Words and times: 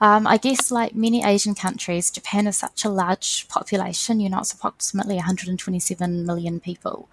Um, 0.00 0.26
I 0.26 0.36
guess, 0.36 0.70
like 0.70 0.94
many 0.94 1.24
Asian 1.24 1.54
countries, 1.54 2.10
Japan 2.10 2.46
is 2.46 2.58
such 2.58 2.84
a 2.84 2.90
large 2.90 3.48
population. 3.48 4.20
You 4.20 4.28
know, 4.28 4.40
it's 4.40 4.52
approximately 4.52 5.16
127 5.16 6.26
million 6.26 6.60
people. 6.60 7.08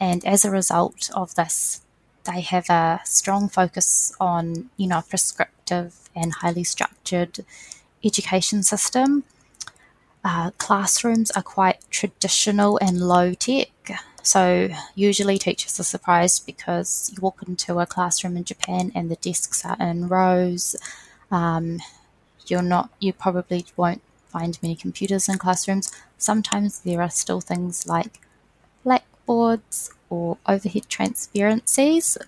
And 0.00 0.24
as 0.24 0.44
a 0.44 0.50
result 0.50 1.10
of 1.14 1.34
this, 1.34 1.82
they 2.24 2.40
have 2.42 2.68
a 2.68 3.00
strong 3.04 3.48
focus 3.48 4.12
on, 4.20 4.70
you 4.76 4.86
know, 4.86 5.02
prescriptive 5.08 6.10
and 6.14 6.32
highly 6.34 6.64
structured 6.64 7.44
education 8.04 8.62
system. 8.62 9.24
Uh, 10.24 10.50
classrooms 10.58 11.30
are 11.30 11.42
quite 11.42 11.78
traditional 11.90 12.78
and 12.78 13.00
low 13.00 13.32
tech. 13.32 13.70
So, 14.22 14.68
usually 14.94 15.38
teachers 15.38 15.80
are 15.80 15.84
surprised 15.84 16.44
because 16.44 17.10
you 17.14 17.22
walk 17.22 17.42
into 17.46 17.78
a 17.78 17.86
classroom 17.86 18.36
in 18.36 18.44
Japan 18.44 18.92
and 18.94 19.10
the 19.10 19.16
desks 19.16 19.64
are 19.64 19.76
in 19.80 20.08
rows. 20.08 20.76
Um, 21.30 21.78
you're 22.50 22.62
not, 22.62 22.90
you 23.00 23.12
probably 23.12 23.64
won't 23.76 24.02
find 24.28 24.58
many 24.62 24.76
computers 24.76 25.28
in 25.28 25.38
classrooms. 25.38 25.92
Sometimes 26.18 26.80
there 26.80 27.02
are 27.02 27.10
still 27.10 27.40
things 27.40 27.86
like 27.86 28.20
blackboards 28.84 29.92
or 30.10 30.38
overhead 30.46 30.88
transparencies. 30.88 32.18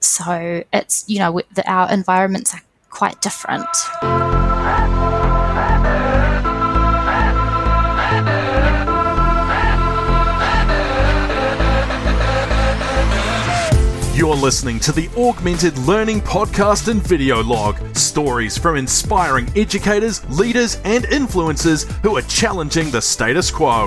So, 0.00 0.64
it's, 0.72 1.04
you 1.08 1.18
know, 1.18 1.40
our 1.66 1.90
environments 1.92 2.54
are 2.54 2.62
quite 2.90 3.20
different. 3.20 3.66
You're 14.26 14.34
listening 14.34 14.80
to 14.80 14.90
the 14.90 15.08
Augmented 15.16 15.78
Learning 15.78 16.20
Podcast 16.20 16.88
and 16.88 17.00
Video 17.00 17.44
Log 17.44 17.78
stories 17.94 18.58
from 18.58 18.76
inspiring 18.76 19.48
educators, 19.54 20.28
leaders, 20.28 20.80
and 20.82 21.04
influencers 21.04 21.84
who 22.02 22.16
are 22.16 22.22
challenging 22.22 22.90
the 22.90 23.00
status 23.00 23.52
quo. 23.52 23.86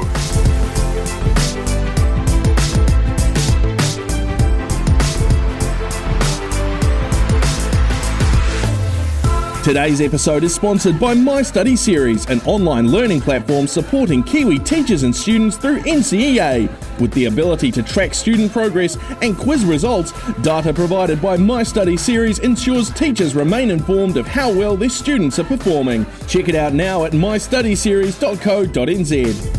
Today's 9.69 10.01
episode 10.01 10.43
is 10.43 10.55
sponsored 10.55 10.99
by 10.99 11.13
My 11.13 11.43
Study 11.43 11.75
Series, 11.75 12.25
an 12.25 12.41
online 12.41 12.87
learning 12.87 13.21
platform 13.21 13.67
supporting 13.67 14.23
Kiwi 14.23 14.57
teachers 14.57 15.03
and 15.03 15.15
students 15.15 15.57
through 15.57 15.81
NCEA. 15.81 16.67
With 16.99 17.11
the 17.11 17.25
ability 17.25 17.71
to 17.73 17.83
track 17.83 18.15
student 18.15 18.51
progress 18.51 18.97
and 19.21 19.37
quiz 19.37 19.63
results, 19.63 20.11
data 20.41 20.73
provided 20.73 21.21
by 21.21 21.37
My 21.37 21.61
Study 21.61 21.97
Series 21.97 22.39
ensures 22.39 22.89
teachers 22.89 23.35
remain 23.35 23.69
informed 23.69 24.17
of 24.17 24.25
how 24.25 24.51
well 24.51 24.75
their 24.75 24.89
students 24.89 25.37
are 25.37 25.43
performing. 25.43 26.03
Check 26.27 26.49
it 26.49 26.55
out 26.55 26.73
now 26.73 27.05
at 27.05 27.11
mystudyseries.co.nz. 27.11 29.58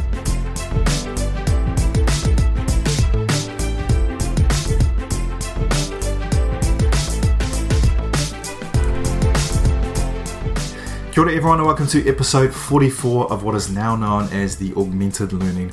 Kia 11.21 11.27
ora 11.27 11.37
everyone 11.37 11.59
and 11.59 11.67
welcome 11.67 11.87
to 11.87 12.09
episode 12.09 12.51
44 12.51 13.31
of 13.31 13.43
what 13.43 13.55
is 13.55 13.71
now 13.71 13.95
known 13.95 14.25
as 14.33 14.57
the 14.57 14.73
Augmented 14.73 15.35
Learning 15.35 15.71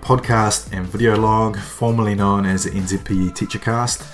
Podcast 0.00 0.72
and 0.72 0.86
Video 0.86 1.16
Log, 1.16 1.58
formerly 1.58 2.14
known 2.14 2.46
as 2.46 2.62
the 2.62 2.70
NZPE 2.70 3.32
Teachercast. 3.32 4.08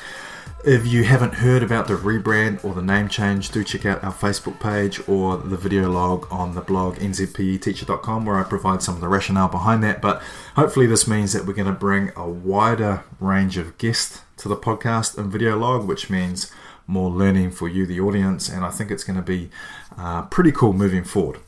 If 0.64 0.87
you 0.87 1.05
haven't 1.05 1.34
heard 1.34 1.62
about 1.62 1.87
the 1.87 1.97
rebrand 1.97 2.64
or 2.64 2.72
the 2.72 2.81
name 2.81 3.11
change, 3.11 3.50
do 3.50 3.62
check 3.62 3.84
out 3.84 4.03
our 4.03 4.11
Facebook 4.11 4.59
page 4.59 5.06
or 5.06 5.37
the 5.37 5.59
video 5.59 5.91
log 5.91 6.27
on 6.31 6.55
the 6.55 6.62
blog 6.62 6.97
nzpeteacher.com 6.97 8.25
where 8.25 8.39
I 8.39 8.42
provide 8.44 8.83
some 8.83 8.94
of 8.94 9.03
the 9.03 9.09
rationale 9.09 9.48
behind 9.48 9.83
that. 9.83 10.00
But 10.00 10.22
hopefully, 10.56 10.87
this 10.87 11.06
means 11.06 11.34
that 11.34 11.44
we're 11.44 11.53
going 11.53 11.67
to 11.67 11.78
bring 11.78 12.11
a 12.17 12.27
wider 12.27 13.05
range 13.21 13.59
of 13.59 13.77
guests 13.77 14.22
to 14.38 14.49
the 14.49 14.56
podcast 14.56 15.19
and 15.19 15.31
video 15.31 15.59
log, 15.59 15.87
which 15.87 16.09
means 16.09 16.50
more 16.91 17.11
learning 17.11 17.53
for 17.53 17.69
you, 17.69 17.87
the 17.87 18.01
audience, 18.01 18.49
and 18.49 18.65
I 18.65 18.71
think 18.71 18.91
it's 18.91 19.05
going 19.05 19.17
to 19.17 19.23
be 19.23 19.49
uh, 19.97 20.23
pretty 20.23 20.53
cool 20.53 20.73
moving 20.73 21.05
forward. 21.05 21.39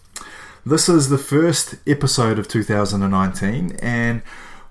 This 0.64 0.88
is 0.88 1.08
the 1.08 1.18
first 1.18 1.74
episode 1.86 2.38
of 2.38 2.46
2019, 2.46 3.76
and 3.82 4.22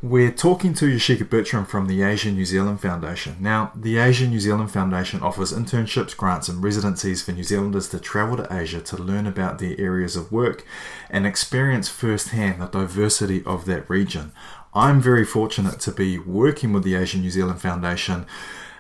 we're 0.02 0.32
talking 0.32 0.74
to 0.76 0.86
Yashika 0.86 1.30
Bertram 1.30 1.66
from 1.66 1.88
the 1.88 2.02
Asia 2.02 2.32
New 2.32 2.46
Zealand 2.46 2.82
Foundation. 2.82 3.36
Now, 3.40 3.72
the 3.76 3.98
Asia 3.98 4.26
New 4.26 4.40
Zealand 4.40 4.72
Foundation 4.72 5.22
offers 5.22 5.52
internships, 5.52 6.16
grants, 6.16 6.48
and 6.48 6.64
residencies 6.64 7.22
for 7.22 7.34
New 7.34 7.44
Zealanders 7.44 7.90
to 7.90 8.00
travel 8.00 8.38
to 8.38 8.48
Asia 8.50 8.80
to 8.82 8.98
learn 8.98 9.28
about 9.28 9.60
their 9.60 9.76
areas 9.78 10.16
of 10.16 10.32
work 10.32 10.66
and 11.10 11.28
experience 11.28 11.90
firsthand 11.90 12.62
the 12.62 12.68
diversity 12.68 13.44
of 13.46 13.66
that 13.66 13.88
region. 13.90 14.32
I'm 14.74 15.02
very 15.02 15.26
fortunate 15.26 15.82
to 15.82 15.92
be 15.92 16.18
working 16.18 16.72
with 16.72 16.84
the 16.84 16.96
Asia 16.96 17.18
New 17.18 17.30
Zealand 17.30 17.62
Foundation 17.62 18.26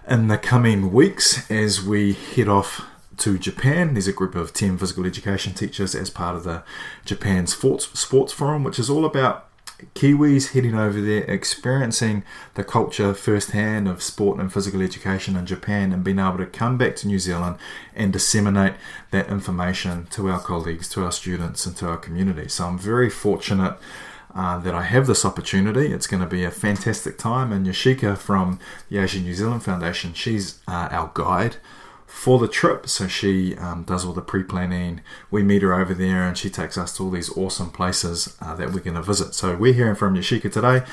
in 0.07 0.28
the 0.28 0.38
coming 0.38 0.91
weeks 0.91 1.50
as 1.50 1.84
we 1.84 2.13
head 2.13 2.47
off 2.47 2.85
to 3.17 3.38
Japan. 3.38 3.94
There's 3.94 4.07
a 4.07 4.13
group 4.13 4.35
of 4.35 4.53
10 4.53 4.78
physical 4.78 5.06
education 5.06 5.53
teachers 5.53 5.94
as 5.94 6.09
part 6.09 6.35
of 6.35 6.44
the 6.44 6.63
Japan 7.06 7.47
Sports, 7.47 7.88
Sports 8.00 8.34
Forum, 8.34 8.63
which 8.63 8.79
is 8.79 8.90
all 8.90 9.06
about 9.06 9.47
Kiwis 9.95 10.53
heading 10.53 10.75
over 10.75 11.01
there, 11.01 11.23
experiencing 11.23 12.23
the 12.53 12.63
culture 12.63 13.13
firsthand 13.13 13.88
of 13.88 14.03
sport 14.03 14.40
and 14.40 14.51
physical 14.51 14.81
education 14.81 15.35
in 15.35 15.45
Japan, 15.45 15.91
and 15.91 16.03
being 16.03 16.19
able 16.19 16.38
to 16.38 16.45
come 16.45 16.78
back 16.78 16.95
to 16.97 17.07
New 17.07 17.19
Zealand 17.19 17.57
and 17.95 18.13
disseminate 18.13 18.73
that 19.11 19.29
information 19.29 20.07
to 20.11 20.29
our 20.29 20.40
colleagues, 20.40 20.88
to 20.90 21.03
our 21.03 21.11
students, 21.11 21.66
and 21.66 21.75
to 21.78 21.88
our 21.88 21.97
community. 21.97 22.47
So 22.47 22.66
I'm 22.66 22.78
very 22.78 23.09
fortunate 23.09 23.75
uh, 24.33 24.59
that 24.59 24.73
I 24.73 24.83
have 24.83 25.07
this 25.07 25.25
opportunity. 25.25 25.87
It's 25.87 26.07
going 26.07 26.21
to 26.21 26.27
be 26.27 26.43
a 26.43 26.51
fantastic 26.51 27.17
time. 27.17 27.51
And 27.51 27.65
Yashika 27.65 28.17
from 28.17 28.59
the 28.89 28.97
Asian 28.97 29.23
New 29.23 29.33
Zealand 29.33 29.63
Foundation, 29.63 30.13
she's 30.13 30.59
uh, 30.67 30.89
our 30.91 31.11
guide 31.13 31.57
for 32.05 32.39
the 32.39 32.47
trip. 32.47 32.87
So 32.87 33.07
she 33.07 33.55
um, 33.57 33.83
does 33.83 34.05
all 34.05 34.13
the 34.13 34.21
pre 34.21 34.43
planning. 34.43 35.01
We 35.29 35.43
meet 35.43 35.61
her 35.61 35.73
over 35.73 35.93
there 35.93 36.27
and 36.27 36.37
she 36.37 36.49
takes 36.49 36.77
us 36.77 36.95
to 36.97 37.03
all 37.03 37.11
these 37.11 37.35
awesome 37.37 37.69
places 37.71 38.35
uh, 38.41 38.55
that 38.55 38.73
we're 38.73 38.79
going 38.81 38.95
to 38.95 39.01
visit. 39.01 39.33
So 39.33 39.55
we're 39.55 39.73
hearing 39.73 39.95
from 39.95 40.15
Yashika 40.15 40.51
today. 40.51 40.85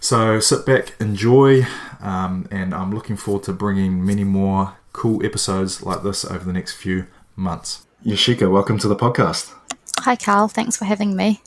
So 0.00 0.40
sit 0.40 0.66
back, 0.66 0.94
enjoy, 1.00 1.64
um, 2.00 2.48
and 2.50 2.74
I'm 2.74 2.92
looking 2.92 3.16
forward 3.16 3.44
to 3.44 3.52
bringing 3.52 4.04
many 4.04 4.24
more 4.24 4.74
cool 4.92 5.24
episodes 5.24 5.84
like 5.84 6.02
this 6.02 6.24
over 6.24 6.44
the 6.44 6.52
next 6.52 6.72
few 6.74 7.06
months. 7.36 7.86
Yashika, 8.04 8.50
welcome 8.50 8.78
to 8.78 8.88
the 8.88 8.96
podcast. 8.96 9.54
Hi, 10.00 10.16
Carl. 10.16 10.48
Thanks 10.48 10.76
for 10.76 10.86
having 10.86 11.14
me. 11.14 11.40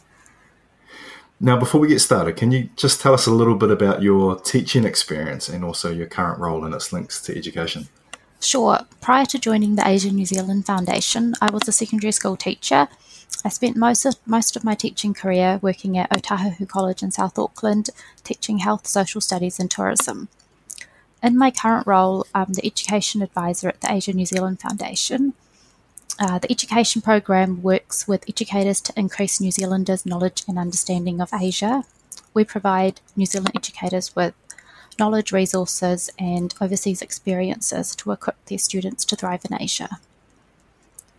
Now, 1.39 1.59
before 1.59 1.81
we 1.81 1.89
get 1.89 1.99
started, 1.99 2.37
can 2.37 2.51
you 2.51 2.69
just 2.77 3.01
tell 3.01 3.13
us 3.13 3.27
a 3.27 3.31
little 3.31 3.55
bit 3.55 3.69
about 3.69 4.01
your 4.01 4.39
teaching 4.39 4.85
experience 4.85 5.49
and 5.49 5.65
also 5.65 5.91
your 5.91 6.07
current 6.07 6.39
role 6.39 6.63
and 6.63 6.73
its 6.73 6.93
links 6.93 7.21
to 7.23 7.37
education? 7.37 7.89
Sure. 8.39 8.79
Prior 9.01 9.25
to 9.25 9.39
joining 9.39 9.75
the 9.75 9.85
Asia 9.85 10.11
New 10.11 10.25
Zealand 10.25 10.65
Foundation, 10.65 11.33
I 11.41 11.51
was 11.51 11.67
a 11.67 11.73
secondary 11.73 12.13
school 12.13 12.37
teacher. 12.37 12.87
I 13.43 13.49
spent 13.49 13.75
most 13.75 14.05
of, 14.05 14.15
most 14.25 14.55
of 14.55 14.63
my 14.63 14.75
teaching 14.75 15.13
career 15.13 15.59
working 15.61 15.97
at 15.97 16.09
Otahuhu 16.09 16.69
College 16.69 17.03
in 17.03 17.11
South 17.11 17.37
Auckland, 17.37 17.89
teaching 18.23 18.59
health, 18.59 18.87
social 18.87 19.19
studies, 19.19 19.59
and 19.59 19.69
tourism. 19.69 20.29
In 21.21 21.37
my 21.37 21.51
current 21.51 21.85
role, 21.85 22.25
I'm 22.33 22.53
the 22.53 22.65
education 22.65 23.21
advisor 23.21 23.67
at 23.67 23.81
the 23.81 23.91
Asia 23.91 24.13
New 24.13 24.25
Zealand 24.25 24.61
Foundation. 24.61 25.33
Uh, 26.17 26.39
the 26.39 26.49
education 26.51 27.01
program 27.01 27.61
works 27.61 28.07
with 28.07 28.27
educators 28.29 28.79
to 28.79 28.93
increase 28.95 29.41
New 29.41 29.51
Zealanders' 29.51 30.05
knowledge 30.05 30.43
and 30.47 30.57
understanding 30.57 31.19
of 31.19 31.29
Asia. 31.33 31.83
We 32.33 32.45
provide 32.45 33.01
New 33.15 33.25
Zealand 33.25 33.51
educators 33.55 34.15
with 34.15 34.33
knowledge, 34.97 35.33
resources, 35.33 36.09
and 36.17 36.53
overseas 36.61 37.01
experiences 37.01 37.95
to 37.97 38.11
equip 38.11 38.43
their 38.45 38.57
students 38.57 39.03
to 39.05 39.15
thrive 39.17 39.43
in 39.49 39.61
Asia. 39.61 39.99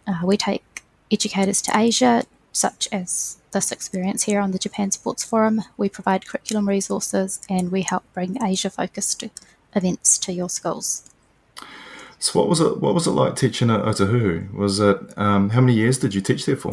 Uh, 0.07 0.21
we 0.25 0.37
take 0.39 0.83
educators 1.13 1.61
to 1.63 1.77
Asia, 1.77 2.25
such 2.53 2.89
as 2.91 3.37
this 3.53 3.71
experience 3.71 4.23
here 4.23 4.41
on 4.41 4.53
the 4.53 4.59
Japan 4.59 4.91
Sports 4.91 5.25
Forum. 5.25 5.63
We 5.77 5.91
provide 5.91 6.27
curriculum 6.27 6.69
resources 6.69 7.41
and 7.51 7.71
we 7.71 7.83
help 7.83 8.05
bring 8.15 8.43
Asia 8.43 8.71
focused 8.71 9.25
events 9.75 10.17
to 10.19 10.33
your 10.33 10.49
schools. 10.49 11.11
So 12.19 12.39
what 12.41 12.49
was 12.49 12.61
it? 12.61 12.81
What 12.81 12.95
was 12.95 13.07
it 13.07 13.11
like 13.11 13.37
teaching 13.37 13.71
at 13.71 13.83
Otahuhu? 13.83 14.53
Was 14.53 14.81
it 14.81 14.99
um, 15.19 15.51
how 15.51 15.61
many 15.61 15.75
years 15.75 15.99
did 15.99 16.15
you 16.15 16.21
teach 16.21 16.47
there 16.47 16.57
for? 16.57 16.73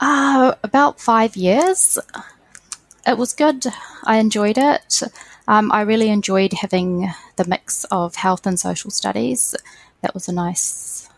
Uh, 0.00 0.54
about 0.62 1.00
five 1.00 1.36
years. 1.36 1.98
It 3.06 3.18
was 3.18 3.34
good. 3.34 3.66
I 4.04 4.18
enjoyed 4.18 4.58
it. 4.58 5.02
Um, 5.46 5.72
I 5.72 5.80
really 5.80 6.08
enjoyed 6.08 6.52
having 6.52 7.10
the 7.36 7.44
mix 7.46 7.84
of 7.84 8.16
health 8.16 8.46
and 8.46 8.60
social 8.60 8.90
studies. 8.90 9.54
That 10.02 10.14
was 10.14 10.28
a 10.28 10.32
nice. 10.32 11.08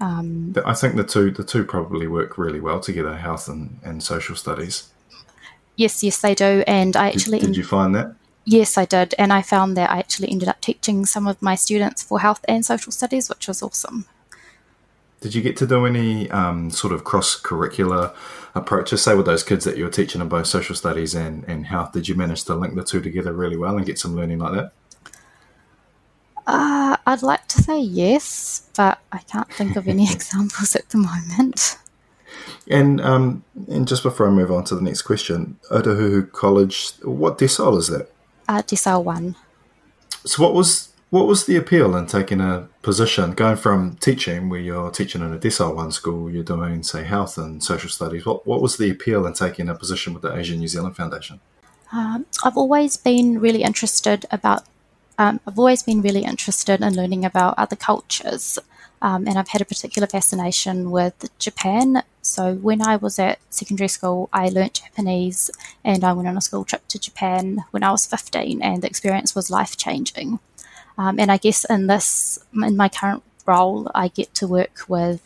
Um, 0.00 0.54
I 0.64 0.74
think 0.74 0.96
the 0.96 1.04
two 1.04 1.30
the 1.30 1.44
two 1.44 1.64
probably 1.64 2.06
work 2.06 2.38
really 2.38 2.60
well 2.60 2.80
together, 2.80 3.16
health 3.16 3.48
and, 3.48 3.78
and 3.84 4.02
social 4.02 4.34
studies. 4.34 4.88
Yes, 5.76 6.02
yes, 6.02 6.20
they 6.20 6.34
do. 6.34 6.64
And 6.66 6.96
I 6.96 7.08
actually 7.08 7.38
did, 7.38 7.48
did 7.48 7.56
you 7.56 7.64
find 7.64 7.94
that? 7.94 8.14
Yes, 8.50 8.76
I 8.76 8.84
did. 8.84 9.14
And 9.16 9.32
I 9.32 9.42
found 9.42 9.76
that 9.76 9.90
I 9.90 10.00
actually 10.00 10.28
ended 10.28 10.48
up 10.48 10.60
teaching 10.60 11.06
some 11.06 11.28
of 11.28 11.40
my 11.40 11.54
students 11.54 12.02
for 12.02 12.18
health 12.18 12.44
and 12.48 12.66
social 12.66 12.90
studies, 12.90 13.28
which 13.28 13.46
was 13.46 13.62
awesome. 13.62 14.06
Did 15.20 15.36
you 15.36 15.40
get 15.40 15.56
to 15.58 15.68
do 15.68 15.86
any 15.86 16.28
um, 16.32 16.68
sort 16.70 16.92
of 16.92 17.04
cross 17.04 17.40
curricular 17.40 18.12
approaches, 18.56 19.02
say 19.02 19.14
with 19.14 19.26
those 19.26 19.44
kids 19.44 19.64
that 19.66 19.76
you 19.76 19.84
were 19.84 19.90
teaching 19.90 20.20
in 20.20 20.28
both 20.28 20.48
social 20.48 20.74
studies 20.74 21.14
and, 21.14 21.44
and 21.44 21.66
health? 21.66 21.92
Did 21.92 22.08
you 22.08 22.16
manage 22.16 22.42
to 22.46 22.56
link 22.56 22.74
the 22.74 22.82
two 22.82 23.00
together 23.00 23.32
really 23.32 23.56
well 23.56 23.76
and 23.76 23.86
get 23.86 24.00
some 24.00 24.16
learning 24.16 24.40
like 24.40 24.54
that? 24.54 24.72
Uh, 26.48 26.96
I'd 27.06 27.22
like 27.22 27.46
to 27.48 27.62
say 27.62 27.78
yes, 27.78 28.68
but 28.76 28.98
I 29.12 29.18
can't 29.18 29.52
think 29.52 29.76
of 29.76 29.86
any 29.86 30.10
examples 30.12 30.74
at 30.74 30.88
the 30.88 30.98
moment. 30.98 31.78
And 32.68 33.00
um, 33.00 33.44
and 33.68 33.86
just 33.86 34.02
before 34.02 34.26
I 34.26 34.30
move 34.30 34.50
on 34.50 34.64
to 34.64 34.74
the 34.74 34.82
next 34.82 35.02
question, 35.02 35.60
Otahuhu 35.70 36.32
College, 36.32 36.94
what 37.02 37.38
decile 37.38 37.78
is 37.78 37.86
that? 37.88 38.10
Decile 38.58 39.04
one. 39.04 39.36
So 40.24 40.42
what 40.42 40.54
was 40.54 40.90
what 41.10 41.26
was 41.26 41.46
the 41.46 41.56
appeal 41.56 41.96
in 41.96 42.06
taking 42.06 42.40
a 42.40 42.68
position, 42.82 43.32
going 43.32 43.56
from 43.56 43.96
teaching, 43.96 44.48
where 44.48 44.60
you're 44.60 44.92
teaching 44.92 45.22
in 45.22 45.32
a 45.32 45.38
decile 45.38 45.74
one 45.74 45.90
school, 45.90 46.30
you're 46.30 46.44
doing, 46.44 46.84
say, 46.84 47.02
health 47.02 47.36
and 47.36 47.62
social 47.62 47.90
studies? 47.90 48.24
What, 48.24 48.46
what 48.46 48.62
was 48.62 48.76
the 48.76 48.90
appeal 48.90 49.26
in 49.26 49.32
taking 49.32 49.68
a 49.68 49.74
position 49.74 50.14
with 50.14 50.22
the 50.22 50.32
Asian 50.32 50.60
New 50.60 50.68
Zealand 50.68 50.96
Foundation? 50.96 51.40
Um, 51.92 52.26
I've 52.44 52.56
always 52.56 52.96
been 52.96 53.40
really 53.40 53.64
interested 53.64 54.24
about, 54.30 54.62
um, 55.18 55.40
I've 55.48 55.58
always 55.58 55.82
been 55.82 56.00
really 56.00 56.22
interested 56.22 56.80
in 56.80 56.94
learning 56.94 57.24
about 57.24 57.54
other 57.58 57.74
cultures. 57.74 58.60
Um, 59.02 59.26
and 59.26 59.38
I've 59.38 59.48
had 59.48 59.62
a 59.62 59.64
particular 59.64 60.06
fascination 60.06 60.90
with 60.90 61.30
Japan. 61.38 62.02
So 62.20 62.54
when 62.54 62.86
I 62.86 62.96
was 62.96 63.18
at 63.18 63.38
secondary 63.48 63.88
school, 63.88 64.28
I 64.32 64.48
learnt 64.48 64.82
Japanese 64.84 65.50
and 65.82 66.04
I 66.04 66.12
went 66.12 66.28
on 66.28 66.36
a 66.36 66.40
school 66.40 66.64
trip 66.64 66.86
to 66.88 66.98
Japan 66.98 67.64
when 67.70 67.82
I 67.82 67.92
was 67.92 68.04
15, 68.04 68.60
and 68.62 68.82
the 68.82 68.86
experience 68.86 69.34
was 69.34 69.50
life 69.50 69.76
changing. 69.76 70.38
Um, 70.98 71.18
and 71.18 71.32
I 71.32 71.38
guess 71.38 71.64
in 71.64 71.86
this, 71.86 72.38
in 72.52 72.76
my 72.76 72.90
current 72.90 73.22
role, 73.46 73.90
I 73.94 74.08
get 74.08 74.34
to 74.34 74.46
work 74.46 74.80
with 74.86 75.22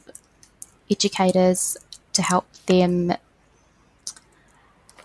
educators 0.89 1.77
to 2.13 2.23
help 2.23 2.47
them 2.67 3.15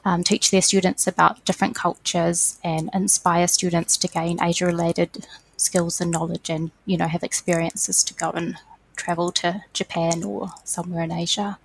um, 0.05 0.23
teach 0.23 0.51
their 0.51 0.61
students 0.61 1.07
about 1.07 1.43
different 1.43 1.75
cultures 1.75 2.59
and 2.63 2.89
inspire 2.93 3.47
students 3.47 3.97
to 3.97 4.07
gain 4.07 4.41
Asia 4.41 4.65
related 4.65 5.25
skills 5.59 6.01
and 6.01 6.11
knowledge 6.11 6.49
and, 6.49 6.71
you 6.85 6.97
know, 6.97 7.07
have 7.07 7.23
experiences 7.23 8.03
to 8.03 8.13
go 8.13 8.31
and 8.31 8.57
travel 8.95 9.31
to 9.31 9.63
Japan 9.73 10.23
or 10.23 10.49
somewhere 10.63 11.03
in 11.03 11.11
Asia. 11.11 11.57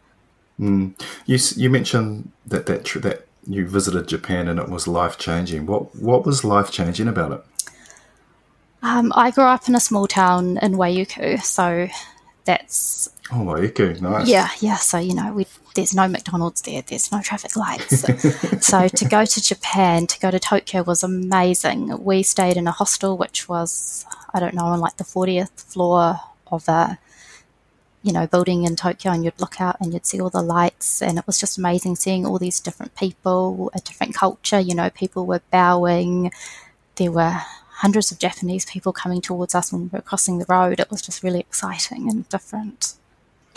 Mm. 0.59 0.95
You, 1.27 1.39
you 1.57 1.71
mentioned 1.71 2.31
that, 2.47 2.67
that, 2.67 2.85
that 3.03 3.27
you 3.47 3.67
visited 3.67 4.09
Japan 4.09 4.49
and 4.49 4.59
it 4.59 4.69
was 4.69 4.87
life 4.87 5.19
changing. 5.19 5.67
What, 5.67 5.95
what 5.97 6.25
was 6.25 6.45
life 6.45 6.71
changing 6.71 7.09
about 7.09 7.33
it? 7.33 7.45
Um, 8.83 9.13
I 9.15 9.31
grew 9.31 9.45
up 9.45 9.69
in 9.69 9.75
a 9.75 9.81
small 9.81 10.07
town 10.07 10.59
in 10.59 10.75
Waiuku, 10.75 11.43
so 11.43 11.89
that's 12.45 13.09
oh 13.33 13.37
Waiuku, 13.37 14.01
nice. 14.01 14.29
Yeah, 14.29 14.49
yeah. 14.61 14.77
So 14.77 14.99
you 14.99 15.15
know, 15.15 15.33
we 15.33 15.47
there's 15.75 15.95
no 15.95 16.07
McDonald's 16.07 16.63
there, 16.63 16.83
there's 16.83 17.11
no 17.11 17.21
traffic 17.21 17.57
lights. 17.57 18.01
so 18.67 18.89
to 18.89 19.05
go 19.07 19.25
to 19.25 19.43
Japan, 19.43 20.07
to 20.07 20.21
go 20.21 20.31
to 20.31 20.39
Tokyo 20.39 20.83
was 20.83 21.03
amazing. 21.03 22.05
We 22.05 22.23
stayed 22.23 22.57
in 22.57 22.67
a 22.67 22.73
hostel, 22.73 23.17
which 23.17 23.49
was 23.49 24.05
I 24.33 24.41
don't 24.41 24.55
know 24.55 24.67
on 24.67 24.81
like 24.81 24.99
the 24.99 25.05
fortieth 25.05 25.61
floor 25.61 26.21
of 26.49 26.69
a 26.69 26.99
you 28.03 28.13
know 28.13 28.27
building 28.27 28.65
in 28.65 28.77
Tokyo, 28.77 29.13
and 29.13 29.25
you'd 29.25 29.41
look 29.41 29.61
out 29.61 29.77
and 29.81 29.93
you'd 29.93 30.07
see 30.07 30.21
all 30.21 30.31
the 30.31 30.43
lights, 30.43 31.01
and 31.01 31.19
it 31.19 31.27
was 31.27 31.41
just 31.41 31.59
amazing 31.59 31.97
seeing 31.97 32.27
all 32.27 32.39
these 32.39 32.61
different 32.61 32.95
people, 32.95 33.71
a 33.75 33.81
different 33.81 34.15
culture. 34.15 34.61
You 34.61 34.75
know, 34.75 34.91
people 34.91 35.27
were 35.27 35.43
bowing. 35.51 36.31
There 36.97 37.11
were 37.11 37.41
hundreds 37.77 38.13
of 38.13 38.19
Japanese 38.19 38.65
people 38.65 38.93
coming 38.93 39.21
towards 39.21 39.55
us 39.55 39.73
when 39.73 39.83
we 39.83 39.89
were 39.93 40.01
crossing 40.01 40.39
the 40.39 40.47
road. 40.49 40.81
It 40.81 40.91
was 40.91 41.03
just 41.03 41.23
really 41.23 41.41
exciting 41.41 42.09
and 42.09 42.29
different. 42.29 42.95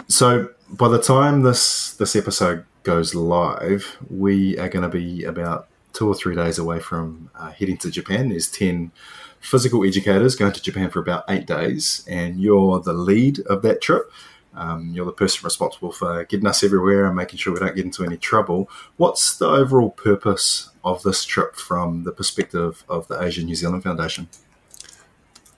So 0.07 0.49
by 0.69 0.87
the 0.87 1.01
time 1.01 1.43
this 1.43 1.93
this 1.93 2.15
episode 2.15 2.65
goes 2.83 3.13
live, 3.13 3.97
we 4.09 4.57
are 4.57 4.69
going 4.69 4.83
to 4.83 4.89
be 4.89 5.23
about 5.23 5.67
two 5.93 6.07
or 6.07 6.15
three 6.15 6.35
days 6.35 6.57
away 6.57 6.79
from 6.79 7.29
uh, 7.35 7.51
heading 7.51 7.77
to 7.77 7.91
Japan. 7.91 8.29
There's 8.29 8.49
ten 8.49 8.91
physical 9.39 9.85
educators 9.85 10.35
going 10.35 10.53
to 10.53 10.61
Japan 10.61 10.89
for 10.89 10.99
about 10.99 11.25
eight 11.29 11.45
days, 11.45 12.05
and 12.07 12.39
you're 12.39 12.79
the 12.79 12.93
lead 12.93 13.39
of 13.41 13.61
that 13.61 13.81
trip. 13.81 14.11
Um, 14.57 14.89
you're 14.91 15.05
the 15.05 15.11
person 15.11 15.45
responsible 15.45 15.91
for 15.91 16.23
getting 16.25 16.47
us 16.47 16.63
everywhere 16.63 17.05
and 17.05 17.15
making 17.15 17.37
sure 17.37 17.53
we 17.53 17.59
don't 17.59 17.75
get 17.75 17.85
into 17.85 18.03
any 18.03 18.17
trouble. 18.17 18.69
What's 18.97 19.37
the 19.37 19.47
overall 19.47 19.91
purpose 19.91 20.71
of 20.83 21.03
this 21.03 21.23
trip 21.23 21.55
from 21.55 22.03
the 22.03 22.11
perspective 22.11 22.83
of 22.89 23.07
the 23.07 23.21
Asian 23.21 23.45
New 23.45 23.55
Zealand 23.55 23.83
Foundation? 23.83 24.29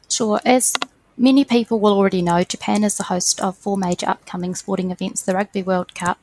Sure. 0.09 0.41
As 0.43 0.73
many 1.17 1.45
people 1.45 1.79
will 1.79 1.93
already 1.93 2.21
know, 2.21 2.43
Japan 2.43 2.83
is 2.83 2.97
the 2.97 3.03
host 3.03 3.39
of 3.39 3.57
four 3.57 3.77
major 3.77 4.09
upcoming 4.09 4.53
sporting 4.53 4.91
events 4.91 5.21
the 5.21 5.33
Rugby 5.33 5.63
World 5.63 5.95
Cup, 5.95 6.19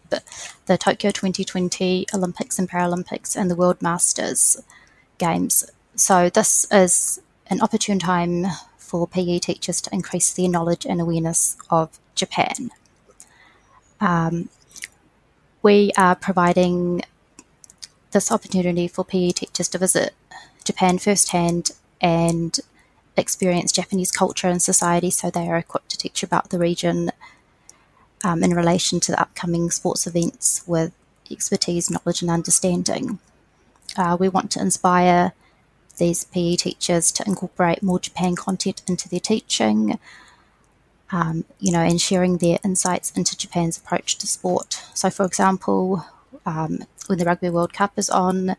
the 0.67 0.77
Tokyo 0.77 1.11
2020 1.11 2.07
Olympics 2.13 2.59
and 2.59 2.69
Paralympics, 2.69 3.35
and 3.35 3.51
the 3.51 3.57
World 3.57 3.81
Masters 3.81 4.61
Games. 5.17 5.65
So, 5.95 6.29
this 6.29 6.67
is 6.71 7.23
an 7.47 7.63
opportune 7.63 7.99
time 7.99 8.47
for 8.77 9.07
PE 9.07 9.39
teachers 9.39 9.81
to 9.81 9.95
increase 9.95 10.33
their 10.35 10.49
knowledge 10.49 10.85
and 10.85 11.01
awareness 11.01 11.57
of 11.71 11.99
Japan. 12.17 12.71
Um, 14.01 14.49
we 15.63 15.93
are 15.97 16.15
providing 16.15 17.03
this 18.13 18.33
opportunity 18.33 18.89
for 18.89 19.05
PE 19.05 19.31
teachers 19.31 19.69
to 19.69 19.79
visit 19.79 20.15
Japan 20.65 20.99
firsthand 20.99 21.71
and 22.01 22.59
experience 23.17 23.73
Japanese 23.73 24.11
culture 24.11 24.49
and 24.49 24.61
society 24.61 25.11
so 25.11 25.31
they 25.31 25.49
are 25.49 25.57
equipped 25.57 25.91
to 25.91 25.99
teach 25.99 26.23
about 26.23 26.51
the 26.51 26.59
region 26.59 27.11
um, 28.25 28.43
in 28.43 28.53
relation 28.55 29.01
to 29.01 29.13
the 29.13 29.21
upcoming 29.21 29.71
sports 29.71 30.07
events 30.07 30.63
with 30.67 30.93
expertise, 31.31 31.91
knowledge, 31.91 32.23
and 32.23 32.31
understanding. 32.31 33.19
Uh, 33.97 34.17
we 34.19 34.29
want 34.29 34.51
to 34.53 34.61
inspire 34.61 35.33
these 35.99 36.25
PE 36.25 36.57
teachers 36.57 37.11
to 37.13 37.25
incorporate 37.27 37.83
more 37.83 37.99
Japan 37.99 38.37
content 38.37 38.83
into 38.87 39.09
their 39.09 39.21
teaching, 39.21 39.99
um, 41.13 41.45
you 41.61 41.73
know, 41.73 41.81
and 41.81 42.01
sharing 42.01 42.39
their 42.39 42.59
insights 42.65 43.11
into 43.13 43.37
Japan's 43.37 43.79
approach 43.79 44.19
to 44.19 44.27
sport. 44.27 44.83
So, 44.95 45.11
for 45.11 45.25
example, 45.25 46.05
um, 46.45 46.85
when 47.07 47.19
the 47.19 47.25
Rugby 47.25 47.51
World 47.51 47.73
Cup 47.73 47.93
is 47.97 48.11
on 48.11 48.57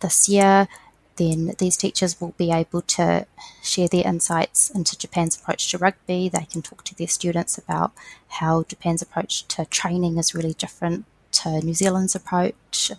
this 0.00 0.28
year, 0.28 0.68
then 1.16 1.52
these 1.58 1.76
teachers 1.76 2.20
will 2.20 2.34
be 2.38 2.50
able 2.50 2.80
to 2.82 3.26
share 3.62 3.88
their 3.88 4.06
insights 4.06 4.70
into 4.70 4.96
Japan's 4.96 5.36
approach 5.36 5.70
to 5.70 5.78
rugby. 5.78 6.28
They 6.28 6.46
can 6.50 6.62
talk 6.62 6.82
to 6.84 6.94
their 6.94 7.08
students 7.08 7.58
about 7.58 7.92
how 8.28 8.62
Japan's 8.62 9.02
approach 9.02 9.46
to 9.48 9.66
training 9.66 10.16
is 10.16 10.34
really 10.34 10.54
different 10.54 11.04
to 11.32 11.60
New 11.60 11.74
Zealand's 11.74 12.14
approach. 12.14 12.92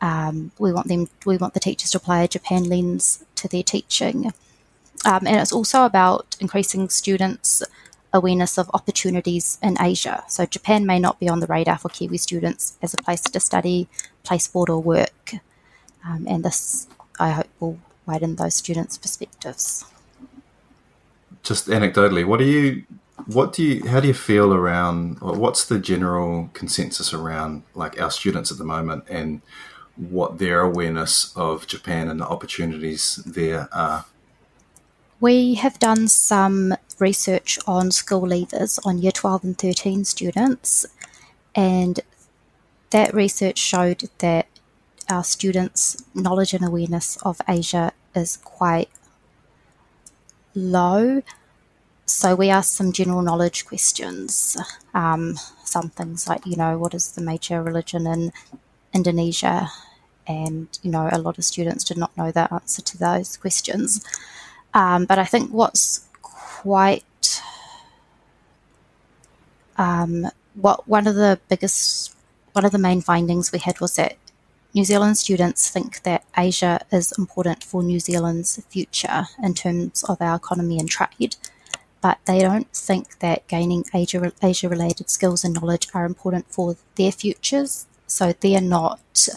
Um, 0.00 0.52
we 0.58 0.72
want 0.72 0.88
them, 0.88 1.08
we 1.26 1.36
want 1.36 1.52
the 1.52 1.60
teachers 1.60 1.90
to 1.90 1.98
apply 1.98 2.22
a 2.22 2.28
Japan 2.28 2.64
lens 2.64 3.22
to 3.36 3.48
their 3.48 3.62
teaching, 3.62 4.32
um, 5.04 5.26
and 5.26 5.36
it's 5.36 5.52
also 5.52 5.84
about 5.84 6.36
increasing 6.40 6.88
students' 6.88 7.62
awareness 8.12 8.58
of 8.58 8.70
opportunities 8.74 9.58
in 9.62 9.76
Asia. 9.80 10.24
So 10.28 10.44
Japan 10.44 10.84
may 10.84 10.98
not 10.98 11.18
be 11.20 11.28
on 11.28 11.40
the 11.40 11.46
radar 11.46 11.78
for 11.78 11.88
Kiwi 11.88 12.18
students 12.18 12.76
as 12.82 12.92
a 12.92 12.96
place 12.96 13.22
to 13.22 13.40
study, 13.40 13.88
play 14.24 14.38
sport, 14.38 14.68
or 14.68 14.82
work. 14.82 15.32
Um, 16.06 16.26
and 16.28 16.44
this, 16.44 16.88
I 17.18 17.30
hope, 17.30 17.48
will 17.60 17.78
widen 18.06 18.36
those 18.36 18.54
students' 18.54 18.98
perspectives. 18.98 19.84
Just 21.42 21.68
anecdotally, 21.68 22.26
what 22.26 22.38
do 22.38 22.44
you, 22.44 22.84
what 23.26 23.52
do 23.52 23.62
you, 23.62 23.88
how 23.88 24.00
do 24.00 24.08
you 24.08 24.14
feel 24.14 24.52
around? 24.52 25.20
What's 25.20 25.64
the 25.66 25.78
general 25.78 26.50
consensus 26.52 27.14
around 27.14 27.62
like 27.74 28.00
our 28.00 28.10
students 28.10 28.50
at 28.50 28.58
the 28.58 28.64
moment 28.64 29.04
and 29.08 29.40
what 29.96 30.38
their 30.38 30.60
awareness 30.60 31.34
of 31.36 31.66
Japan 31.66 32.08
and 32.08 32.20
the 32.20 32.26
opportunities 32.26 33.16
there 33.24 33.68
are? 33.72 34.04
We 35.20 35.54
have 35.56 35.78
done 35.78 36.08
some 36.08 36.74
research 36.98 37.58
on 37.66 37.90
school 37.90 38.22
leavers, 38.22 38.78
on 38.86 39.02
year 39.02 39.12
12 39.12 39.44
and 39.44 39.58
13 39.58 40.04
students, 40.06 40.86
and 41.54 42.00
that 42.88 43.12
research 43.12 43.58
showed 43.58 44.08
that 44.18 44.46
our 45.10 45.22
students' 45.22 46.02
knowledge 46.14 46.54
and 46.54 46.64
awareness 46.64 47.18
of 47.18 47.38
Asia 47.46 47.92
is 48.14 48.38
quite 48.38 48.88
low. 50.54 51.22
So 52.06 52.34
we 52.34 52.48
asked 52.48 52.72
some 52.72 52.90
general 52.90 53.20
knowledge 53.20 53.66
questions, 53.66 54.56
um, 54.94 55.36
some 55.64 55.90
things 55.90 56.28
like, 56.28 56.46
you 56.46 56.56
know, 56.56 56.78
what 56.78 56.94
is 56.94 57.12
the 57.12 57.20
major 57.20 57.62
religion 57.62 58.06
in 58.06 58.32
Indonesia? 58.94 59.68
And, 60.26 60.66
you 60.82 60.90
know, 60.90 61.10
a 61.12 61.18
lot 61.18 61.36
of 61.36 61.44
students 61.44 61.84
did 61.84 61.98
not 61.98 62.16
know 62.16 62.32
the 62.32 62.52
answer 62.52 62.80
to 62.80 62.98
those 62.98 63.36
questions. 63.36 64.02
Um, 64.74 65.04
but 65.06 65.18
I 65.18 65.24
think 65.24 65.50
what's 65.50 66.06
quite 66.22 67.42
um, 69.76 70.28
what 70.54 70.86
one 70.88 71.06
of 71.06 71.14
the 71.14 71.40
biggest 71.48 72.14
one 72.52 72.64
of 72.64 72.72
the 72.72 72.78
main 72.78 73.00
findings 73.00 73.52
we 73.52 73.58
had 73.58 73.80
was 73.80 73.96
that 73.96 74.16
New 74.74 74.84
Zealand 74.84 75.18
students 75.18 75.68
think 75.70 76.02
that 76.02 76.24
Asia 76.36 76.80
is 76.92 77.12
important 77.18 77.64
for 77.64 77.82
New 77.82 77.98
Zealand's 78.00 78.62
future 78.68 79.26
in 79.42 79.54
terms 79.54 80.04
of 80.04 80.20
our 80.20 80.36
economy 80.36 80.78
and 80.78 80.88
trade. 80.88 81.36
but 82.00 82.18
they 82.24 82.40
don't 82.40 82.70
think 82.72 83.18
that 83.20 83.46
gaining 83.48 83.84
Asia 83.94 84.32
Asia 84.42 84.68
related 84.68 85.10
skills 85.10 85.44
and 85.44 85.54
knowledge 85.54 85.88
are 85.94 86.04
important 86.06 86.46
for 86.50 86.76
their 86.96 87.12
futures. 87.12 87.86
So 88.06 88.32
they're 88.40 88.60
not 88.60 89.28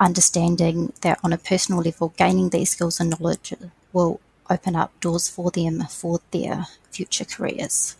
understanding 0.00 0.92
that 1.02 1.18
on 1.24 1.32
a 1.32 1.38
personal 1.38 1.82
level, 1.82 2.14
gaining 2.16 2.50
these 2.50 2.70
skills 2.70 3.00
and 3.00 3.10
knowledge 3.10 3.54
will 3.92 4.20
open 4.50 4.76
up 4.76 4.98
doors 5.00 5.28
for 5.28 5.50
them 5.50 5.82
for 5.88 6.20
their 6.30 6.66
future 6.90 7.24
careers. 7.24 7.96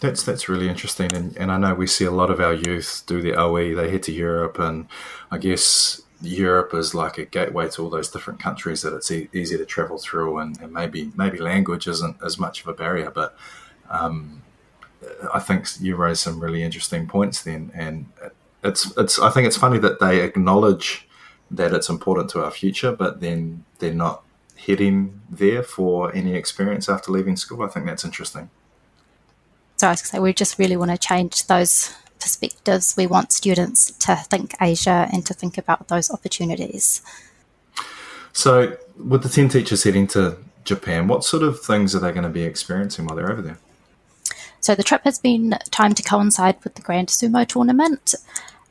That's 0.00 0.22
that's 0.22 0.48
really 0.48 0.68
interesting, 0.68 1.14
and, 1.14 1.36
and 1.36 1.52
I 1.52 1.58
know 1.58 1.74
we 1.74 1.86
see 1.86 2.04
a 2.04 2.10
lot 2.10 2.30
of 2.30 2.40
our 2.40 2.54
youth 2.54 3.04
do 3.06 3.20
the 3.20 3.34
OE. 3.34 3.74
They 3.74 3.90
head 3.90 4.02
to 4.04 4.12
Europe, 4.12 4.58
and 4.58 4.86
I 5.30 5.38
guess 5.38 6.00
Europe 6.22 6.72
is 6.74 6.94
like 6.94 7.18
a 7.18 7.24
gateway 7.24 7.68
to 7.70 7.82
all 7.82 7.90
those 7.90 8.10
different 8.10 8.40
countries 8.40 8.82
that 8.82 8.94
it's 8.94 9.10
e- 9.10 9.28
easy 9.32 9.58
to 9.58 9.64
travel 9.64 9.98
through, 9.98 10.38
and, 10.38 10.60
and, 10.60 10.72
maybe 10.72 11.12
maybe 11.16 11.38
language 11.38 11.86
isn't 11.86 12.16
as 12.24 12.38
much 12.38 12.62
of 12.62 12.68
a 12.68 12.72
barrier. 12.72 13.10
But 13.10 13.36
um, 13.90 14.42
I 15.32 15.38
think 15.38 15.68
you 15.80 15.96
raised 15.96 16.20
some 16.20 16.40
really 16.40 16.62
interesting 16.62 17.06
points 17.06 17.42
then, 17.42 17.70
and 17.74 18.06
it's 18.62 18.96
it's. 18.96 19.18
I 19.18 19.30
think 19.30 19.46
it's 19.46 19.56
funny 19.56 19.78
that 19.78 20.00
they 20.00 20.22
acknowledge 20.22 21.06
that 21.50 21.72
it's 21.72 21.88
important 21.88 22.30
to 22.30 22.42
our 22.42 22.50
future, 22.50 22.92
but 22.92 23.20
then 23.20 23.64
they're 23.78 23.94
not 23.94 24.23
heading 24.56 25.20
there 25.28 25.62
for 25.62 26.14
any 26.14 26.34
experience 26.34 26.88
after 26.88 27.10
leaving 27.10 27.36
school. 27.36 27.62
I 27.62 27.68
think 27.68 27.86
that's 27.86 28.04
interesting. 28.04 28.50
So 29.76 29.88
I 29.88 29.90
was 29.90 30.00
going 30.00 30.06
to 30.06 30.10
say 30.12 30.18
we 30.20 30.32
just 30.32 30.58
really 30.58 30.76
want 30.76 30.90
to 30.90 30.98
change 30.98 31.46
those 31.46 31.92
perspectives. 32.20 32.96
We 32.96 33.06
want 33.06 33.32
students 33.32 33.90
to 33.90 34.16
think 34.16 34.54
Asia 34.60 35.08
and 35.12 35.26
to 35.26 35.34
think 35.34 35.58
about 35.58 35.88
those 35.88 36.10
opportunities. 36.10 37.02
So, 38.32 38.76
with 38.96 39.22
the 39.22 39.28
10 39.28 39.48
teachers 39.48 39.84
heading 39.84 40.06
to 40.08 40.36
Japan, 40.64 41.06
what 41.06 41.22
sort 41.22 41.42
of 41.42 41.60
things 41.60 41.94
are 41.94 42.00
they 42.00 42.10
going 42.10 42.24
to 42.24 42.30
be 42.30 42.42
experiencing 42.42 43.04
while 43.04 43.16
they're 43.16 43.30
over 43.30 43.42
there? 43.42 43.58
So, 44.60 44.74
the 44.74 44.82
trip 44.82 45.02
has 45.04 45.18
been 45.18 45.56
timed 45.70 45.96
to 45.98 46.02
coincide 46.02 46.56
with 46.64 46.74
the 46.74 46.82
Grand 46.82 47.08
Sumo 47.08 47.46
tournament. 47.46 48.14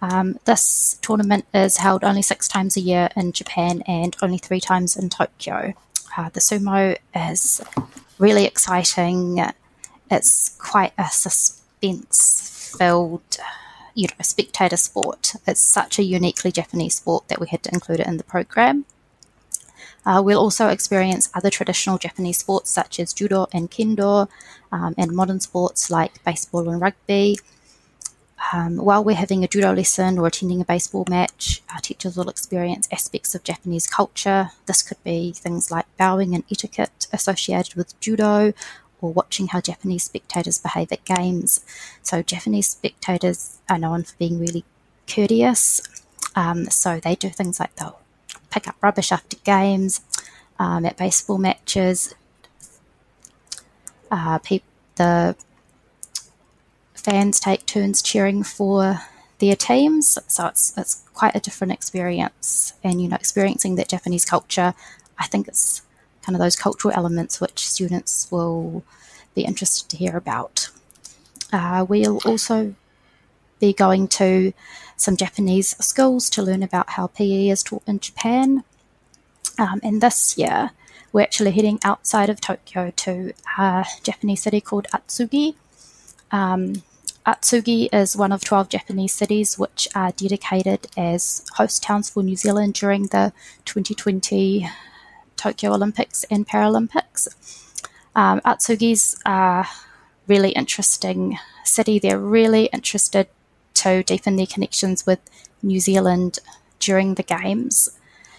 Um, 0.03 0.37
this 0.43 0.99
tournament 1.01 1.45
is 1.53 1.77
held 1.77 2.03
only 2.03 2.21
six 2.21 2.49
times 2.49 2.75
a 2.75 2.81
year 2.81 3.07
in 3.15 3.31
Japan 3.31 3.81
and 3.87 4.17
only 4.21 4.37
three 4.37 4.59
times 4.59 4.97
in 4.97 5.07
Tokyo. 5.07 5.73
Uh, 6.17 6.27
the 6.27 6.41
sumo 6.41 6.97
is 7.15 7.61
really 8.19 8.43
exciting. 8.43 9.41
It's 10.11 10.57
quite 10.59 10.91
a 10.97 11.05
suspense 11.05 12.75
filled, 12.77 13.37
you 13.95 14.07
know, 14.09 14.23
spectator 14.23 14.75
sport. 14.75 15.35
It's 15.47 15.61
such 15.61 15.97
a 15.97 16.03
uniquely 16.03 16.51
Japanese 16.51 16.95
sport 16.95 17.29
that 17.29 17.39
we 17.39 17.47
had 17.47 17.63
to 17.63 17.73
include 17.73 18.01
it 18.01 18.07
in 18.07 18.17
the 18.17 18.25
program. 18.25 18.83
Uh, 20.05 20.21
we'll 20.21 20.37
also 20.37 20.67
experience 20.67 21.29
other 21.33 21.49
traditional 21.49 21.97
Japanese 21.97 22.39
sports 22.39 22.69
such 22.69 22.99
as 22.99 23.13
judo 23.13 23.47
and 23.53 23.71
kendo, 23.71 24.27
um, 24.69 24.93
and 24.97 25.13
modern 25.13 25.39
sports 25.39 25.89
like 25.89 26.21
baseball 26.25 26.67
and 26.67 26.81
rugby. 26.81 27.37
Um, 28.51 28.77
while 28.77 29.03
we're 29.03 29.15
having 29.15 29.43
a 29.43 29.47
judo 29.47 29.73
lesson 29.73 30.17
or 30.19 30.27
attending 30.27 30.61
a 30.61 30.65
baseball 30.65 31.05
match, 31.09 31.61
our 31.73 31.79
teachers 31.79 32.17
will 32.17 32.29
experience 32.29 32.87
aspects 32.91 33.33
of 33.33 33.43
Japanese 33.43 33.87
culture. 33.87 34.51
This 34.65 34.81
could 34.81 35.01
be 35.03 35.31
things 35.31 35.71
like 35.71 35.85
bowing 35.97 36.35
and 36.35 36.43
etiquette 36.51 37.07
associated 37.11 37.75
with 37.75 37.99
judo, 37.99 38.53
or 39.01 39.11
watching 39.13 39.47
how 39.47 39.61
Japanese 39.61 40.03
spectators 40.05 40.59
behave 40.59 40.91
at 40.91 41.03
games. 41.05 41.65
So, 42.01 42.21
Japanese 42.21 42.67
spectators 42.69 43.59
are 43.69 43.77
known 43.77 44.03
for 44.03 44.15
being 44.17 44.39
really 44.39 44.63
courteous. 45.07 45.81
Um, 46.35 46.65
so, 46.69 46.99
they 46.99 47.15
do 47.15 47.29
things 47.29 47.59
like 47.59 47.75
they'll 47.75 47.99
pick 48.49 48.67
up 48.67 48.75
rubbish 48.81 49.11
after 49.11 49.37
games, 49.43 50.01
um, 50.59 50.85
at 50.85 50.97
baseball 50.97 51.37
matches. 51.37 52.13
Uh, 54.11 54.37
pe- 54.39 54.61
the 54.95 55.35
fans 57.03 57.39
take 57.39 57.65
turns 57.65 58.01
cheering 58.01 58.43
for 58.43 59.01
their 59.39 59.55
teams, 59.55 60.17
so 60.27 60.47
it's 60.47 60.75
it's 60.77 61.03
quite 61.13 61.35
a 61.35 61.39
different 61.39 61.73
experience. 61.73 62.73
And 62.83 63.01
you 63.01 63.07
know, 63.07 63.15
experiencing 63.15 63.75
that 63.75 63.89
Japanese 63.89 64.25
culture, 64.25 64.73
I 65.17 65.27
think 65.27 65.47
it's 65.47 65.81
kind 66.23 66.35
of 66.35 66.39
those 66.39 66.55
cultural 66.55 66.93
elements 66.95 67.41
which 67.41 67.67
students 67.67 68.31
will 68.31 68.83
be 69.35 69.43
interested 69.43 69.89
to 69.89 69.97
hear 69.97 70.15
about. 70.15 70.69
Uh, 71.51 71.85
we'll 71.87 72.21
also 72.25 72.75
be 73.59 73.73
going 73.73 74.07
to 74.07 74.53
some 74.97 75.17
Japanese 75.17 75.75
schools 75.83 76.29
to 76.29 76.41
learn 76.41 76.63
about 76.63 76.91
how 76.91 77.07
PE 77.07 77.49
is 77.49 77.63
taught 77.63 77.83
in 77.85 77.99
Japan. 77.99 78.63
Um, 79.59 79.79
and 79.83 80.01
this 80.01 80.37
year, 80.37 80.71
we're 81.11 81.21
actually 81.21 81.51
heading 81.51 81.79
outside 81.83 82.29
of 82.29 82.41
Tokyo 82.41 82.91
to 82.95 83.33
a 83.57 83.85
Japanese 84.01 84.41
city 84.41 84.61
called 84.61 84.87
Atsugi. 84.93 85.55
Um, 86.31 86.81
Atsugi 87.25 87.87
is 87.93 88.17
one 88.17 88.33
of 88.33 88.43
12 88.43 88.67
Japanese 88.69 89.13
cities 89.13 89.57
which 89.57 89.87
are 89.95 90.11
dedicated 90.11 90.87
as 90.97 91.45
host 91.55 91.81
towns 91.81 92.09
for 92.09 92.21
New 92.21 92.35
Zealand 92.35 92.73
during 92.73 93.03
the 93.03 93.31
2020 93.63 94.69
Tokyo 95.37 95.73
Olympics 95.73 96.25
and 96.25 96.47
Paralympics. 96.47 97.29
Um, 98.13 98.41
Atsugi's 98.41 99.17
a 99.25 99.65
really 100.27 100.51
interesting 100.51 101.37
city. 101.63 101.97
They're 101.97 102.19
really 102.19 102.65
interested 102.67 103.27
to 103.75 104.03
deepen 104.03 104.35
their 104.35 104.45
connections 104.45 105.05
with 105.05 105.19
New 105.61 105.79
Zealand 105.79 106.39
during 106.79 107.15
the 107.15 107.23
Games. 107.23 107.89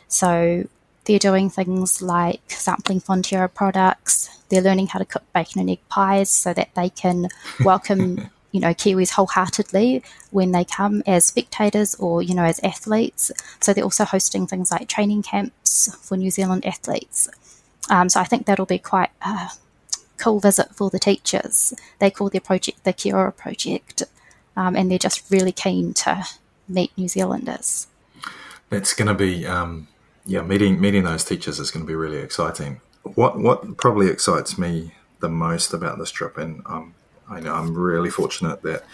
So 0.08 0.68
they're 1.06 1.18
doing 1.18 1.48
things 1.48 2.02
like 2.02 2.50
sampling 2.50 3.00
Fonterra 3.00 3.52
products. 3.52 4.28
They're 4.50 4.62
learning 4.62 4.88
how 4.88 4.98
to 4.98 5.04
cook 5.06 5.24
bacon 5.34 5.62
and 5.62 5.70
egg 5.70 5.80
pies 5.88 6.30
so 6.30 6.52
that 6.52 6.74
they 6.74 6.90
can 6.90 7.28
welcome 7.64 8.30
you 8.54 8.60
know 8.60 8.72
Kiwis 8.72 9.10
wholeheartedly 9.10 10.02
when 10.30 10.52
they 10.52 10.64
come 10.64 11.02
as 11.06 11.26
spectators 11.26 11.96
or 11.96 12.22
you 12.22 12.34
know 12.34 12.44
as 12.44 12.60
athletes. 12.62 13.32
So 13.60 13.74
they're 13.74 13.82
also 13.82 14.04
hosting 14.04 14.46
things 14.46 14.70
like 14.70 14.88
training 14.88 15.24
camps 15.24 15.94
for 15.96 16.16
New 16.16 16.30
Zealand 16.30 16.64
athletes. 16.64 17.28
Um, 17.90 18.08
so 18.08 18.20
I 18.20 18.24
think 18.24 18.46
that'll 18.46 18.64
be 18.64 18.78
quite 18.78 19.10
a 19.20 19.50
cool 20.18 20.38
visit 20.38 20.68
for 20.72 20.88
the 20.88 21.00
teachers. 21.00 21.74
They 21.98 22.12
call 22.12 22.30
their 22.30 22.40
project 22.40 22.84
the 22.84 22.92
Kiora 22.92 23.36
Project, 23.36 24.04
um, 24.56 24.76
and 24.76 24.88
they're 24.88 24.98
just 24.98 25.28
really 25.32 25.52
keen 25.52 25.92
to 25.94 26.24
meet 26.68 26.96
New 26.96 27.08
Zealanders. 27.08 27.88
That's 28.70 28.94
going 28.94 29.08
to 29.08 29.14
be 29.14 29.44
um, 29.48 29.88
yeah 30.24 30.42
meeting 30.42 30.80
meeting 30.80 31.02
those 31.02 31.24
teachers 31.24 31.58
is 31.58 31.72
going 31.72 31.84
to 31.84 31.88
be 31.88 31.96
really 31.96 32.18
exciting. 32.18 32.80
What 33.02 33.36
what 33.36 33.76
probably 33.78 34.06
excites 34.06 34.56
me 34.56 34.94
the 35.18 35.28
most 35.28 35.74
about 35.74 35.98
this 35.98 36.12
trip, 36.12 36.38
and 36.38 36.62
um, 36.66 36.94
I 37.28 37.40
know 37.40 37.54
I'm 37.54 37.74
really 37.74 38.10
fortunate 38.10 38.62
that 38.62 38.84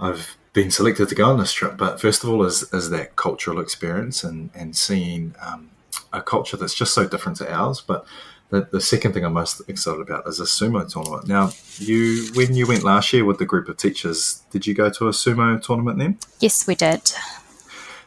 I've 0.00 0.36
been 0.52 0.70
selected 0.70 1.08
to 1.08 1.14
go 1.14 1.26
on 1.30 1.38
this 1.38 1.52
trip. 1.52 1.76
But 1.76 2.00
first 2.00 2.24
of 2.24 2.30
all, 2.30 2.44
is 2.44 2.72
is 2.72 2.90
that 2.90 3.16
cultural 3.16 3.60
experience 3.60 4.24
and 4.24 4.50
and 4.54 4.76
seeing 4.76 5.34
um, 5.40 5.70
a 6.12 6.22
culture 6.22 6.56
that's 6.56 6.74
just 6.74 6.94
so 6.94 7.06
different 7.06 7.38
to 7.38 7.52
ours. 7.52 7.80
But 7.80 8.06
the, 8.50 8.68
the 8.70 8.80
second 8.80 9.12
thing 9.12 9.24
I'm 9.24 9.34
most 9.34 9.60
excited 9.68 10.00
about 10.00 10.26
is 10.26 10.40
a 10.40 10.44
sumo 10.44 10.90
tournament. 10.90 11.28
Now, 11.28 11.50
you 11.78 12.30
when 12.34 12.54
you 12.54 12.66
went 12.66 12.82
last 12.82 13.12
year 13.12 13.24
with 13.24 13.38
the 13.38 13.46
group 13.46 13.68
of 13.68 13.76
teachers, 13.76 14.42
did 14.50 14.66
you 14.66 14.74
go 14.74 14.90
to 14.90 15.08
a 15.08 15.10
sumo 15.10 15.62
tournament 15.62 15.98
then? 15.98 16.18
Yes, 16.40 16.66
we 16.66 16.74
did. 16.74 17.12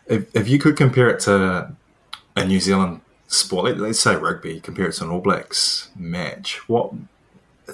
If, 0.07 0.35
if 0.35 0.49
you 0.49 0.57
could 0.59 0.75
compare 0.75 1.09
it 1.09 1.19
to 1.21 1.75
a 2.35 2.45
New 2.45 2.59
Zealand 2.59 3.01
sport, 3.27 3.77
let's 3.77 3.99
say 3.99 4.15
rugby, 4.15 4.59
compare 4.59 4.87
it 4.87 4.93
to 4.93 5.05
an 5.05 5.11
All 5.11 5.21
Blacks 5.21 5.89
match, 5.95 6.67
what 6.67 6.91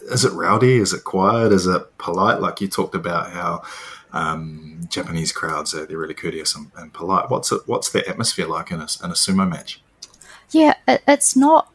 is 0.03 0.25
it 0.25 0.33
rowdy? 0.33 0.77
Is 0.77 0.93
it 0.93 1.03
quiet? 1.03 1.51
Is 1.51 1.67
it 1.67 1.97
polite? 1.97 2.41
Like 2.41 2.61
you 2.61 2.67
talked 2.67 2.95
about 2.95 3.31
how 3.31 3.63
um, 4.13 4.81
Japanese 4.89 5.31
crowds 5.31 5.73
are 5.73 5.85
they're 5.85 5.97
really 5.97 6.13
courteous 6.13 6.55
and, 6.55 6.71
and, 6.77 6.93
polite. 6.93 7.29
What's 7.29 7.51
it, 7.51 7.61
what's 7.65 7.91
the 7.91 8.07
atmosphere 8.07 8.47
like 8.47 8.71
in 8.71 8.79
a, 8.79 8.87
in 9.03 9.11
a 9.11 9.13
sumo 9.13 9.47
match? 9.47 9.81
Yeah, 10.51 10.75
it, 10.87 11.03
it's 11.07 11.35
not 11.35 11.71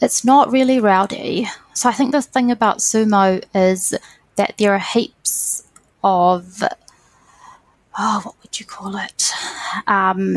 it's 0.00 0.24
not 0.24 0.52
really 0.52 0.80
rowdy. 0.80 1.48
So 1.72 1.88
I 1.88 1.92
think 1.92 2.12
the 2.12 2.22
thing 2.22 2.50
about 2.50 2.78
sumo 2.78 3.42
is 3.54 3.94
that 4.36 4.54
there 4.58 4.74
are 4.74 4.78
heaps 4.78 5.66
of 6.02 6.62
oh, 7.98 8.20
what 8.24 8.34
would 8.42 8.60
you 8.60 8.66
call 8.66 8.96
it? 8.96 9.30
Um, 9.86 10.36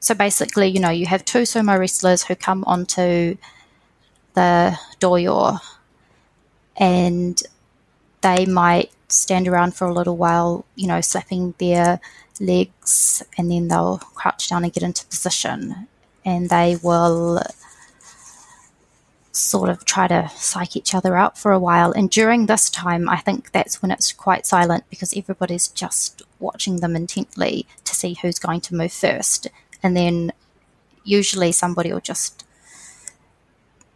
so 0.00 0.14
basically, 0.14 0.68
you 0.68 0.80
know, 0.80 0.90
you 0.90 1.06
have 1.06 1.24
two 1.24 1.42
sumo 1.42 1.78
wrestlers 1.78 2.24
who 2.24 2.34
come 2.36 2.64
onto 2.64 3.36
the 4.36 4.78
dohyo 5.00 5.58
and 6.76 7.42
they 8.20 8.46
might 8.46 8.92
stand 9.08 9.48
around 9.48 9.74
for 9.74 9.86
a 9.86 9.92
little 9.92 10.16
while, 10.16 10.64
you 10.76 10.86
know, 10.86 11.00
slapping 11.00 11.54
their 11.58 12.00
legs 12.38 13.22
and 13.36 13.50
then 13.50 13.68
they'll 13.68 13.98
crouch 14.14 14.48
down 14.48 14.62
and 14.62 14.72
get 14.72 14.82
into 14.82 15.06
position 15.06 15.88
and 16.24 16.50
they 16.50 16.76
will 16.82 17.40
sort 19.32 19.68
of 19.68 19.84
try 19.84 20.08
to 20.08 20.30
psych 20.34 20.76
each 20.76 20.94
other 20.94 21.16
out 21.16 21.38
for 21.38 21.52
a 21.52 21.58
while. 21.58 21.92
And 21.92 22.10
during 22.10 22.46
this 22.46 22.70
time, 22.70 23.08
I 23.08 23.18
think 23.18 23.52
that's 23.52 23.82
when 23.82 23.90
it's 23.90 24.12
quite 24.12 24.46
silent 24.46 24.84
because 24.90 25.16
everybody's 25.16 25.68
just 25.68 26.22
watching 26.38 26.80
them 26.80 26.96
intently 26.96 27.66
to 27.84 27.94
see 27.94 28.16
who's 28.20 28.38
going 28.38 28.60
to 28.62 28.74
move 28.74 28.92
first. 28.92 29.48
And 29.82 29.96
then 29.96 30.32
usually 31.04 31.52
somebody 31.52 31.92
will 31.92 32.00
just 32.00 32.45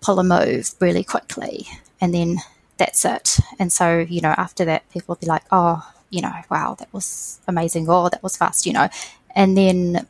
pull 0.01 0.19
a 0.19 0.25
move 0.25 0.75
really 0.81 1.05
quickly, 1.05 1.67
and 2.01 2.15
then 2.15 2.39
that's 2.79 3.05
it. 3.05 3.39
And 3.59 3.73
so, 3.73 3.99
you 3.99 4.21
know, 4.21 4.35
after 4.37 4.65
that, 4.65 4.89
people 4.91 5.15
will 5.15 5.21
be 5.21 5.27
like, 5.27 5.45
oh, 5.51 5.87
you 6.09 6.23
know, 6.23 6.33
wow, 6.51 6.75
that 6.79 6.93
was 6.93 7.41
amazing, 7.47 7.89
or 7.89 8.07
oh, 8.07 8.09
that 8.09 8.23
was 8.23 8.37
fast, 8.37 8.67
you 8.67 8.73
know. 8.73 8.89
And 9.35 9.57
then 9.57 10.07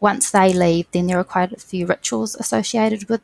once 0.00 0.30
they 0.30 0.52
leave, 0.52 0.86
then 0.92 1.06
there 1.06 1.18
are 1.18 1.24
quite 1.24 1.52
a 1.52 1.56
few 1.56 1.86
rituals 1.86 2.34
associated 2.34 3.08
with 3.08 3.22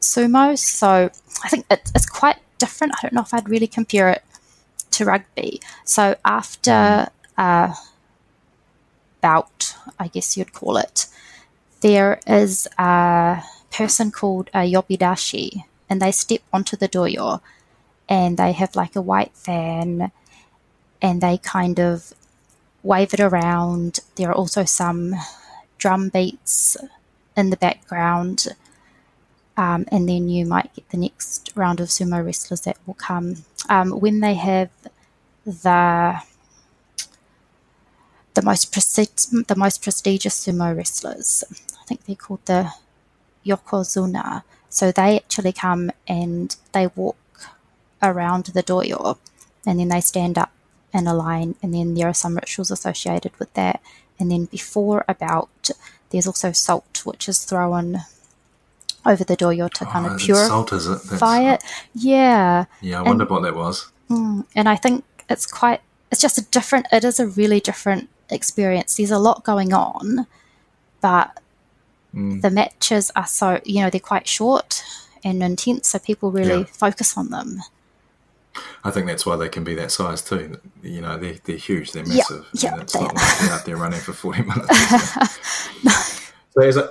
sumo. 0.00 0.58
So 0.58 1.10
I 1.44 1.48
think 1.48 1.66
it, 1.70 1.90
it's 1.94 2.06
quite 2.06 2.38
different. 2.58 2.94
I 2.94 3.02
don't 3.02 3.12
know 3.12 3.22
if 3.22 3.32
I'd 3.32 3.48
really 3.48 3.66
compare 3.66 4.08
it 4.08 4.22
to 4.92 5.04
rugby. 5.04 5.60
So 5.84 6.16
after 6.24 7.08
a 7.38 7.74
bout, 9.20 9.74
I 9.98 10.08
guess 10.08 10.36
you'd 10.36 10.52
call 10.52 10.76
it, 10.76 11.06
there 11.80 12.20
is 12.26 12.66
a 12.78 13.42
person 13.70 14.10
called 14.10 14.50
a 14.52 14.70
yobidashi, 14.70 15.64
and 15.88 16.00
they 16.00 16.12
step 16.12 16.40
onto 16.52 16.76
the 16.76 16.88
dohyo, 16.88 17.40
and 18.08 18.36
they 18.36 18.52
have 18.52 18.76
like 18.76 18.96
a 18.96 19.02
white 19.02 19.34
fan, 19.34 20.12
and 21.00 21.20
they 21.20 21.38
kind 21.38 21.78
of 21.78 22.12
wave 22.82 23.14
it 23.14 23.20
around. 23.20 24.00
There 24.16 24.30
are 24.30 24.34
also 24.34 24.64
some 24.64 25.14
drum 25.78 26.08
beats 26.08 26.76
in 27.36 27.50
the 27.50 27.56
background 27.56 28.48
um, 29.60 29.84
and 29.88 30.08
then 30.08 30.30
you 30.30 30.46
might 30.46 30.72
get 30.74 30.88
the 30.88 30.96
next 30.96 31.52
round 31.54 31.80
of 31.80 31.88
sumo 31.88 32.24
wrestlers 32.24 32.62
that 32.62 32.78
will 32.86 32.94
come. 32.94 33.44
Um, 33.68 33.90
when 33.90 34.20
they 34.20 34.34
have 34.34 34.70
the 35.44 36.22
the 38.32 38.42
most 38.42 38.72
the 38.72 39.54
most 39.56 39.82
prestigious 39.82 40.46
sumo 40.46 40.74
wrestlers, 40.74 41.44
I 41.78 41.84
think 41.84 42.04
they're 42.04 42.16
called 42.16 42.46
the 42.46 42.72
yokozuna. 43.44 44.42
So 44.68 44.92
they 44.92 45.16
actually 45.16 45.52
come 45.52 45.90
and 46.06 46.54
they 46.72 46.86
walk 46.88 47.16
around 48.02 48.46
the 48.46 48.62
dohyo, 48.62 49.18
and 49.66 49.78
then 49.78 49.88
they 49.88 50.00
stand 50.00 50.38
up 50.38 50.50
in 50.92 51.06
a 51.06 51.14
line, 51.14 51.54
and 51.62 51.74
then 51.74 51.94
there 51.94 52.08
are 52.08 52.14
some 52.14 52.34
rituals 52.36 52.70
associated 52.70 53.32
with 53.38 53.52
that. 53.54 53.80
And 54.18 54.30
then 54.30 54.44
before 54.46 55.04
about, 55.08 55.70
there's 56.10 56.26
also 56.26 56.52
salt, 56.52 57.02
which 57.04 57.28
is 57.28 57.44
thrown 57.44 58.00
over 59.06 59.24
the 59.24 59.36
dohyo 59.36 59.70
to 59.72 59.84
kind 59.86 60.06
Oh, 60.06 60.10
of 60.10 60.14
it's 60.16 60.24
purify 60.26 60.46
salt, 60.48 60.72
is 60.72 60.86
it? 60.86 61.02
That's- 61.04 61.62
it. 61.64 61.70
Yeah. 61.94 62.66
Yeah, 62.80 63.00
I 63.00 63.02
wonder 63.02 63.24
And- 63.24 63.30
what 63.30 63.42
that 63.42 63.54
was. 63.56 63.90
Mm, 64.10 64.44
and 64.54 64.68
I 64.68 64.76
think 64.76 65.04
it's 65.28 65.46
quite, 65.46 65.80
it's 66.10 66.20
just 66.20 66.36
a 66.38 66.42
different, 66.42 66.86
it 66.92 67.04
is 67.04 67.18
a 67.20 67.26
really 67.26 67.60
different 67.60 68.08
experience. 68.28 68.96
There's 68.96 69.10
a 69.10 69.18
lot 69.18 69.44
going 69.44 69.72
on, 69.72 70.26
but 71.00 71.38
Mm. 72.14 72.42
the 72.42 72.50
matches 72.50 73.10
are 73.14 73.26
so, 73.26 73.60
you 73.64 73.80
know, 73.82 73.90
they're 73.90 74.00
quite 74.00 74.26
short 74.26 74.82
and 75.22 75.42
intense, 75.42 75.88
so 75.88 75.98
people 75.98 76.30
really 76.32 76.60
Yeah. 76.60 76.64
focus 76.72 77.16
on 77.16 77.28
them. 77.30 77.60
I 78.82 78.90
think 78.90 79.06
that's 79.06 79.24
why 79.24 79.36
they 79.36 79.48
can 79.48 79.62
be 79.62 79.74
that 79.76 79.92
size 79.92 80.22
too. 80.22 80.58
You 80.82 81.02
know, 81.02 81.16
they're, 81.18 81.36
they're 81.44 81.56
huge, 81.56 81.92
they're 81.92 82.04
massive. 82.04 82.46
yeah, 82.54 82.72
and 82.72 82.82
it's 82.82 82.94
they 82.94 83.00
not 83.00 83.14
like 83.14 83.38
they're 83.38 83.52
out 83.52 83.64
there 83.64 83.76
running 83.76 84.00
for 84.00 84.12
40 84.12 84.42
minutes. 84.50 86.20
so 86.52 86.62
as 86.62 86.78
I, 86.78 86.84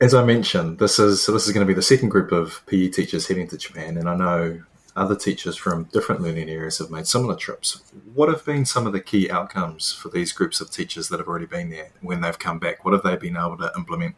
as 0.00 0.14
I 0.14 0.24
mentioned, 0.24 0.78
this 0.78 0.98
is 0.98 1.22
so 1.22 1.32
this 1.32 1.46
is 1.46 1.52
going 1.52 1.66
to 1.66 1.70
be 1.70 1.74
the 1.74 1.82
second 1.82 2.10
group 2.10 2.32
of 2.32 2.60
PE 2.66 2.88
teachers 2.88 3.26
heading 3.28 3.48
to 3.48 3.56
Japan, 3.56 3.96
and 3.96 4.08
I 4.08 4.16
know 4.16 4.62
other 4.94 5.16
teachers 5.16 5.56
from 5.56 5.84
different 5.84 6.20
learning 6.20 6.50
areas 6.50 6.76
have 6.78 6.90
made 6.90 7.06
similar 7.06 7.34
trips. 7.36 7.80
What 8.12 8.28
have 8.28 8.44
been 8.44 8.66
some 8.66 8.86
of 8.86 8.92
the 8.92 9.00
key 9.00 9.30
outcomes 9.30 9.92
for 9.92 10.10
these 10.10 10.32
groups 10.32 10.60
of 10.60 10.70
teachers 10.70 11.08
that 11.08 11.18
have 11.18 11.28
already 11.28 11.46
been 11.46 11.70
there 11.70 11.88
when 12.02 12.20
they've 12.20 12.38
come 12.38 12.58
back? 12.58 12.84
What 12.84 12.92
have 12.92 13.02
they 13.02 13.16
been 13.16 13.36
able 13.38 13.56
to 13.58 13.72
implement? 13.76 14.16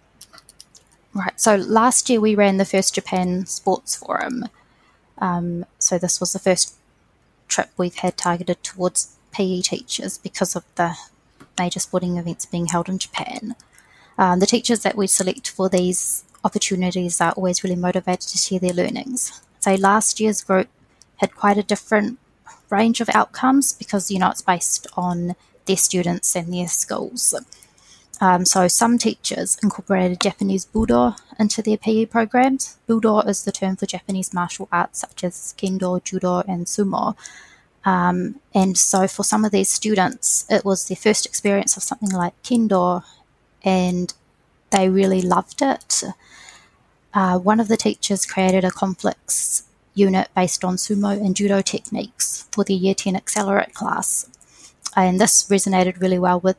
Right. 1.15 1.41
So 1.41 1.55
last 1.55 2.11
year 2.11 2.21
we 2.21 2.35
ran 2.35 2.57
the 2.57 2.65
first 2.65 2.95
Japan 2.95 3.47
Sports 3.47 3.95
Forum. 3.95 4.47
Um, 5.19 5.65
so 5.79 5.97
this 5.97 6.19
was 6.19 6.33
the 6.33 6.41
first 6.41 6.75
trip 7.47 7.71
we've 7.77 7.95
had 7.95 8.17
targeted 8.17 8.63
towards 8.65 9.17
PE 9.31 9.61
teachers 9.61 10.19
because 10.19 10.57
of 10.57 10.65
the 10.75 10.97
major 11.59 11.79
sporting 11.79 12.17
events 12.17 12.47
being 12.47 12.67
held 12.67 12.89
in 12.89 12.99
Japan. 12.99 13.55
Um, 14.19 14.41
the 14.41 14.47
teachers 14.47 14.83
that 14.83 14.97
we 14.97 15.07
select 15.07 15.49
for 15.49 15.69
these 15.69 16.25
opportunities 16.43 17.21
are 17.21 17.33
always 17.33 17.63
really 17.63 17.77
motivated 17.77 18.29
to 18.29 18.39
share 18.39 18.59
their 18.59 18.73
learnings. 18.73 19.41
So 19.61 19.75
last 19.75 20.19
year's 20.19 20.43
group 20.43 20.69
had 21.17 21.35
quite 21.37 21.59
a 21.59 21.63
different 21.63 22.19
range 22.71 23.01
of 23.01 23.09
outcomes 23.11 23.73
because 23.73 24.11
you 24.11 24.19
know 24.19 24.31
it's 24.31 24.43
based 24.43 24.87
on 24.97 25.37
their 25.67 25.77
students 25.77 26.35
and 26.35 26.53
their 26.53 26.69
schools. 26.69 27.35
Um, 28.21 28.45
so 28.45 28.69
some 28.69 28.97
teachers 28.99 29.59
incorporated 29.63 30.21
Japanese 30.21 30.67
Budo 30.67 31.19
into 31.39 31.63
their 31.63 31.77
PE 31.77 32.07
programs. 32.07 32.79
Budo 32.89 33.27
is 33.27 33.45
the 33.45 33.53
term 33.53 33.77
for 33.77 33.87
Japanese 33.87 34.33
martial 34.33 34.69
arts 34.71 35.01
such 35.01 35.25
as 35.25 35.55
kendo, 35.59 36.03
judo, 36.03 36.41
and 36.47 36.67
sumo. 36.67 37.17
Um, 37.85 38.41
and 38.55 38.79
so 38.79 39.07
for 39.07 39.25
some 39.25 39.45
of 39.45 39.53
these 39.53 39.69
students, 39.69 40.47
it 40.49 40.65
was 40.65 40.89
their 40.89 40.97
first 40.97 41.27
experience 41.27 41.77
of 41.77 41.83
something 41.83 42.11
like 42.11 42.41
kendo, 42.43 43.03
and 43.63 44.15
they 44.71 44.89
really 44.89 45.21
loved 45.21 45.61
it. 45.61 46.03
Uh, 47.13 47.39
one 47.39 47.61
of 47.61 47.69
the 47.69 47.77
teachers 47.77 48.27
created 48.27 48.65
a 48.65 48.71
complex 48.71 49.65
unit 49.95 50.29
based 50.35 50.65
on 50.65 50.77
sumo 50.77 51.13
and 51.13 51.37
judo 51.37 51.61
techniques 51.61 52.49
for 52.51 52.65
the 52.65 52.75
Year 52.75 52.95
10 52.95 53.15
Accelerate 53.15 53.75
class. 53.75 54.29
And 54.97 55.21
this 55.21 55.49
resonated 55.49 56.01
really 56.01 56.19
well 56.19 56.41
with 56.41 56.57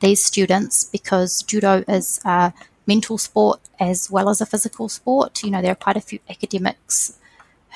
these 0.00 0.24
students 0.24 0.84
because 0.84 1.42
judo 1.42 1.84
is 1.86 2.20
a 2.24 2.52
mental 2.86 3.18
sport 3.18 3.60
as 3.78 4.10
well 4.10 4.28
as 4.28 4.40
a 4.40 4.46
physical 4.46 4.88
sport. 4.88 5.42
You 5.42 5.50
know, 5.50 5.62
there 5.62 5.72
are 5.72 5.86
quite 5.86 5.96
a 5.96 6.00
few 6.00 6.18
academics 6.28 7.18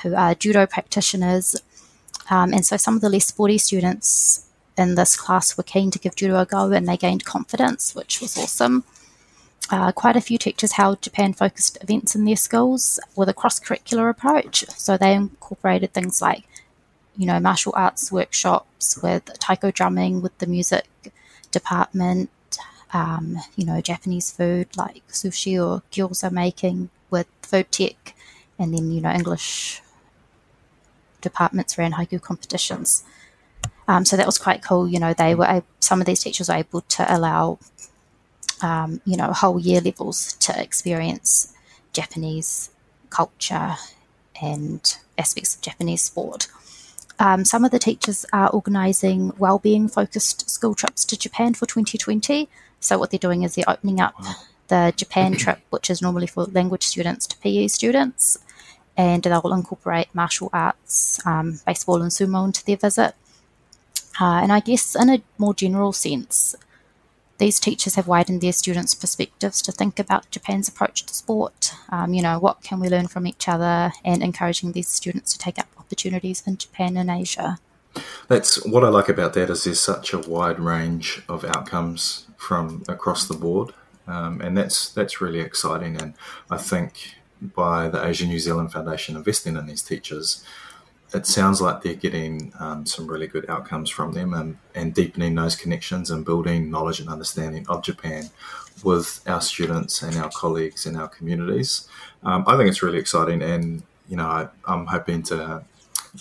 who 0.03 0.13
are 0.15 0.35
judo 0.35 0.65
practitioners. 0.65 1.55
Um, 2.29 2.53
and 2.53 2.65
so 2.65 2.77
some 2.77 2.95
of 2.95 3.01
the 3.01 3.09
less 3.09 3.25
sporty 3.25 3.57
students 3.57 4.45
in 4.77 4.95
this 4.95 5.15
class 5.15 5.57
were 5.57 5.63
keen 5.63 5.91
to 5.91 5.99
give 5.99 6.15
judo 6.15 6.39
a 6.39 6.45
go 6.45 6.71
and 6.71 6.87
they 6.87 6.97
gained 6.97 7.25
confidence, 7.25 7.95
which 7.95 8.19
was 8.21 8.37
awesome. 8.37 8.83
Uh, 9.71 9.91
quite 9.91 10.15
a 10.15 10.21
few 10.21 10.37
teachers 10.37 10.73
held 10.73 11.01
Japan 11.01 11.33
focused 11.33 11.77
events 11.81 12.15
in 12.15 12.25
their 12.25 12.35
schools 12.35 12.99
with 13.15 13.29
a 13.29 13.33
cross 13.33 13.59
curricular 13.59 14.09
approach. 14.09 14.65
So 14.69 14.97
they 14.97 15.13
incorporated 15.15 15.93
things 15.93 16.21
like, 16.21 16.43
you 17.17 17.25
know, 17.25 17.39
martial 17.39 17.73
arts 17.75 18.11
workshops 18.11 19.01
with 19.01 19.23
taiko 19.39 19.71
drumming, 19.71 20.21
with 20.21 20.37
the 20.37 20.45
music 20.45 20.87
department, 21.59 22.29
um, 22.99 23.25
you 23.57 23.65
know, 23.69 23.79
Japanese 23.91 24.29
food 24.37 24.67
like 24.83 25.03
sushi 25.21 25.53
or 25.65 25.73
gyoza 25.91 26.29
making 26.31 26.89
with 27.13 27.27
food 27.41 27.67
tech, 27.71 27.99
and 28.59 28.73
then, 28.73 28.85
you 28.93 29.01
know, 29.01 29.13
English 29.19 29.81
departments 31.27 31.77
ran 31.79 31.93
haiku 31.93 32.19
competitions. 32.29 33.03
Um, 33.87 34.03
so 34.09 34.13
that 34.17 34.25
was 34.31 34.39
quite 34.45 34.61
cool. 34.67 34.83
You 34.93 34.99
know, 35.03 35.13
they 35.13 35.33
were 35.35 35.63
some 35.79 35.99
of 36.01 36.07
these 36.07 36.23
teachers 36.25 36.49
were 36.49 36.61
able 36.65 36.81
to 36.97 37.03
allow, 37.15 37.43
um, 38.61 39.01
you 39.09 39.17
know, 39.19 39.29
whole 39.41 39.59
year 39.69 39.81
levels 39.81 40.33
to 40.45 40.51
experience 40.65 41.53
Japanese 41.93 42.69
culture 43.09 43.71
and 44.41 44.81
aspects 45.17 45.55
of 45.55 45.61
Japanese 45.61 46.03
sport. 46.09 46.47
Um, 47.19 47.45
some 47.45 47.63
of 47.63 47.71
the 47.71 47.79
teachers 47.79 48.25
are 48.33 48.49
organising 48.49 49.31
well-being 49.37 49.87
focused 49.87 50.49
school 50.49 50.75
trips 50.75 51.05
to 51.05 51.17
Japan 51.17 51.53
for 51.53 51.65
2020. 51.65 52.49
So 52.79 52.97
what 52.97 53.11
they're 53.11 53.17
doing 53.17 53.43
is 53.43 53.55
they're 53.55 53.69
opening 53.69 53.99
up 53.99 54.15
the 54.67 54.93
Japan 54.95 55.33
trip, 55.33 55.59
which 55.69 55.89
is 55.89 56.01
normally 56.01 56.27
for 56.27 56.45
language 56.45 56.83
students 56.83 57.25
to 57.27 57.37
PE 57.37 57.67
students, 57.67 58.39
and 58.97 59.23
they'll 59.23 59.53
incorporate 59.53 60.13
martial 60.13 60.49
arts, 60.51 61.25
um, 61.25 61.59
baseball, 61.65 62.01
and 62.01 62.11
sumo 62.11 62.45
into 62.45 62.65
their 62.65 62.77
visit. 62.77 63.15
Uh, 64.19 64.39
and 64.41 64.51
I 64.51 64.59
guess 64.59 64.95
in 64.95 65.09
a 65.09 65.21
more 65.37 65.53
general 65.53 65.93
sense, 65.93 66.55
these 67.37 67.59
teachers 67.59 67.95
have 67.95 68.07
widened 68.07 68.39
their 68.41 68.53
students' 68.53 68.95
perspectives 68.95 69.61
to 69.63 69.71
think 69.71 69.99
about 69.99 70.31
Japan's 70.31 70.69
approach 70.69 71.05
to 71.05 71.13
sport. 71.13 71.73
Um, 71.89 72.13
you 72.13 72.21
know, 72.21 72.39
what 72.39 72.63
can 72.63 72.79
we 72.79 72.87
learn 72.87 73.07
from 73.07 73.27
each 73.27 73.49
other, 73.49 73.91
and 74.03 74.23
encouraging 74.23 74.71
these 74.71 74.87
students 74.87 75.33
to 75.33 75.39
take 75.39 75.59
up 75.59 75.67
opportunities 75.85 76.43
in 76.45 76.57
Japan 76.57 76.97
and 76.97 77.09
Asia. 77.09 77.59
That's 78.27 78.63
what 78.65 78.83
I 78.83 78.89
like 78.89 79.09
about 79.09 79.33
that 79.33 79.49
is 79.49 79.63
there's 79.63 79.79
such 79.79 80.13
a 80.13 80.19
wide 80.19 80.59
range 80.59 81.21
of 81.29 81.45
outcomes 81.45 82.27
from 82.37 82.83
across 82.87 83.27
the 83.27 83.35
board, 83.35 83.73
um, 84.07 84.41
and 84.41 84.57
that's 84.57 84.91
that's 84.91 85.21
really 85.21 85.39
exciting. 85.39 86.01
And 86.01 86.13
I 86.49 86.57
think 86.57 87.15
by 87.41 87.87
the 87.87 88.05
Asia 88.05 88.25
New 88.25 88.39
Zealand 88.39 88.71
Foundation 88.73 89.15
investing 89.15 89.55
in 89.55 89.65
these 89.65 89.81
teachers, 89.81 90.43
it 91.13 91.25
sounds 91.25 91.61
like 91.61 91.81
they're 91.81 91.93
getting 91.93 92.51
um, 92.59 92.85
some 92.85 93.07
really 93.07 93.27
good 93.27 93.49
outcomes 93.49 93.89
from 93.89 94.11
them 94.11 94.33
and, 94.33 94.57
and 94.73 94.93
deepening 94.93 95.35
those 95.35 95.55
connections 95.55 96.11
and 96.11 96.25
building 96.25 96.69
knowledge 96.69 96.99
and 96.99 97.09
understanding 97.09 97.65
of 97.69 97.83
Japan 97.83 98.29
with 98.83 99.21
our 99.25 99.41
students 99.41 100.01
and 100.01 100.17
our 100.17 100.29
colleagues 100.31 100.85
in 100.85 100.95
our 100.97 101.07
communities. 101.07 101.87
Um, 102.23 102.43
I 102.47 102.57
think 102.57 102.69
it's 102.69 102.83
really 102.83 102.97
exciting, 102.97 103.41
and 103.41 103.83
you 104.09 104.17
know 104.17 104.27
I, 104.27 104.47
I'm 104.65 104.85
hoping 104.87 105.23
to 105.23 105.63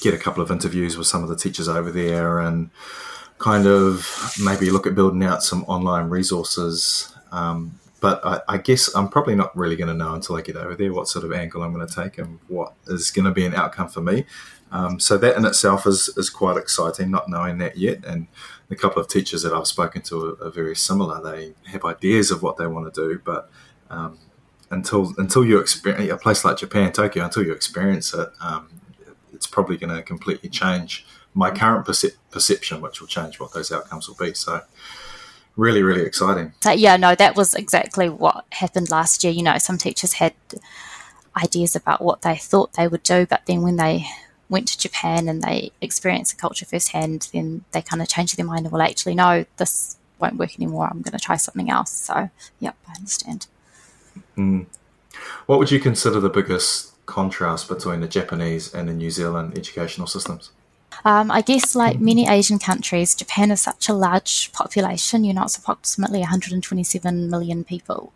get 0.01 0.15
a 0.15 0.19
couple 0.19 0.43
of 0.43 0.51
interviews 0.51 0.97
with 0.97 1.07
some 1.07 1.23
of 1.23 1.29
the 1.29 1.37
teachers 1.37 1.69
over 1.69 1.91
there 1.91 2.41
and 2.41 2.71
kind 3.39 3.67
of 3.67 4.35
maybe 4.43 4.71
look 4.71 4.87
at 4.87 4.95
building 4.95 5.25
out 5.25 5.43
some 5.43 5.65
online 5.65 6.09
resources. 6.09 7.15
Um, 7.33 7.79
but 8.01 8.25
I, 8.25 8.41
I, 8.49 8.59
guess 8.59 8.95
I'm 8.95 9.09
probably 9.09 9.35
not 9.35 9.57
really 9.57 9.77
going 9.77 9.89
to 9.89 9.95
know 9.95 10.15
until 10.15 10.37
I 10.37 10.43
get 10.43 10.57
over 10.57 10.75
there 10.75 10.93
what 10.93 11.09
sort 11.09 11.25
of 11.25 11.33
angle 11.33 11.63
I'm 11.63 11.73
going 11.73 11.87
to 11.87 11.95
take 11.95 12.19
and 12.19 12.39
what 12.49 12.75
is 12.87 13.11
going 13.11 13.25
to 13.25 13.31
be 13.31 13.47
an 13.47 13.55
outcome 13.55 13.89
for 13.89 14.03
me. 14.03 14.25
Um, 14.71 15.01
so 15.01 15.17
that 15.19 15.37
in 15.37 15.45
itself 15.45 15.87
is, 15.87 16.11
is 16.17 16.31
quite 16.31 16.57
exciting, 16.57 17.11
not 17.11 17.29
knowing 17.29 17.59
that 17.59 17.79
yet. 17.79 18.05
And 18.05 18.27
the 18.69 18.77
couple 18.77 19.01
of 19.01 19.09
teachers 19.09 19.43
that 19.43 19.53
I've 19.53 19.67
spoken 19.67 20.03
to 20.03 20.37
are, 20.41 20.47
are 20.47 20.51
very 20.51 20.77
similar. 20.77 21.23
They 21.23 21.55
have 21.71 21.85
ideas 21.85 22.31
of 22.31 22.43
what 22.43 22.57
they 22.57 22.67
want 22.67 22.93
to 22.93 23.09
do, 23.09 23.21
but 23.25 23.51
um, 23.91 24.19
until 24.71 25.15
until 25.19 25.45
you 25.45 25.59
experience 25.59 26.11
a 26.11 26.17
place 26.17 26.45
like 26.45 26.59
Japan, 26.59 26.93
Tokyo, 26.93 27.25
until 27.25 27.45
you 27.45 27.53
experience 27.53 28.13
it, 28.15 28.29
um, 28.41 28.69
probably 29.55 29.77
going 29.77 29.95
to 29.95 30.03
completely 30.03 30.51
change 30.51 31.07
my 31.33 31.51
current 31.51 31.87
percep- 31.87 32.17
perception, 32.31 32.81
which 32.81 33.01
will 33.01 33.09
change 33.09 33.39
what 33.41 33.53
those 33.53 33.73
outcomes 33.73 34.09
will 34.09 34.17
be. 34.17 34.35
So 34.35 34.61
really, 35.57 35.83
really 35.83 36.03
exciting. 36.03 36.53
So, 36.61 36.73
yeah, 36.73 36.97
no, 36.97 37.15
that 37.15 37.37
was 37.37 37.55
exactly 37.55 38.09
what 38.09 38.45
happened 38.51 38.91
last 38.91 39.25
year. 39.25 39.33
You 39.33 39.45
know, 39.45 39.57
some 39.59 39.79
teachers 39.79 40.15
had 40.15 40.35
ideas 41.37 41.77
about 41.77 42.03
what 42.03 42.23
they 42.23 42.37
thought 42.37 42.73
they 42.73 42.89
would 42.89 43.03
do, 43.05 43.27
but 43.27 43.43
then 43.47 43.63
when 43.63 43.77
they 43.77 44.07
went 44.49 44.69
to 44.69 44.79
Japan 44.79 45.29
and 45.29 45.41
they 45.43 45.71
experienced 45.81 46.37
the 46.37 46.41
culture 46.41 46.67
firsthand, 46.67 47.29
then 47.33 47.65
they 47.73 47.83
kind 47.83 48.03
of 48.03 48.09
changed 48.09 48.37
their 48.37 48.47
mind 48.47 48.67
and 48.67 48.73
well, 48.73 48.83
actually, 48.83 49.15
no, 49.15 49.45
this 49.57 49.97
won't 50.19 50.37
work 50.37 50.55
anymore. 50.57 50.89
I'm 50.91 51.03
going 51.03 51.17
to 51.17 51.25
try 51.25 51.37
something 51.37 51.71
else. 51.71 51.93
So, 51.93 52.31
yep, 52.61 52.77
I 52.89 52.97
understand. 52.97 53.47
Mm. 54.37 54.67
What 55.47 55.59
would 55.59 55.71
you 55.71 55.81
consider 55.81 56.21
the 56.21 56.29
biggest 56.29 56.94
contrast 57.07 57.69
between 57.69 58.01
the 58.01 58.09
Japanese 58.09 58.73
and 58.73 58.89
the 58.89 58.95
New 58.95 59.11
Zealand 59.11 59.57
educational 59.57 60.07
systems? 60.07 60.51
Um, 61.05 61.31
I 61.31 61.41
guess, 61.41 61.75
like 61.75 61.99
many 61.99 62.29
Asian 62.29 62.59
countries, 62.59 63.15
Japan 63.15 63.51
is 63.51 63.63
such 63.63 63.89
a 63.89 63.95
large 63.95 64.53
population. 64.53 65.25
You 65.25 65.35
know, 65.35 65.43
it's 65.43 65.59
approximately 65.59 66.21
127 66.21 67.29
million 67.29 67.65
people. 67.65 68.13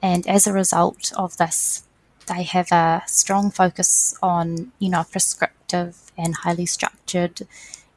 And 0.00 0.26
as 0.26 0.46
a 0.46 0.52
result 0.52 1.12
of 1.16 1.36
this, 1.36 1.84
they 2.26 2.42
have 2.44 2.72
a 2.72 3.02
strong 3.06 3.50
focus 3.50 4.16
on, 4.22 4.72
you 4.78 4.88
know, 4.88 5.04
prescriptive 5.04 6.12
and 6.16 6.34
highly 6.34 6.66
structured 6.66 7.46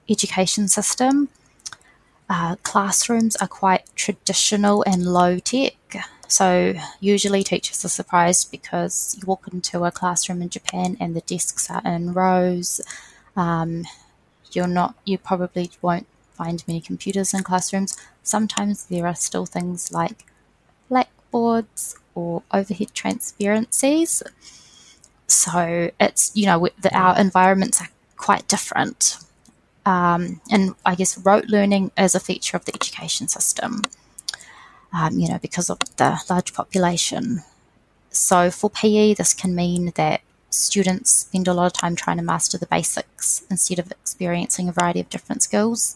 education 0.10 0.68
system. 0.68 1.30
Uh, 2.30 2.58
classrooms 2.64 3.36
are 3.38 3.48
quite 3.48 3.84
traditional 3.96 4.84
and 4.84 5.06
low 5.06 5.40
tech. 5.40 5.76
So 6.28 6.74
usually 7.00 7.44
teachers 7.44 7.84
are 7.86 7.90
surprised 7.90 8.52
because 8.52 9.18
you 9.18 9.26
walk 9.26 9.48
into 9.52 9.84
a 9.86 9.92
classroom 9.92 10.42
in 10.42 10.50
Japan 10.50 10.98
and 11.00 11.16
the 11.16 11.22
desks 11.22 11.70
are 11.72 11.82
in 11.86 12.14
rows. 12.14 12.82
Um, 13.36 13.86
you're 14.52 14.68
not, 14.68 14.96
you 15.06 15.18
probably 15.18 15.72
won't 15.82 16.08
find 16.34 16.64
many 16.68 16.82
computers 16.82 17.34
in 17.34 17.44
classrooms. 17.44 17.98
Sometimes 18.24 18.86
there 18.86 19.08
are 19.08 19.16
still 19.16 19.46
things 19.46 19.92
like 19.92 20.26
blackboards 20.90 21.98
or 22.14 22.44
overhead 22.52 22.94
transparencies. 22.94 24.22
So 25.28 25.92
it's, 26.00 26.32
you 26.36 26.46
know, 26.46 26.68
the, 26.82 26.96
our 26.98 27.18
environments 27.18 27.82
are 27.82 27.90
quite 28.18 28.48
different. 28.48 29.18
Um, 29.86 30.42
and 30.52 30.76
I 30.86 30.96
guess 30.96 31.18
rote 31.18 31.46
learning 31.46 31.92
is 31.98 32.16
a 32.16 32.20
feature 32.20 32.58
of 32.58 32.66
the 32.66 32.76
education 32.76 33.30
system 33.30 33.84
um, 34.94 35.20
you 35.20 35.28
know, 35.30 35.40
because 35.40 35.70
of 35.70 35.80
the 35.98 36.22
large 36.30 36.54
population. 36.54 37.44
So 38.10 38.50
for 38.52 38.70
PE, 38.70 39.14
this 39.14 39.34
can 39.34 39.56
mean 39.56 39.92
that 39.96 40.22
students 40.50 41.12
spend 41.12 41.48
a 41.48 41.54
lot 41.54 41.68
of 41.68 41.74
time 41.74 41.96
trying 41.96 42.18
to 42.18 42.24
master 42.24 42.58
the 42.58 42.66
basics 42.66 43.44
instead 43.50 43.80
of 43.80 43.92
experiencing 43.92 44.70
a 44.70 44.72
variety 44.72 45.00
of 45.00 45.10
different 45.10 45.44
skills. 45.44 45.96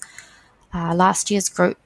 Uh, 0.73 0.93
last 0.93 1.31
year's 1.31 1.49
group 1.49 1.77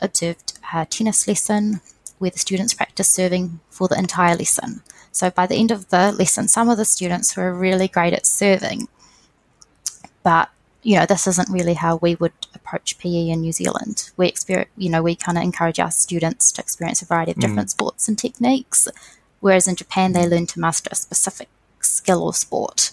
observed 0.00 0.58
a 0.74 0.86
tennis 0.86 1.26
lesson 1.26 1.80
where 2.18 2.30
the 2.30 2.38
students 2.38 2.74
practiced 2.74 3.12
serving 3.12 3.60
for 3.70 3.88
the 3.88 3.98
entire 3.98 4.36
lesson. 4.36 4.82
So 5.12 5.30
by 5.30 5.46
the 5.46 5.56
end 5.56 5.70
of 5.70 5.88
the 5.88 6.12
lesson, 6.12 6.48
some 6.48 6.68
of 6.68 6.76
the 6.76 6.84
students 6.84 7.36
were 7.36 7.54
really 7.54 7.88
great 7.88 8.12
at 8.12 8.26
serving, 8.26 8.88
but 10.22 10.50
you 10.82 10.96
know, 10.96 11.06
this 11.06 11.26
isn't 11.26 11.50
really 11.50 11.74
how 11.74 11.96
we 11.96 12.14
would 12.16 12.32
approach 12.54 12.98
PE 12.98 13.28
in 13.28 13.40
New 13.40 13.52
Zealand. 13.52 14.10
We 14.16 14.28
experience, 14.28 14.70
you 14.76 14.90
know, 14.90 15.02
we 15.02 15.16
kind 15.16 15.36
of 15.36 15.44
encourage 15.44 15.80
our 15.80 15.90
students 15.90 16.52
to 16.52 16.62
experience 16.62 17.02
a 17.02 17.06
variety 17.06 17.32
of 17.32 17.40
different 17.40 17.68
mm. 17.68 17.72
sports 17.72 18.08
and 18.08 18.16
techniques, 18.16 18.88
whereas 19.40 19.66
in 19.66 19.76
Japan 19.76 20.12
they 20.12 20.26
learn 20.26 20.46
to 20.46 20.60
master 20.60 20.88
a 20.92 20.96
specific 20.96 21.48
skill 21.80 22.22
or 22.22 22.32
sport. 22.32 22.92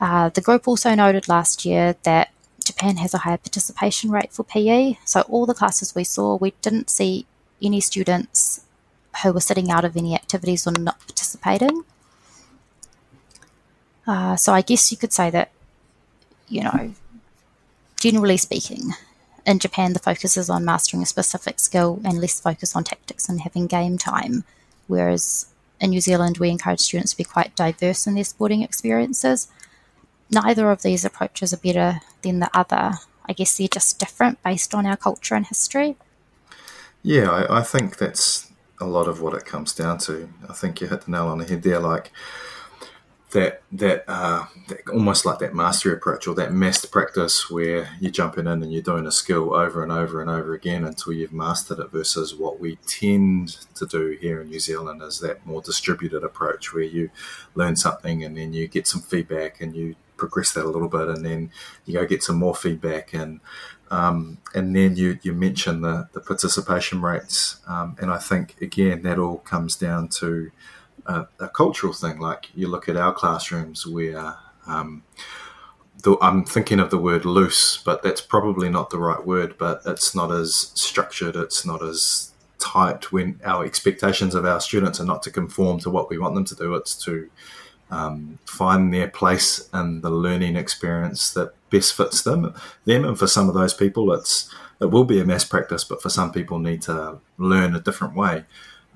Uh, 0.00 0.30
the 0.30 0.40
group 0.40 0.66
also 0.66 0.94
noted 0.94 1.28
last 1.28 1.64
year 1.64 1.94
that 2.04 2.32
Japan 2.64 2.96
has 2.96 3.12
a 3.12 3.18
higher 3.18 3.36
participation 3.36 4.10
rate 4.10 4.32
for 4.32 4.44
PE. 4.44 4.96
So 5.04 5.20
all 5.22 5.44
the 5.44 5.54
classes 5.54 5.94
we 5.94 6.04
saw, 6.04 6.36
we 6.36 6.52
didn't 6.62 6.88
see 6.88 7.26
any 7.60 7.80
students 7.80 8.64
who 9.22 9.32
were 9.32 9.40
sitting 9.40 9.70
out 9.70 9.84
of 9.84 9.96
any 9.96 10.14
activities 10.14 10.66
or 10.66 10.72
not 10.72 10.98
participating. 11.00 11.84
Uh, 14.06 14.36
so 14.36 14.52
I 14.52 14.62
guess 14.62 14.90
you 14.90 14.96
could 14.96 15.12
say 15.12 15.28
that, 15.30 15.50
you 16.48 16.62
know, 16.62 16.94
Generally 18.00 18.38
speaking, 18.38 18.94
in 19.44 19.58
Japan, 19.58 19.92
the 19.92 19.98
focus 19.98 20.38
is 20.38 20.48
on 20.48 20.64
mastering 20.64 21.02
a 21.02 21.06
specific 21.06 21.60
skill 21.60 22.00
and 22.02 22.18
less 22.18 22.40
focus 22.40 22.74
on 22.74 22.82
tactics 22.82 23.28
and 23.28 23.42
having 23.42 23.66
game 23.66 23.98
time. 23.98 24.44
Whereas 24.86 25.52
in 25.80 25.90
New 25.90 26.00
Zealand, 26.00 26.38
we 26.38 26.48
encourage 26.48 26.80
students 26.80 27.12
to 27.12 27.18
be 27.18 27.24
quite 27.24 27.54
diverse 27.54 28.06
in 28.06 28.14
their 28.14 28.24
sporting 28.24 28.62
experiences. 28.62 29.48
Neither 30.30 30.70
of 30.70 30.80
these 30.80 31.04
approaches 31.04 31.52
are 31.52 31.58
better 31.58 32.00
than 32.22 32.40
the 32.40 32.50
other. 32.56 32.92
I 33.28 33.34
guess 33.34 33.58
they're 33.58 33.68
just 33.68 33.98
different 33.98 34.42
based 34.42 34.74
on 34.74 34.86
our 34.86 34.96
culture 34.96 35.34
and 35.34 35.46
history. 35.46 35.96
Yeah, 37.02 37.30
I, 37.30 37.58
I 37.58 37.62
think 37.62 37.98
that's 37.98 38.50
a 38.80 38.86
lot 38.86 39.08
of 39.08 39.20
what 39.20 39.34
it 39.34 39.44
comes 39.44 39.74
down 39.74 39.98
to. 39.98 40.30
I 40.48 40.54
think 40.54 40.80
you 40.80 40.86
hit 40.86 41.02
the 41.02 41.10
nail 41.10 41.28
on 41.28 41.36
the 41.36 41.44
head 41.44 41.62
there. 41.62 41.80
Like, 41.80 42.12
that 43.30 43.62
that, 43.72 44.04
uh, 44.08 44.46
that 44.68 44.88
almost 44.88 45.24
like 45.24 45.38
that 45.38 45.54
mastery 45.54 45.92
approach 45.92 46.26
or 46.26 46.34
that 46.34 46.52
massed 46.52 46.90
practice 46.90 47.50
where 47.50 47.88
you're 48.00 48.10
jumping 48.10 48.46
in 48.46 48.62
and 48.62 48.72
you're 48.72 48.82
doing 48.82 49.06
a 49.06 49.12
skill 49.12 49.54
over 49.54 49.82
and 49.82 49.92
over 49.92 50.20
and 50.20 50.30
over 50.30 50.54
again 50.54 50.84
until 50.84 51.12
you've 51.12 51.32
mastered 51.32 51.78
it 51.78 51.90
versus 51.90 52.34
what 52.34 52.60
we 52.60 52.76
tend 52.86 53.58
to 53.74 53.86
do 53.86 54.16
here 54.20 54.40
in 54.40 54.48
New 54.48 54.60
Zealand 54.60 55.02
is 55.02 55.20
that 55.20 55.46
more 55.46 55.62
distributed 55.62 56.24
approach 56.24 56.72
where 56.74 56.82
you 56.82 57.10
learn 57.54 57.76
something 57.76 58.24
and 58.24 58.36
then 58.36 58.52
you 58.52 58.66
get 58.66 58.86
some 58.86 59.00
feedback 59.00 59.60
and 59.60 59.74
you 59.74 59.94
progress 60.16 60.52
that 60.52 60.64
a 60.64 60.68
little 60.68 60.88
bit 60.88 61.08
and 61.08 61.24
then 61.24 61.50
you 61.86 61.94
go 61.94 62.06
get 62.06 62.22
some 62.22 62.36
more 62.36 62.54
feedback 62.54 63.14
and 63.14 63.40
um, 63.90 64.38
and 64.54 64.76
then 64.76 64.94
you, 64.94 65.18
you 65.22 65.32
mention 65.32 65.80
the, 65.80 66.08
the 66.12 66.20
participation 66.20 67.02
rates 67.02 67.60
um, 67.66 67.96
and 68.00 68.10
I 68.10 68.18
think 68.18 68.60
again 68.60 69.02
that 69.02 69.18
all 69.18 69.38
comes 69.38 69.76
down 69.76 70.08
to 70.20 70.50
a, 71.06 71.26
a, 71.38 71.48
cultural 71.48 71.92
thing. 71.92 72.18
Like 72.18 72.48
you 72.54 72.68
look 72.68 72.88
at 72.88 72.96
our 72.96 73.12
classrooms 73.12 73.86
where 73.86 74.36
um, 74.66 75.02
the, 76.02 76.16
I'm 76.20 76.44
thinking 76.44 76.80
of 76.80 76.90
the 76.90 76.98
word 76.98 77.24
loose, 77.24 77.78
but 77.84 78.02
that's 78.02 78.20
probably 78.20 78.68
not 78.68 78.90
the 78.90 78.98
right 78.98 79.24
word. 79.24 79.56
But 79.58 79.82
it's 79.86 80.14
not 80.14 80.30
as 80.32 80.72
structured. 80.74 81.36
It's 81.36 81.64
not 81.64 81.82
as 81.82 82.32
tight. 82.58 83.12
When 83.12 83.40
our 83.44 83.64
expectations 83.64 84.34
of 84.34 84.44
our 84.44 84.60
students 84.60 85.00
are 85.00 85.04
not 85.04 85.22
to 85.24 85.30
conform 85.30 85.80
to 85.80 85.90
what 85.90 86.10
we 86.10 86.18
want 86.18 86.34
them 86.34 86.44
to 86.46 86.54
do, 86.54 86.74
it's 86.74 86.94
to 87.04 87.30
um, 87.90 88.38
find 88.44 88.92
their 88.92 89.08
place 89.08 89.68
in 89.74 90.00
the 90.00 90.10
learning 90.10 90.56
experience 90.56 91.32
that 91.34 91.54
best 91.70 91.96
fits 91.96 92.22
them. 92.22 92.54
Them, 92.84 93.04
and 93.04 93.18
for 93.18 93.26
some 93.26 93.48
of 93.48 93.54
those 93.54 93.74
people, 93.74 94.12
it's 94.12 94.52
it 94.80 94.90
will 94.90 95.04
be 95.04 95.20
a 95.20 95.24
mass 95.24 95.44
practice, 95.44 95.84
but 95.84 96.00
for 96.00 96.08
some 96.08 96.32
people, 96.32 96.58
need 96.58 96.82
to 96.82 97.18
learn 97.36 97.74
a 97.74 97.80
different 97.80 98.14
way. 98.14 98.44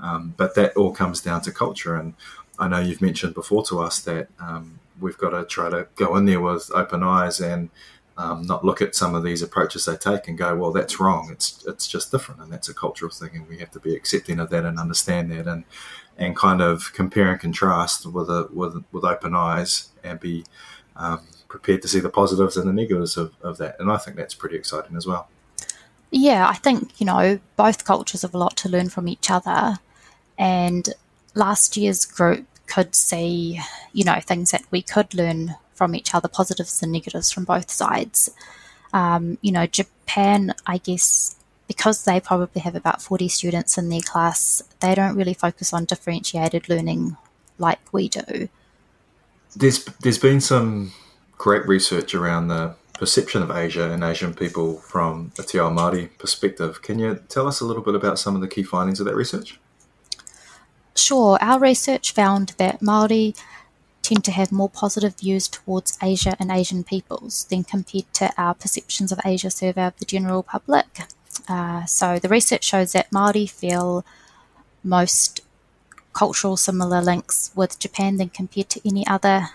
Um, 0.00 0.34
but 0.36 0.54
that 0.54 0.76
all 0.76 0.92
comes 0.92 1.20
down 1.20 1.40
to 1.42 1.52
culture. 1.52 1.96
And 1.96 2.14
I 2.58 2.68
know 2.68 2.80
you've 2.80 3.02
mentioned 3.02 3.34
before 3.34 3.64
to 3.66 3.80
us 3.80 4.00
that 4.00 4.28
um, 4.38 4.80
we've 5.00 5.18
got 5.18 5.30
to 5.30 5.44
try 5.44 5.70
to 5.70 5.86
go 5.96 6.16
in 6.16 6.26
there 6.26 6.40
with 6.40 6.70
open 6.74 7.02
eyes 7.02 7.40
and 7.40 7.70
um, 8.16 8.42
not 8.46 8.64
look 8.64 8.80
at 8.80 8.94
some 8.94 9.14
of 9.14 9.24
these 9.24 9.42
approaches 9.42 9.84
they 9.84 9.96
take 9.96 10.28
and 10.28 10.38
go, 10.38 10.54
well, 10.54 10.72
that's 10.72 11.00
wrong. 11.00 11.30
It's 11.32 11.64
it's 11.66 11.88
just 11.88 12.12
different, 12.12 12.40
and 12.40 12.52
that's 12.52 12.68
a 12.68 12.74
cultural 12.74 13.10
thing, 13.10 13.30
and 13.34 13.48
we 13.48 13.58
have 13.58 13.72
to 13.72 13.80
be 13.80 13.94
accepting 13.94 14.38
of 14.38 14.50
that 14.50 14.64
and 14.64 14.78
understand 14.78 15.32
that, 15.32 15.48
and 15.48 15.64
and 16.16 16.36
kind 16.36 16.62
of 16.62 16.92
compare 16.92 17.32
and 17.32 17.40
contrast 17.40 18.06
with 18.06 18.28
a, 18.30 18.48
with 18.52 18.84
with 18.92 19.04
open 19.04 19.34
eyes 19.34 19.90
and 20.04 20.20
be 20.20 20.44
um, 20.94 21.26
prepared 21.48 21.82
to 21.82 21.88
see 21.88 22.00
the 22.00 22.08
positives 22.08 22.56
and 22.56 22.68
the 22.68 22.72
negatives 22.72 23.16
of, 23.16 23.32
of 23.42 23.58
that. 23.58 23.76
And 23.80 23.90
I 23.90 23.96
think 23.96 24.16
that's 24.16 24.34
pretty 24.34 24.56
exciting 24.56 24.96
as 24.96 25.06
well. 25.06 25.28
Yeah, 26.16 26.46
I 26.48 26.54
think, 26.54 27.00
you 27.00 27.06
know, 27.06 27.40
both 27.56 27.84
cultures 27.84 28.22
have 28.22 28.34
a 28.34 28.38
lot 28.38 28.56
to 28.58 28.68
learn 28.68 28.88
from 28.88 29.08
each 29.08 29.32
other. 29.32 29.80
And 30.38 30.88
last 31.34 31.76
year's 31.76 32.04
group 32.04 32.46
could 32.68 32.94
see, 32.94 33.58
you 33.92 34.04
know, 34.04 34.20
things 34.20 34.52
that 34.52 34.62
we 34.70 34.80
could 34.80 35.12
learn 35.12 35.56
from 35.74 35.92
each 35.92 36.14
other, 36.14 36.28
positives 36.28 36.80
and 36.84 36.92
negatives 36.92 37.32
from 37.32 37.42
both 37.42 37.68
sides. 37.68 38.30
Um, 38.92 39.38
you 39.42 39.50
know, 39.50 39.66
Japan, 39.66 40.54
I 40.68 40.78
guess, 40.78 41.34
because 41.66 42.04
they 42.04 42.20
probably 42.20 42.60
have 42.60 42.76
about 42.76 43.02
40 43.02 43.26
students 43.26 43.76
in 43.76 43.88
their 43.88 44.00
class, 44.00 44.62
they 44.78 44.94
don't 44.94 45.16
really 45.16 45.34
focus 45.34 45.72
on 45.72 45.84
differentiated 45.84 46.68
learning 46.68 47.16
like 47.58 47.80
we 47.92 48.08
do. 48.08 48.48
There's 49.56 49.84
there's 50.00 50.18
been 50.18 50.40
some 50.40 50.92
great 51.38 51.66
research 51.66 52.14
around 52.14 52.46
the 52.46 52.76
perception 52.94 53.42
of 53.42 53.50
Asia 53.50 53.90
and 53.90 54.02
Asian 54.02 54.34
people 54.34 54.78
from 54.78 55.32
a 55.38 55.42
Te 55.42 55.58
Ao 55.58 55.70
Māori 55.70 56.16
perspective. 56.18 56.80
Can 56.82 56.98
you 56.98 57.16
tell 57.28 57.46
us 57.46 57.60
a 57.60 57.64
little 57.64 57.82
bit 57.82 57.94
about 57.94 58.18
some 58.18 58.34
of 58.34 58.40
the 58.40 58.48
key 58.48 58.62
findings 58.62 59.00
of 59.00 59.06
that 59.06 59.16
research? 59.16 59.58
Sure, 60.96 61.36
our 61.40 61.58
research 61.58 62.12
found 62.12 62.50
that 62.58 62.80
Maori 62.80 63.34
tend 64.02 64.22
to 64.24 64.30
have 64.30 64.52
more 64.52 64.68
positive 64.68 65.16
views 65.16 65.48
towards 65.48 65.98
Asia 66.02 66.36
and 66.38 66.50
Asian 66.50 66.84
peoples 66.84 67.44
than 67.46 67.64
compared 67.64 68.12
to 68.14 68.30
our 68.38 68.54
perceptions 68.54 69.10
of 69.10 69.18
Asia 69.24 69.50
survey 69.50 69.86
of 69.86 69.98
the 69.98 70.04
general 70.04 70.42
public. 70.42 71.00
Uh, 71.48 71.84
so 71.84 72.18
the 72.18 72.28
research 72.28 72.62
shows 72.62 72.92
that 72.92 73.10
Maori 73.10 73.46
feel 73.46 74.04
most 74.84 75.40
cultural 76.12 76.56
similar 76.56 77.00
links 77.00 77.50
with 77.56 77.78
Japan 77.78 78.18
than 78.18 78.28
compared 78.28 78.68
to 78.70 78.80
any 78.86 79.06
other 79.06 79.48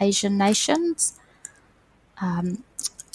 Asian 0.00 0.36
nations. 0.36 1.17
Um, 2.20 2.64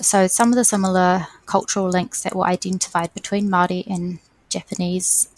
so 0.01 0.27
some 0.27 0.49
of 0.49 0.55
the 0.55 0.63
similar 0.63 1.27
cultural 1.45 1.87
links 1.89 2.23
that 2.23 2.35
were 2.35 2.45
identified 2.45 3.13
between 3.13 3.49
Maori 3.49 3.83
and 3.87 4.19
Japanese 4.49 5.29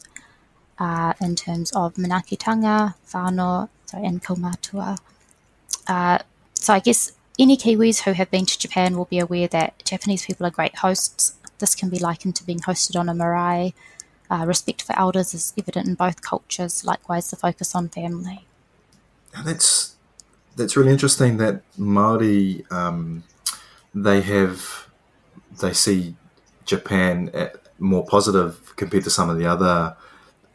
uh, 0.80 1.13
in 1.21 1.36
terms 1.36 1.71
of 1.71 1.95
manaakitanga, 1.95 2.95
sorry, 3.06 4.06
and 4.06 4.23
kaumatua 4.23 4.97
uh, 5.88 6.19
so 6.54 6.73
I 6.73 6.80
guess 6.80 7.12
any 7.38 7.58
Kiwis 7.58 8.04
who 8.04 8.13
have 8.13 8.32
been 8.32 8.45
to 8.45 8.58
Japan 8.58 8.97
will 8.97 9.06
be 9.06 9.19
aware 9.19 9.47
that 9.47 9.84
Japanese 9.84 10.25
people 10.25 10.45
are 10.45 10.51
great 10.51 10.78
hosts. 10.78 11.36
This 11.60 11.75
can 11.75 11.89
be 11.89 11.99
likened 11.99 12.36
to 12.38 12.45
being 12.45 12.60
hosted 12.60 12.99
on 12.99 13.10
a 13.10 13.13
marae. 13.13 13.73
Uh, 14.30 14.43
respect 14.47 14.82
for 14.82 14.97
elders 14.97 15.34
is 15.34 15.54
evident 15.58 15.88
in 15.88 15.93
both 15.93 16.21
cultures. 16.21 16.84
Likewise, 16.84 17.30
the 17.30 17.36
focus 17.36 17.75
on 17.75 17.89
family. 17.89 18.45
that's 19.43 19.95
that's 20.56 20.75
really 20.75 20.91
interesting. 20.91 21.38
That 21.38 21.62
Maori 21.78 22.65
um, 22.71 23.23
they 23.96 24.22
have 24.22 24.88
they 25.62 25.74
see 25.74 26.16
Japan 26.66 27.32
more 27.80 28.06
positive 28.06 28.76
compared 28.76 29.06
to 29.06 29.10
some 29.10 29.30
of 29.30 29.38
the 29.38 29.46
other 29.46 29.96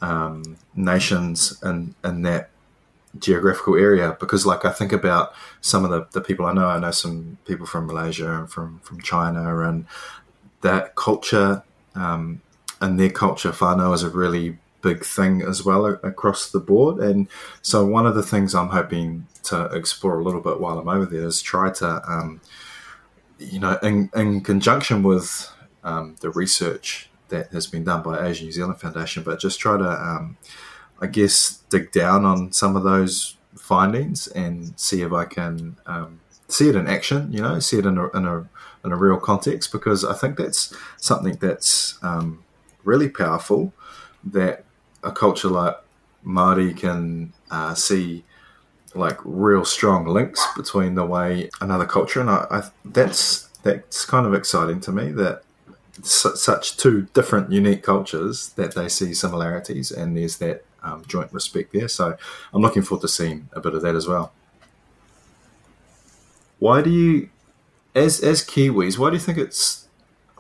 um, 0.03 0.57
nations, 0.77 1.59
and 1.63 1.95
and 2.05 2.25
that 2.27 2.51
geographical 3.19 3.77
area. 3.77 4.17
Because 4.21 4.47
like 4.47 4.65
I 4.65 4.71
think 4.71 4.93
about 4.93 5.33
some 5.61 5.85
of 5.85 5.91
the, 5.91 6.07
the 6.13 6.21
people 6.21 6.47
I 6.47 6.53
know. 6.53 6.69
I 6.69 6.79
know 6.79 6.91
some 6.91 7.39
people 7.47 7.67
from 7.67 7.87
Malaysia 7.87 8.31
and 8.39 8.51
from 8.51 8.81
from 8.81 9.01
China 9.01 9.61
and 9.61 9.87
that 10.61 10.95
culture 10.95 11.63
um, 11.95 12.43
and 12.81 13.01
their 13.01 13.11
culture 13.11 13.51
whānau 13.51 13.95
is 13.95 14.03
a 14.03 14.11
really 14.11 14.59
big 14.83 15.05
thing 15.05 15.43
as 15.43 15.65
well 15.65 15.87
across 15.87 16.51
the 16.51 16.61
board. 16.61 16.99
And 16.99 17.29
so 17.63 17.85
one 17.85 18.07
of 18.07 18.15
the 18.15 18.23
things 18.23 18.55
I'm 18.55 18.69
hoping 18.69 19.27
to 19.45 19.67
explore 19.67 20.19
a 20.19 20.25
little 20.25 20.41
bit 20.41 20.61
while 20.61 20.79
I'm 20.79 20.89
over 20.89 21.05
there 21.05 21.27
is 21.27 21.43
try 21.43 21.71
to 21.73 22.03
um, 22.11 22.41
you 23.41 23.59
know 23.59 23.79
in, 23.83 24.11
in 24.15 24.41
conjunction 24.43 25.03
with 25.03 25.51
um, 25.83 26.17
the 26.21 26.31
research 26.31 27.11
that 27.29 27.49
has 27.53 27.67
been 27.67 27.85
done 27.85 28.03
by 28.03 28.27
Asia 28.27 28.45
New 28.45 28.53
Zealand 28.53 28.81
Foundation 28.81 29.23
but 29.23 29.41
just 29.41 29.59
try 29.59 29.77
to 29.77 29.91
um, 29.91 30.37
I 31.01 31.07
guess, 31.07 31.63
dig 31.71 31.93
down 31.93 32.25
on 32.25 32.53
some 32.53 32.77
of 32.77 32.83
those 32.83 33.37
findings 33.57 34.27
and 34.29 34.79
see 34.79 35.03
if 35.03 35.13
I 35.13 35.25
can 35.25 35.77
um, 35.87 36.21
see 36.49 36.69
it 36.69 36.77
in 36.77 36.87
action. 36.87 37.33
You 37.33 37.41
know, 37.41 37.59
see 37.59 37.79
it 37.79 37.87
in 37.87 37.97
a, 37.97 38.09
in 38.11 38.27
a 38.27 38.49
in 38.85 38.93
a 38.93 38.97
real 38.97 39.19
context 39.19 39.73
because 39.73 40.05
I 40.05 40.15
think 40.15 40.37
that's 40.37 40.75
something 40.99 41.35
that's 41.35 41.99
um, 42.03 42.45
really 42.85 43.09
powerful. 43.09 43.73
That 44.23 44.65
a 45.03 45.11
culture 45.11 45.49
like 45.49 45.77
Māori 46.25 46.77
can 46.77 47.33
uh, 47.51 47.75
see 47.75 48.25
like 48.95 49.19
real 49.25 49.65
strong 49.65 50.07
links 50.07 50.45
between 50.57 50.95
the 50.95 51.05
way 51.05 51.49
another 51.61 51.87
culture 51.87 52.21
and 52.21 52.29
I, 52.29 52.47
I 52.51 52.71
that's 52.85 53.49
that's 53.63 54.05
kind 54.05 54.27
of 54.27 54.35
exciting 54.35 54.81
to 54.81 54.93
me 54.93 55.13
that 55.13 55.43
such 56.03 56.77
two 56.77 57.03
different 57.15 57.53
unique 57.53 57.83
cultures 57.83 58.51
that 58.51 58.75
they 58.75 58.89
see 58.89 59.13
similarities 59.13 59.91
and 59.91 60.17
there's 60.17 60.39
that 60.39 60.65
um, 60.83 61.05
joint 61.07 61.33
respect 61.33 61.73
there. 61.73 61.89
So 61.89 62.17
I'm 62.53 62.63
looking 62.63 62.83
forward 62.83 63.03
to 63.03 63.09
seeing 63.09 63.49
a 63.53 63.61
bit 63.61 63.75
of 63.75 63.83
that 63.83 63.95
as 63.95 64.09
well. 64.09 64.33
Why 66.59 66.83
do 66.83 66.91
you, 66.91 67.31
as 67.95 68.21
as 68.21 68.45
Kiwis, 68.45 68.99
why 68.99 69.11
do 69.11 69.17
you 69.17 69.21
think 69.21 69.39
it's 69.39 69.89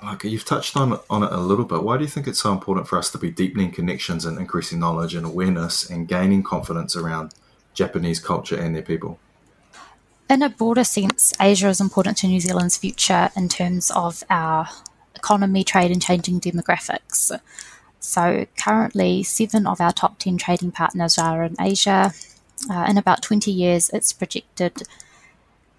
like 0.03 0.25
you've 0.25 0.45
touched 0.45 0.77
on 0.77 0.99
on 1.09 1.23
it 1.23 1.33
a 1.33 1.39
little 1.39 1.65
bit? 1.65 1.83
Why 1.83 1.97
do 1.97 2.05
you 2.05 2.11
think 2.11 2.27
it's 2.27 2.41
so 2.41 2.53
important 2.53 2.89
for 2.89 2.99
us 2.99 3.11
to 3.13 3.19
be 3.19 3.31
deepening 3.31 3.71
connections 3.71 4.25
and 4.25 4.39
increasing 4.39 4.79
knowledge 4.79 5.15
and 5.15 5.25
awareness 5.25 5.89
and 5.89 6.07
gaining 6.07 6.43
confidence 6.43 6.95
around 6.95 7.35
Japanese 7.83 8.21
culture 8.21 8.59
and 8.63 8.75
their 8.75 8.89
people? 8.93 9.19
In 10.29 10.43
a 10.43 10.49
broader 10.49 10.85
sense, 10.85 11.33
Asia 11.41 11.69
is 11.69 11.81
important 11.81 12.19
to 12.19 12.27
New 12.27 12.41
Zealand's 12.41 12.79
future 12.79 13.31
in 13.35 13.49
terms 13.49 13.91
of 13.91 14.23
our 14.29 14.69
economy, 15.17 15.65
trade, 15.65 15.91
and 15.91 16.03
changing 16.09 16.41
demographics. 16.41 17.23
So 17.99 18.47
currently, 18.57 19.23
seven 19.23 19.67
of 19.67 19.81
our 19.81 19.93
top 19.93 20.19
10 20.19 20.39
trading 20.39 20.73
partners 20.73 21.19
are 21.19 21.43
in 21.43 21.57
Asia. 21.61 22.13
Uh, 22.71 22.87
in 22.89 22.97
about 22.99 23.23
20 23.23 23.51
years, 23.51 23.91
it's 23.91 24.13
projected 24.13 24.83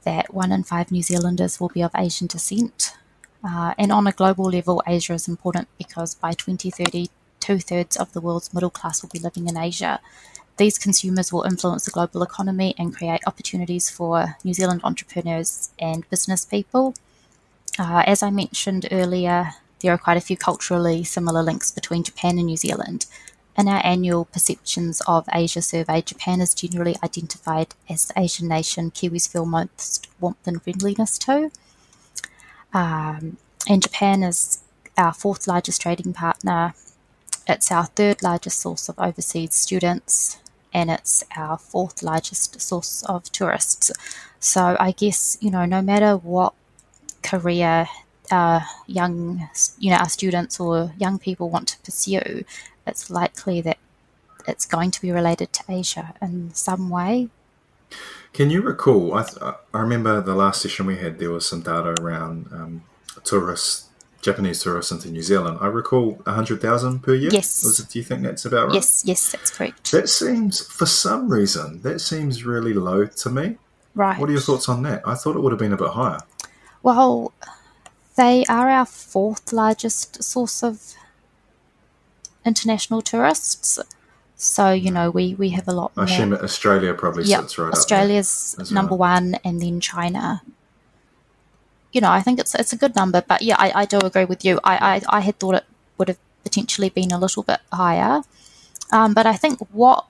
that 0.04 0.34
one 0.34 0.52
in 0.52 0.64
five 0.64 0.92
New 0.92 1.04
Zealanders 1.04 1.60
will 1.60 1.70
be 1.70 1.84
of 1.84 1.92
Asian 1.96 2.28
descent. 2.28 2.96
Uh, 3.44 3.74
and 3.78 3.92
on 3.92 4.08
a 4.08 4.12
global 4.12 4.46
level, 4.46 4.84
Asia 4.86 5.14
is 5.14 5.28
important 5.28 5.68
because 5.78 6.16
by 6.16 6.34
2030, 6.34 7.10
two 7.40 7.60
thirds 7.60 7.96
of 7.96 8.12
the 8.14 8.22
world's 8.22 8.54
middle 8.54 8.70
class 8.70 9.02
will 9.02 9.10
be 9.10 9.20
living 9.28 9.48
in 9.48 9.58
Asia. 9.58 10.00
These 10.62 10.78
consumers 10.78 11.34
will 11.34 11.42
influence 11.42 11.86
the 11.86 11.92
global 11.92 12.22
economy 12.22 12.76
and 12.78 12.96
create 12.96 13.22
opportunities 13.26 13.90
for 13.90 14.36
New 14.44 14.54
Zealand 14.54 14.82
entrepreneurs 14.84 15.72
and 15.80 16.08
business 16.12 16.46
people. 16.46 16.94
Uh, 17.80 18.04
as 18.06 18.22
I 18.22 18.30
mentioned 18.30 18.88
earlier, 18.92 19.54
there 19.80 19.92
are 19.92 19.98
quite 19.98 20.18
a 20.18 20.22
few 20.22 20.38
culturally 20.38 21.04
similar 21.04 21.42
links 21.42 21.72
between 21.72 22.04
Japan 22.04 22.38
and 22.38 22.46
New 22.46 22.58
Zealand. 22.58 23.08
In 23.58 23.68
our 23.68 23.84
annual 23.84 24.26
Perceptions 24.26 25.02
of 25.08 25.28
Asia 25.34 25.64
survey, 25.64 26.00
Japan 26.00 26.40
is 26.42 26.54
generally 26.54 26.96
identified 27.04 27.74
as 27.90 28.06
the 28.06 28.20
Asian 28.20 28.48
nation 28.48 28.92
Kiwis 28.92 29.28
feel 29.28 29.48
most 29.48 30.10
warmth 30.20 30.46
and 30.46 30.62
friendliness 30.62 31.18
to. 31.18 31.50
Um, 32.72 33.38
and 33.68 33.82
Japan 33.82 34.22
is 34.22 34.62
our 34.96 35.12
fourth 35.12 35.48
largest 35.48 35.82
trading 35.82 36.14
partner. 36.14 36.76
It's 37.48 37.72
our 37.72 37.86
third 37.86 38.22
largest 38.22 38.60
source 38.60 38.90
of 38.90 39.00
overseas 39.00 39.56
students, 39.56 40.38
and 40.74 40.90
it's 40.90 41.24
our 41.36 41.58
fourth 41.58 42.04
largest 42.04 42.60
source 42.62 43.04
of 43.04 43.32
tourists. 43.32 43.92
So 44.40 44.78
I 44.80 44.92
guess, 44.92 45.38
you 45.42 45.52
know, 45.52 45.66
no 45.66 45.82
matter 45.82 46.18
what 46.18 46.54
career 47.22 47.88
our 48.32 48.64
young, 48.88 49.50
you 49.78 49.92
know, 49.92 49.98
our 49.98 50.10
students 50.10 50.60
or 50.60 50.94
young 50.98 51.20
people 51.20 51.50
want 51.50 51.68
to 51.70 51.80
pursue, 51.80 52.46
it's 52.88 53.10
likely 53.10 53.62
that 53.62 53.78
it's 54.48 54.66
going 54.66 54.92
to 54.92 55.02
be 55.02 55.12
related 55.12 55.54
to 55.54 55.64
Asia 55.70 56.14
in 56.22 56.54
some 56.54 56.90
way. 56.90 57.30
Can 58.34 58.50
you 58.50 58.62
recall? 58.62 59.14
I, 59.14 59.24
th- 59.24 59.38
I 59.42 59.80
remember 59.80 60.22
the 60.22 60.36
last 60.36 60.62
session 60.62 60.86
we 60.86 60.98
had. 60.98 61.20
There 61.20 61.30
was 61.30 61.46
some 61.46 61.62
data 61.62 61.96
around 62.02 62.48
um, 62.52 62.84
tourists, 63.24 63.90
Japanese 64.22 64.62
tourists 64.62 64.92
into 64.92 65.10
New 65.10 65.22
Zealand. 65.22 65.58
I 65.62 65.68
recall 65.68 66.22
hundred 66.28 66.62
thousand 66.62 67.02
per 67.02 67.14
year. 67.16 67.32
Yes. 67.32 67.80
It, 67.80 67.88
do 67.90 68.00
you 68.00 68.06
think 68.06 68.22
that's 68.24 68.46
about 68.46 68.68
right? 68.68 68.76
Yes. 68.76 69.04
Yes, 69.06 69.32
that's 69.32 69.52
correct. 69.52 69.92
That 69.92 70.10
seems, 70.10 70.62
for 70.66 70.86
some 70.86 71.30
reason, 71.30 71.82
that 71.82 72.00
seems 72.00 72.46
really 72.46 72.74
low 72.74 73.06
to 73.06 73.30
me. 73.30 73.58
Right. 73.96 74.20
What 74.20 74.30
are 74.30 74.32
your 74.32 74.42
thoughts 74.42 74.70
on 74.70 74.84
that? 74.84 75.02
I 75.06 75.16
thought 75.16 75.36
it 75.36 75.40
would 75.42 75.52
have 75.52 75.60
been 75.60 75.74
a 75.74 75.78
bit 75.78 75.90
higher. 75.90 76.20
Well, 76.84 77.34
they 78.16 78.46
are 78.46 78.70
our 78.70 78.86
fourth 78.86 79.52
largest 79.52 80.24
source 80.24 80.64
of 80.64 80.94
international 82.46 83.02
tourists. 83.02 83.80
So, 84.36 84.72
you 84.72 84.92
know, 84.92 85.12
we, 85.12 85.36
we 85.36 85.50
have 85.50 85.68
a 85.68 85.72
lot 85.72 85.92
I 85.96 86.06
assume 86.06 86.34
Australia 86.34 86.94
probably 86.94 87.26
yep, 87.26 87.42
sits 87.42 87.58
right 87.58 87.68
up. 87.68 87.74
Australia's 87.74 88.72
number 88.72 88.96
well. 88.96 89.20
one 89.20 89.36
and 89.44 89.62
then 89.62 89.80
China. 89.80 90.42
You 91.92 92.02
know, 92.02 92.12
I 92.12 92.22
think 92.22 92.40
it's 92.40 92.56
it's 92.56 92.74
a 92.74 92.78
good 92.78 92.96
number, 92.96 93.22
but 93.22 93.42
yeah, 93.42 93.56
I, 93.58 93.72
I 93.82 93.86
do 93.86 94.00
agree 94.00 94.26
with 94.26 94.46
you. 94.46 94.60
I, 94.64 95.02
I, 95.10 95.18
I 95.18 95.20
had 95.22 95.40
thought 95.40 95.56
it 95.56 95.66
would 95.98 96.08
have 96.08 96.20
potentially 96.44 96.90
been 96.90 97.12
a 97.12 97.20
little 97.20 97.44
bit 97.44 97.60
higher. 97.72 98.22
Um, 98.92 99.14
but 99.14 99.26
I 99.26 99.36
think 99.36 99.60
what 99.72 100.06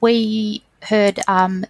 we 0.00 0.62
heard 0.84 1.20
um, 1.28 1.66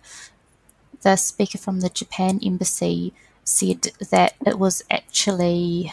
the 1.03 1.17
speaker 1.17 1.59
from 1.59 1.81
the 1.81 1.89
Japan 1.89 2.41
embassy 2.45 3.13
said 3.45 3.89
that 4.11 4.35
it 4.47 4.59
was 4.59 4.83
actually 4.91 5.93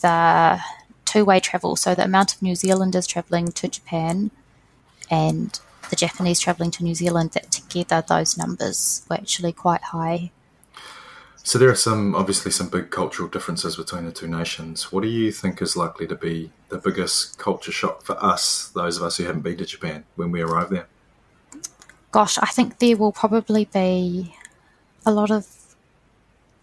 the 0.00 0.60
two 1.04 1.24
way 1.24 1.40
travel, 1.40 1.76
so 1.76 1.94
the 1.94 2.04
amount 2.04 2.34
of 2.34 2.42
New 2.42 2.54
Zealanders 2.54 3.06
travelling 3.06 3.52
to 3.52 3.68
Japan 3.68 4.30
and 5.10 5.58
the 5.90 5.96
Japanese 5.96 6.40
travelling 6.40 6.70
to 6.72 6.84
New 6.84 6.94
Zealand, 6.94 7.32
that 7.32 7.50
together 7.50 8.02
those 8.06 8.38
numbers 8.38 9.04
were 9.08 9.16
actually 9.16 9.52
quite 9.52 9.82
high. 9.82 10.30
So 11.46 11.58
there 11.58 11.68
are 11.68 11.74
some 11.74 12.14
obviously 12.14 12.50
some 12.50 12.70
big 12.70 12.90
cultural 12.90 13.28
differences 13.28 13.76
between 13.76 14.06
the 14.06 14.12
two 14.12 14.26
nations. 14.26 14.90
What 14.90 15.02
do 15.02 15.08
you 15.08 15.30
think 15.30 15.60
is 15.60 15.76
likely 15.76 16.06
to 16.06 16.14
be 16.14 16.50
the 16.70 16.78
biggest 16.78 17.38
culture 17.38 17.70
shock 17.70 18.02
for 18.02 18.16
us, 18.24 18.70
those 18.74 18.96
of 18.96 19.02
us 19.02 19.18
who 19.18 19.24
haven't 19.24 19.42
been 19.42 19.58
to 19.58 19.66
Japan, 19.66 20.04
when 20.16 20.30
we 20.30 20.40
arrive 20.40 20.70
there? 20.70 20.86
Gosh, 22.12 22.38
I 22.38 22.46
think 22.46 22.78
there 22.78 22.96
will 22.96 23.12
probably 23.12 23.66
be 23.66 24.34
a 25.04 25.12
lot 25.12 25.30
of 25.30 25.46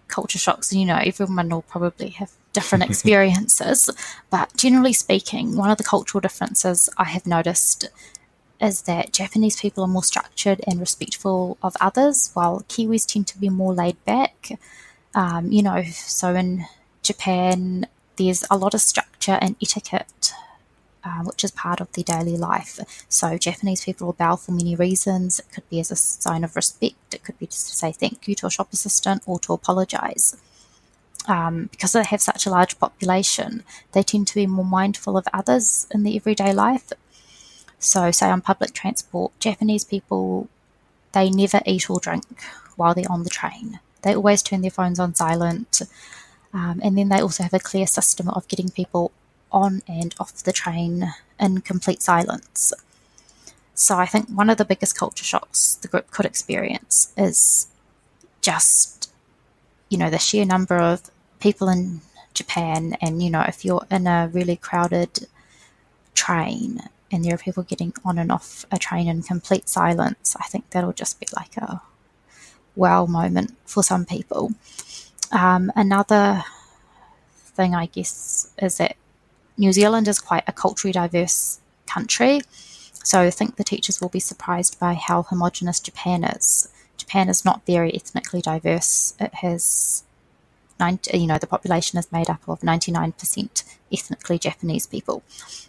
culture 0.07 0.39
shocks, 0.39 0.73
you 0.73 0.85
know, 0.85 0.97
everyone 0.97 1.49
will 1.49 1.61
probably 1.61 2.09
have 2.09 2.31
different 2.51 2.83
experiences. 2.89 3.87
but 4.31 4.51
generally 4.57 4.93
speaking, 4.93 5.55
one 5.55 5.69
of 5.69 5.77
the 5.77 5.83
cultural 5.83 6.21
differences 6.21 6.89
I 6.97 7.05
have 7.05 7.27
noticed 7.27 7.87
is 8.61 8.83
that 8.83 9.11
Japanese 9.11 9.59
people 9.59 9.83
are 9.83 9.87
more 9.87 10.03
structured 10.03 10.61
and 10.67 10.79
respectful 10.79 11.57
of 11.63 11.75
others, 11.81 12.29
while 12.33 12.61
Kiwis 12.69 13.05
tend 13.05 13.27
to 13.27 13.39
be 13.39 13.49
more 13.49 13.73
laid 13.73 14.03
back. 14.05 14.51
Um, 15.15 15.51
you 15.51 15.63
know, 15.63 15.83
so 15.83 16.35
in 16.35 16.65
Japan, 17.01 17.87
there's 18.17 18.43
a 18.51 18.57
lot 18.57 18.73
of 18.73 18.81
structure 18.81 19.37
and 19.41 19.55
etiquette, 19.61 20.31
uh, 21.03 21.23
which 21.23 21.43
is 21.43 21.51
part 21.51 21.81
of 21.81 21.91
their 21.93 22.03
daily 22.03 22.37
life. 22.37 22.79
So 23.09 23.37
Japanese 23.37 23.83
people 23.83 24.07
will 24.07 24.13
bow 24.13 24.35
for 24.35 24.51
many 24.51 24.75
reasons. 24.75 25.39
It 25.39 25.51
could 25.53 25.69
be 25.69 25.79
as 25.79 25.91
a 25.91 25.95
sign 25.95 26.43
of 26.43 26.55
respect. 26.55 27.13
It 27.13 27.23
could 27.23 27.39
be 27.39 27.47
just 27.47 27.69
to 27.69 27.75
say 27.75 27.91
thank 27.91 28.27
you 28.27 28.35
to 28.35 28.45
a 28.45 28.51
shop 28.51 28.71
assistant 28.71 29.23
or 29.25 29.39
to 29.39 29.53
apologise. 29.53 30.37
Um, 31.27 31.69
because 31.71 31.91
they 31.93 32.03
have 32.03 32.21
such 32.21 32.45
a 32.45 32.49
large 32.49 32.79
population, 32.79 33.63
they 33.91 34.01
tend 34.01 34.27
to 34.27 34.35
be 34.35 34.47
more 34.47 34.65
mindful 34.65 35.17
of 35.17 35.27
others 35.33 35.87
in 35.91 36.03
their 36.03 36.15
everyday 36.15 36.53
life. 36.53 36.91
So, 37.81 38.11
say 38.11 38.29
on 38.29 38.41
public 38.41 38.73
transport, 38.73 39.31
Japanese 39.39 39.83
people 39.83 40.47
they 41.13 41.29
never 41.29 41.61
eat 41.65 41.89
or 41.89 41.99
drink 41.99 42.43
while 42.75 42.93
they're 42.93 43.11
on 43.11 43.23
the 43.23 43.29
train. 43.29 43.79
They 44.03 44.15
always 44.15 44.43
turn 44.43 44.61
their 44.61 44.71
phones 44.71 44.99
on 44.99 45.15
silent. 45.15 45.81
Um, 46.53 46.79
and 46.83 46.95
then 46.95 47.09
they 47.09 47.19
also 47.19 47.43
have 47.43 47.53
a 47.55 47.59
clear 47.59 47.87
system 47.87 48.29
of 48.29 48.47
getting 48.47 48.69
people 48.69 49.11
on 49.51 49.81
and 49.87 50.13
off 50.19 50.43
the 50.43 50.53
train 50.53 51.11
in 51.39 51.61
complete 51.61 52.01
silence. 52.03 52.71
So 53.73 53.97
I 53.97 54.05
think 54.05 54.29
one 54.29 54.49
of 54.49 54.57
the 54.57 54.65
biggest 54.65 54.95
culture 54.95 55.23
shocks 55.23 55.75
the 55.75 55.87
group 55.87 56.11
could 56.11 56.25
experience 56.25 57.11
is 57.17 57.67
just, 58.41 59.11
you 59.89 59.97
know, 59.97 60.11
the 60.11 60.19
sheer 60.19 60.45
number 60.45 60.77
of 60.77 61.09
people 61.39 61.67
in 61.67 62.01
Japan. 62.35 62.95
And, 63.01 63.23
you 63.23 63.31
know, 63.31 63.43
if 63.47 63.65
you're 63.65 63.85
in 63.89 64.05
a 64.05 64.29
really 64.31 64.55
crowded 64.55 65.27
train 66.13 66.81
and 67.11 67.23
there 67.23 67.35
are 67.35 67.37
people 67.37 67.63
getting 67.63 67.93
on 68.05 68.17
and 68.17 68.31
off 68.31 68.65
a 68.71 68.77
train 68.77 69.07
in 69.07 69.21
complete 69.23 69.67
silence, 69.67 70.35
I 70.39 70.43
think 70.47 70.69
that'll 70.69 70.93
just 70.93 71.19
be 71.19 71.27
like 71.35 71.57
a 71.57 71.81
wow 72.75 73.05
moment 73.05 73.57
for 73.65 73.83
some 73.83 74.05
people. 74.05 74.51
Um, 75.31 75.71
another 75.75 76.43
thing, 77.55 77.75
I 77.75 77.85
guess, 77.87 78.51
is 78.61 78.77
that 78.77 78.95
New 79.57 79.71
Zealand 79.71 80.07
is 80.07 80.19
quite 80.19 80.43
a 80.47 80.51
culturally 80.53 80.93
diverse 80.93 81.59
country. 81.85 82.41
So 83.03 83.21
I 83.21 83.29
think 83.29 83.55
the 83.55 83.63
teachers 83.63 83.99
will 83.99 84.09
be 84.09 84.19
surprised 84.19 84.79
by 84.79 84.93
how 84.93 85.23
homogenous 85.23 85.79
Japan 85.79 86.23
is. 86.23 86.69
Japan 86.97 87.29
is 87.29 87.43
not 87.43 87.65
very 87.65 87.93
ethnically 87.93 88.41
diverse. 88.41 89.15
It 89.19 89.33
has, 89.35 90.03
90, 90.81 91.17
you 91.17 91.27
know, 91.27 91.37
the 91.37 91.47
population 91.47 91.97
is 91.99 92.11
made 92.11 92.29
up 92.29 92.41
of 92.49 92.59
99% 92.61 93.63
ethnically 93.93 94.39
Japanese 94.39 94.87
people. 94.87 95.23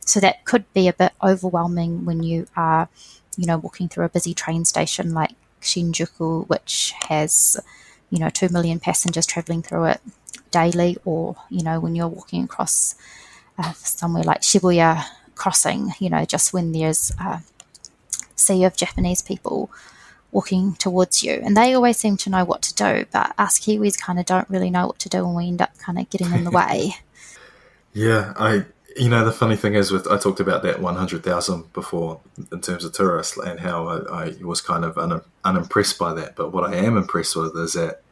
So 0.05 0.19
that 0.21 0.45
could 0.45 0.65
be 0.73 0.89
a 0.89 0.93
bit 0.93 1.13
overwhelming 1.23 2.05
when 2.05 2.23
you 2.23 2.47
are, 2.57 2.89
you 3.37 3.47
know, 3.47 3.59
walking 3.59 3.89
through 3.89 4.07
a 4.07 4.09
busy 4.09 4.35
train 4.35 4.65
station 4.65 5.13
like 5.13 5.33
Shinjuku, 5.61 6.49
which 6.49 6.95
has, 7.09 7.61
you 8.11 8.19
know, 8.19 8.31
2 8.31 8.49
million 8.49 8.81
passengers 8.81 9.27
traveling 9.27 9.63
through 9.63 9.85
it 9.85 10.01
daily, 10.51 10.97
or, 11.05 11.37
you 11.51 11.63
know, 11.63 11.79
when 11.79 11.95
you're 11.95 12.09
walking 12.09 12.45
across 12.45 12.95
uh, 13.59 13.73
somewhere 13.75 14.25
like 14.25 14.41
Shibuya 14.41 15.05
Crossing, 15.35 15.93
you 15.99 16.11
know, 16.11 16.25
just 16.25 16.53
when 16.53 16.73
there's 16.73 17.13
a 17.21 17.43
sea 18.37 18.65
of 18.65 18.77
Japanese 18.77 19.23
people 19.23 19.71
walking 20.33 20.75
towards 20.75 21.23
you. 21.23 21.41
And 21.45 21.57
they 21.57 21.75
always 21.75 21.99
seem 21.99 22.17
to 22.19 22.31
know 22.31 22.45
what 22.45 22.63
to 22.63 22.75
do, 22.75 23.07
but 23.13 23.35
us 23.39 23.61
Kiwis 23.61 24.01
kind 24.01 24.19
of 24.19 24.27
don't 24.27 24.49
really 24.51 24.71
know 24.71 24.89
what 24.89 24.99
to 25.01 25.09
do 25.09 25.25
and 25.25 25.37
we 25.37 25.47
end 25.47 25.63
up 25.63 25.77
kind 25.79 25.99
of 25.99 26.11
getting 26.11 26.33
in 26.33 26.45
the 26.45 26.51
way. 26.63 26.97
Yeah, 27.93 28.33
I 28.37 28.65
you 28.97 29.09
know 29.09 29.25
the 29.25 29.33
funny 29.33 29.57
thing 29.57 29.75
is 29.75 29.91
with 29.91 30.07
I 30.09 30.19
talked 30.19 30.41
about 30.41 30.63
that 30.63 30.81
100,000 30.81 31.73
before 31.73 32.21
in 32.51 32.61
terms 32.61 32.85
of 32.85 32.93
tourists 32.93 33.39
and 33.39 33.61
how 33.61 33.89
I, 33.89 34.27
I 34.27 34.35
was 34.43 34.61
kind 34.61 34.85
of 34.85 34.99
un, 34.99 35.23
unimpressed 35.45 35.99
by 35.99 36.13
that 36.15 36.37
but 36.37 36.53
what 36.53 36.69
I 36.69 36.77
am 36.77 36.97
impressed 36.97 37.37
with 37.37 37.57
is 37.57 37.73
that 37.73 38.03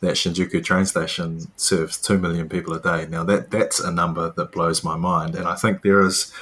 that 0.00 0.14
Shinjuku 0.14 0.64
train 0.64 0.86
station 0.86 1.40
serves 1.56 2.00
2 2.00 2.18
million 2.18 2.48
people 2.48 2.72
a 2.72 2.80
day 2.80 3.06
now 3.10 3.24
that 3.24 3.50
that's 3.50 3.78
a 3.78 3.90
number 3.90 4.30
that 4.30 4.52
blows 4.52 4.82
my 4.82 4.96
mind 4.96 5.34
and 5.34 5.46
I 5.46 5.54
think 5.54 5.82
there 5.82 6.00
is 6.00 6.32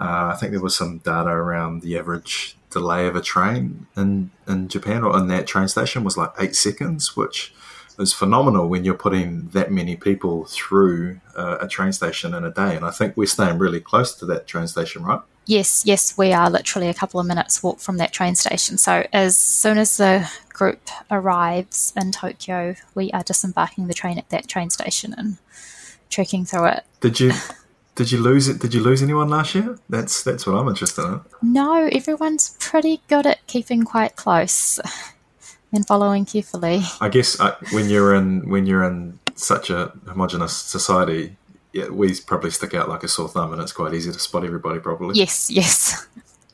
uh, 0.00 0.32
I 0.32 0.36
think 0.36 0.52
there 0.52 0.60
was 0.60 0.76
some 0.76 0.98
data 0.98 1.30
around 1.30 1.82
the 1.82 1.96
average 1.96 2.57
delay 2.70 3.06
of 3.06 3.16
a 3.16 3.20
train 3.20 3.86
in 3.96 4.30
in 4.46 4.68
Japan 4.68 5.04
or 5.04 5.16
in 5.18 5.28
that 5.28 5.46
train 5.46 5.68
station 5.68 6.04
was 6.04 6.16
like 6.16 6.32
8 6.38 6.54
seconds 6.54 7.16
which 7.16 7.52
is 7.98 8.12
phenomenal 8.12 8.68
when 8.68 8.84
you're 8.84 8.94
putting 8.94 9.48
that 9.48 9.72
many 9.72 9.96
people 9.96 10.44
through 10.44 11.20
uh, 11.36 11.58
a 11.60 11.68
train 11.68 11.92
station 11.92 12.32
in 12.32 12.44
a 12.44 12.50
day. 12.50 12.76
And 12.76 12.84
I 12.84 12.90
think 12.90 13.16
we're 13.16 13.26
staying 13.26 13.58
really 13.58 13.80
close 13.80 14.14
to 14.16 14.26
that 14.26 14.46
train 14.46 14.68
station, 14.68 15.02
right? 15.02 15.20
Yes, 15.46 15.82
yes, 15.84 16.16
we 16.16 16.32
are 16.32 16.50
literally 16.50 16.88
a 16.88 16.94
couple 16.94 17.18
of 17.18 17.26
minutes 17.26 17.62
walk 17.62 17.80
from 17.80 17.96
that 17.96 18.12
train 18.12 18.34
station. 18.34 18.78
So 18.78 19.06
as 19.12 19.38
soon 19.38 19.78
as 19.78 19.96
the 19.96 20.30
group 20.50 20.90
arrives 21.10 21.92
in 21.96 22.12
Tokyo, 22.12 22.74
we 22.94 23.10
are 23.12 23.22
disembarking 23.22 23.86
the 23.86 23.94
train 23.94 24.18
at 24.18 24.28
that 24.28 24.46
train 24.46 24.70
station 24.70 25.14
and 25.16 25.38
trekking 26.10 26.44
through 26.44 26.66
it. 26.66 26.84
Did 27.00 27.18
you 27.18 27.32
did 27.98 28.12
you 28.12 28.18
lose 28.18 28.46
it? 28.46 28.60
Did 28.60 28.74
you 28.74 28.80
lose 28.80 29.02
anyone 29.02 29.28
last 29.28 29.56
year? 29.56 29.76
That's 29.88 30.22
that's 30.22 30.46
what 30.46 30.54
I'm 30.54 30.68
interested 30.68 31.04
in. 31.04 31.20
No, 31.42 31.88
everyone's 31.90 32.56
pretty 32.60 33.02
good 33.08 33.26
at 33.26 33.44
keeping 33.48 33.82
quite 33.82 34.14
close 34.14 34.78
and 35.72 35.84
following 35.84 36.24
carefully. 36.24 36.82
I 37.00 37.08
guess 37.08 37.40
uh, 37.40 37.56
when 37.72 37.90
you're 37.90 38.14
in 38.14 38.48
when 38.48 38.66
you're 38.66 38.84
in 38.84 39.18
such 39.34 39.68
a 39.68 39.92
homogenous 40.06 40.56
society, 40.56 41.36
yeah, 41.72 41.88
we 41.88 42.14
probably 42.20 42.50
stick 42.50 42.72
out 42.72 42.88
like 42.88 43.02
a 43.02 43.08
sore 43.08 43.28
thumb, 43.28 43.52
and 43.52 43.60
it's 43.60 43.72
quite 43.72 43.92
easy 43.94 44.12
to 44.12 44.18
spot 44.20 44.44
everybody 44.44 44.78
properly. 44.78 45.18
Yes, 45.18 45.50
yes. 45.50 46.06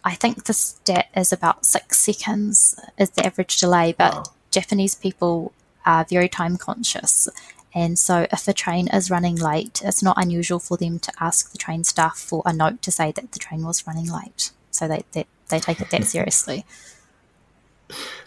I 0.02 0.14
think 0.14 0.44
the 0.44 0.54
stat 0.54 1.08
is 1.14 1.30
about 1.30 1.66
six 1.66 1.98
seconds 1.98 2.74
is 2.96 3.10
the 3.10 3.26
average 3.26 3.58
delay, 3.58 3.94
but 3.96 4.14
wow. 4.14 4.24
Japanese 4.50 4.94
people 4.94 5.52
are 5.84 6.06
very 6.08 6.28
time 6.28 6.56
conscious. 6.56 7.28
And 7.74 7.98
so, 7.98 8.26
if 8.32 8.46
a 8.46 8.52
train 8.52 8.88
is 8.88 9.10
running 9.10 9.36
late, 9.36 9.82
it's 9.84 10.02
not 10.02 10.16
unusual 10.16 10.60
for 10.60 10.76
them 10.76 10.98
to 11.00 11.12
ask 11.18 11.50
the 11.50 11.58
train 11.58 11.84
staff 11.84 12.18
for 12.18 12.42
a 12.46 12.52
note 12.52 12.82
to 12.82 12.90
say 12.90 13.10
that 13.12 13.32
the 13.32 13.38
train 13.38 13.66
was 13.66 13.86
running 13.86 14.06
late. 14.06 14.52
So, 14.70 14.86
they, 14.86 15.04
they, 15.12 15.26
they 15.48 15.58
take 15.58 15.80
it 15.80 15.90
that 15.90 16.04
seriously 16.14 16.64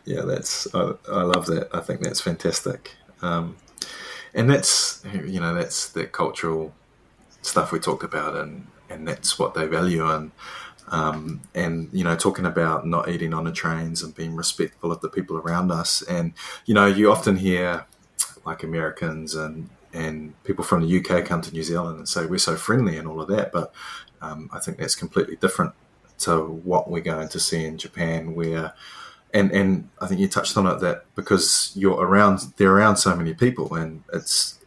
yeah, 0.07 0.21
that's 0.21 0.73
I, 0.73 0.93
I, 1.11 1.23
love 1.23 1.45
that. 1.47 1.69
I 1.73 1.81
think 1.81 2.01
that's 2.01 2.21
fantastic, 2.21 2.95
um, 3.21 3.57
and 4.33 4.49
that's 4.49 5.03
you 5.13 5.39
know 5.39 5.53
that's 5.53 5.89
that 5.89 6.13
cultural 6.13 6.73
stuff 7.41 7.71
we 7.71 7.79
talked 7.79 8.03
about, 8.03 8.35
and 8.35 8.67
and 8.89 9.07
that's 9.07 9.37
what 9.37 9.53
they 9.53 9.67
value, 9.67 10.09
and 10.09 10.31
um, 10.87 11.41
and 11.53 11.89
you 11.91 12.05
know 12.05 12.15
talking 12.15 12.45
about 12.45 12.87
not 12.87 13.09
eating 13.09 13.33
on 13.33 13.43
the 13.43 13.51
trains 13.51 14.01
and 14.01 14.15
being 14.15 14.35
respectful 14.35 14.93
of 14.93 15.01
the 15.01 15.09
people 15.09 15.37
around 15.37 15.71
us, 15.71 16.01
and 16.03 16.33
you 16.65 16.73
know 16.73 16.85
you 16.85 17.11
often 17.11 17.35
hear 17.35 17.85
like 18.47 18.63
Americans 18.63 19.35
and 19.35 19.69
and 19.93 20.33
people 20.43 20.63
from 20.63 20.81
the 20.81 20.99
UK 20.99 21.25
come 21.25 21.41
to 21.41 21.51
New 21.51 21.63
Zealand 21.63 21.97
and 21.97 22.09
say 22.09 22.25
we're 22.25 22.37
so 22.37 22.55
friendly 22.55 22.97
and 22.97 23.07
all 23.07 23.21
of 23.21 23.27
that, 23.29 23.51
but 23.51 23.73
um, 24.21 24.49
I 24.51 24.59
think 24.59 24.77
that's 24.77 24.95
completely 24.95 25.35
different 25.35 25.73
to 26.19 26.43
what 26.43 26.89
we're 26.89 27.01
going 27.01 27.29
to 27.29 27.39
see 27.39 27.65
in 27.65 27.77
Japan, 27.77 28.33
where 28.35 28.73
and 29.33 29.51
and 29.51 29.89
I 30.01 30.07
think 30.07 30.19
you 30.19 30.27
touched 30.27 30.57
on 30.57 30.65
it 30.65 30.79
that 30.79 31.05
because 31.15 31.71
you're 31.75 31.99
around, 31.99 32.53
they're 32.57 32.71
around 32.71 32.97
so 32.97 33.15
many 33.15 33.33
people, 33.33 33.75
and 33.75 34.03
it's 34.13 34.59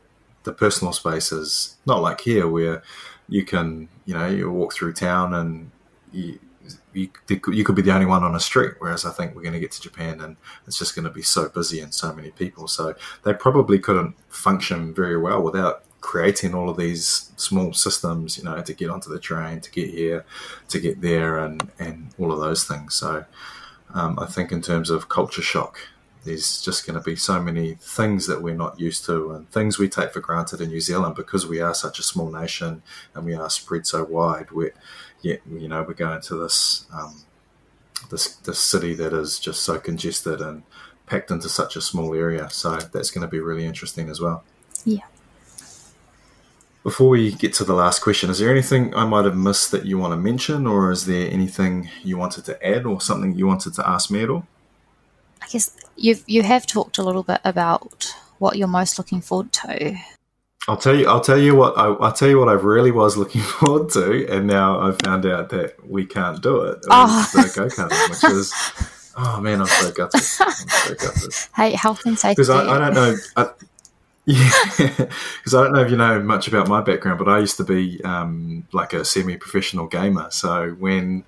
the 0.44 0.52
personal 0.52 0.92
space 0.92 1.32
is 1.32 1.76
not 1.86 2.02
like 2.02 2.20
here 2.20 2.48
where 2.48 2.82
you 3.28 3.44
can, 3.44 3.88
you 4.06 4.14
know, 4.14 4.26
you 4.26 4.50
walk 4.50 4.74
through 4.74 4.92
town 4.92 5.34
and 5.34 5.70
you, 6.12 6.38
you, 6.92 7.10
you 7.28 7.64
could 7.64 7.76
be 7.76 7.82
the 7.82 7.94
only 7.94 8.06
one 8.06 8.24
on 8.24 8.34
a 8.34 8.40
street. 8.40 8.74
Whereas 8.78 9.04
I 9.04 9.10
think 9.10 9.34
we're 9.34 9.42
going 9.42 9.54
to 9.54 9.60
get 9.60 9.72
to 9.72 9.80
Japan 9.80 10.20
and 10.20 10.36
it's 10.66 10.78
just 10.78 10.94
going 10.94 11.04
to 11.04 11.10
be 11.10 11.22
so 11.22 11.48
busy 11.48 11.80
and 11.80 11.94
so 11.94 12.12
many 12.12 12.30
people. 12.30 12.68
So 12.68 12.94
they 13.24 13.34
probably 13.34 13.78
couldn't 13.78 14.16
function 14.28 14.94
very 14.94 15.16
well 15.16 15.42
without 15.42 15.84
creating 16.00 16.54
all 16.54 16.70
of 16.70 16.76
these 16.76 17.30
small 17.36 17.72
systems, 17.72 18.38
you 18.38 18.44
know, 18.44 18.60
to 18.60 18.74
get 18.74 18.90
onto 18.90 19.10
the 19.10 19.18
train, 19.18 19.60
to 19.60 19.70
get 19.70 19.90
here, 19.90 20.24
to 20.68 20.80
get 20.80 21.00
there, 21.00 21.38
and 21.38 21.70
and 21.78 22.08
all 22.18 22.32
of 22.32 22.40
those 22.40 22.64
things. 22.64 22.94
So 22.94 23.24
um, 23.94 24.18
I 24.18 24.26
think 24.26 24.52
in 24.52 24.62
terms 24.62 24.90
of 24.90 25.08
culture 25.08 25.42
shock, 25.42 25.78
there's 26.24 26.60
just 26.60 26.86
going 26.86 26.98
to 26.98 27.04
be 27.04 27.16
so 27.16 27.42
many 27.42 27.74
things 27.74 28.26
that 28.26 28.42
we're 28.42 28.54
not 28.54 28.78
used 28.78 29.04
to 29.06 29.32
and 29.32 29.50
things 29.50 29.78
we 29.78 29.88
take 29.88 30.12
for 30.12 30.20
granted 30.20 30.60
in 30.60 30.68
New 30.68 30.80
Zealand 30.80 31.14
because 31.14 31.46
we 31.46 31.60
are 31.60 31.74
such 31.74 31.98
a 31.98 32.02
small 32.02 32.30
nation 32.30 32.82
and 33.14 33.24
we 33.24 33.34
are 33.34 33.48
spread 33.48 33.86
so 33.86 34.04
wide. 34.04 34.50
We, 34.50 34.70
yet 35.22 35.40
you 35.50 35.68
know, 35.68 35.82
we're 35.82 35.94
going 35.94 36.20
to 36.20 36.36
this 36.36 36.86
um, 36.92 37.22
this 38.10 38.36
this 38.36 38.58
city 38.58 38.94
that 38.94 39.12
is 39.12 39.38
just 39.38 39.62
so 39.64 39.78
congested 39.78 40.40
and 40.40 40.62
packed 41.06 41.30
into 41.30 41.48
such 41.48 41.76
a 41.76 41.80
small 41.80 42.14
area. 42.14 42.48
So 42.50 42.76
that's 42.76 43.10
going 43.10 43.22
to 43.22 43.28
be 43.28 43.40
really 43.40 43.64
interesting 43.64 44.10
as 44.10 44.20
well. 44.20 44.44
Yeah. 44.84 45.04
Before 46.82 47.10
we 47.10 47.32
get 47.32 47.52
to 47.54 47.64
the 47.64 47.74
last 47.74 48.00
question, 48.00 48.30
is 48.30 48.38
there 48.38 48.50
anything 48.50 48.94
I 48.94 49.04
might 49.04 49.26
have 49.26 49.36
missed 49.36 49.70
that 49.72 49.84
you 49.84 49.98
want 49.98 50.12
to 50.12 50.16
mention, 50.16 50.66
or 50.66 50.90
is 50.90 51.04
there 51.04 51.30
anything 51.30 51.90
you 52.02 52.16
wanted 52.16 52.46
to 52.46 52.66
add, 52.66 52.86
or 52.86 53.02
something 53.02 53.34
you 53.34 53.46
wanted 53.46 53.74
to 53.74 53.86
ask 53.86 54.10
me 54.10 54.22
at 54.22 54.30
all? 54.30 54.46
I 55.42 55.46
guess 55.48 55.76
you've 55.96 56.24
you 56.26 56.42
have 56.42 56.66
talked 56.66 56.98
a 56.98 57.02
little 57.02 57.22
bit 57.22 57.40
about 57.44 58.14
what 58.38 58.56
you're 58.56 58.68
most 58.68 58.98
looking 58.98 59.20
forward 59.20 59.52
to. 59.52 59.96
I'll 60.68 60.76
tell 60.76 60.94
you. 60.94 61.08
I'll 61.08 61.20
tell 61.20 61.38
you 61.38 61.56
what. 61.56 61.76
I, 61.78 61.88
will 61.88 62.12
tell 62.12 62.28
you 62.28 62.38
what 62.38 62.48
I 62.48 62.52
really 62.52 62.90
was 62.90 63.16
looking 63.16 63.40
forward 63.58 63.90
to, 63.90 64.26
and 64.30 64.46
now 64.46 64.80
I've 64.80 64.98
found 64.98 65.26
out 65.26 65.48
that 65.50 65.88
we 65.88 66.04
can't 66.06 66.42
do 66.42 66.62
it. 66.62 66.84
Oh. 66.90 67.30
Go 67.34 67.40
karting, 67.42 68.10
which 68.10 68.32
is 68.32 68.52
oh 69.16 69.40
man, 69.40 69.60
I'm 69.60 69.66
so 69.66 69.90
gutted. 69.92 70.20
I'm 70.40 70.52
so 70.52 70.94
gutted. 70.94 71.34
Hey, 71.54 71.72
health 71.72 72.04
and 72.06 72.18
safety. 72.18 72.42
Because 72.42 72.50
I, 72.50 72.62
I, 72.64 72.78
don't 72.78 72.94
know. 72.94 73.16
I, 73.36 73.50
yeah, 74.26 74.50
because 74.68 75.54
I 75.54 75.64
don't 75.64 75.72
know 75.72 75.80
if 75.80 75.90
you 75.90 75.96
know 75.96 76.20
much 76.22 76.46
about 76.46 76.68
my 76.68 76.80
background, 76.80 77.18
but 77.18 77.28
I 77.28 77.38
used 77.38 77.56
to 77.56 77.64
be 77.64 78.02
um, 78.04 78.66
like 78.72 78.92
a 78.92 79.04
semi-professional 79.04 79.88
gamer. 79.88 80.30
So 80.30 80.70
when 80.78 81.24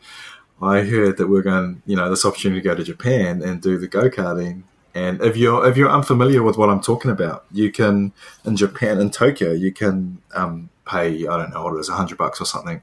I 0.63 0.83
heard 0.83 1.17
that 1.17 1.27
we 1.27 1.39
are 1.39 1.43
going, 1.43 1.83
you 1.87 1.97
know, 1.97 2.09
this 2.09 2.25
opportunity 2.25 2.61
to 2.61 2.69
go 2.69 2.75
to 2.77 2.85
Japan 2.85 3.43
and 3.43 3.61
do 3.61 3.79
the 3.79 3.89
go 3.89 4.09
karting, 4.09 4.63
and 4.95 5.21
if 5.23 5.37
you're 5.37 5.67
if 5.67 5.77
you're 5.77 5.91
unfamiliar 5.91 6.43
with 6.43 6.57
what 6.57 6.71
I'm 6.71 6.81
talking 6.81 7.11
about, 7.11 7.45
you 7.51 7.73
can 7.73 8.13
in 8.45 8.57
Japan 8.57 9.01
in 9.01 9.11
Tokyo 9.11 9.53
you 9.53 9.73
can 9.73 10.19
um, 10.35 10.71
pay 10.87 11.27
I 11.27 11.37
don't 11.37 11.51
know 11.53 11.65
what 11.65 11.75
it 11.75 11.81
is 11.81 11.89
hundred 11.89 12.19
bucks 12.19 12.41
or 12.41 12.45
something, 12.45 12.83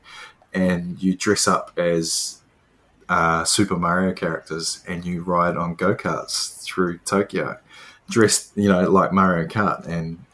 and 0.54 1.02
you 1.02 1.16
dress 1.16 1.48
up 1.48 1.72
as 1.78 2.42
uh, 3.08 3.44
Super 3.46 3.78
Mario 3.78 4.14
characters 4.14 4.84
and 4.88 5.06
you 5.06 5.24
ride 5.24 5.56
on 5.56 5.76
go 5.76 5.96
karts 5.96 6.62
through 6.64 6.98
Tokyo, 7.00 7.60
dressed 8.10 8.52
you 8.58 8.68
know 8.68 8.90
like 8.90 9.14
Mario 9.14 9.48
Kart. 9.48 9.88
And 9.88 10.26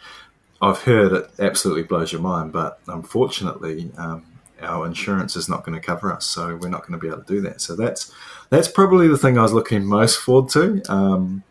I've 0.61 0.81
heard 0.81 1.11
it 1.11 1.29
absolutely 1.37 1.83
blows 1.83 2.11
your 2.11 2.21
mind, 2.21 2.53
but 2.53 2.79
unfortunately. 2.87 3.91
Um, 3.97 4.25
our 4.65 4.85
insurance 4.85 5.35
is 5.35 5.47
not 5.47 5.63
going 5.63 5.79
to 5.79 5.85
cover 5.85 6.11
us, 6.11 6.25
so 6.25 6.55
we're 6.55 6.69
not 6.69 6.81
going 6.81 6.93
to 6.93 6.97
be 6.97 7.07
able 7.07 7.23
to 7.23 7.33
do 7.33 7.41
that. 7.41 7.61
So 7.61 7.75
that's 7.75 8.11
that's 8.49 8.67
probably 8.67 9.07
the 9.07 9.17
thing 9.17 9.37
I 9.37 9.41
was 9.43 9.53
looking 9.53 9.85
most 9.85 10.17
forward 10.17 10.49
to. 10.51 10.81
Um, 10.89 11.43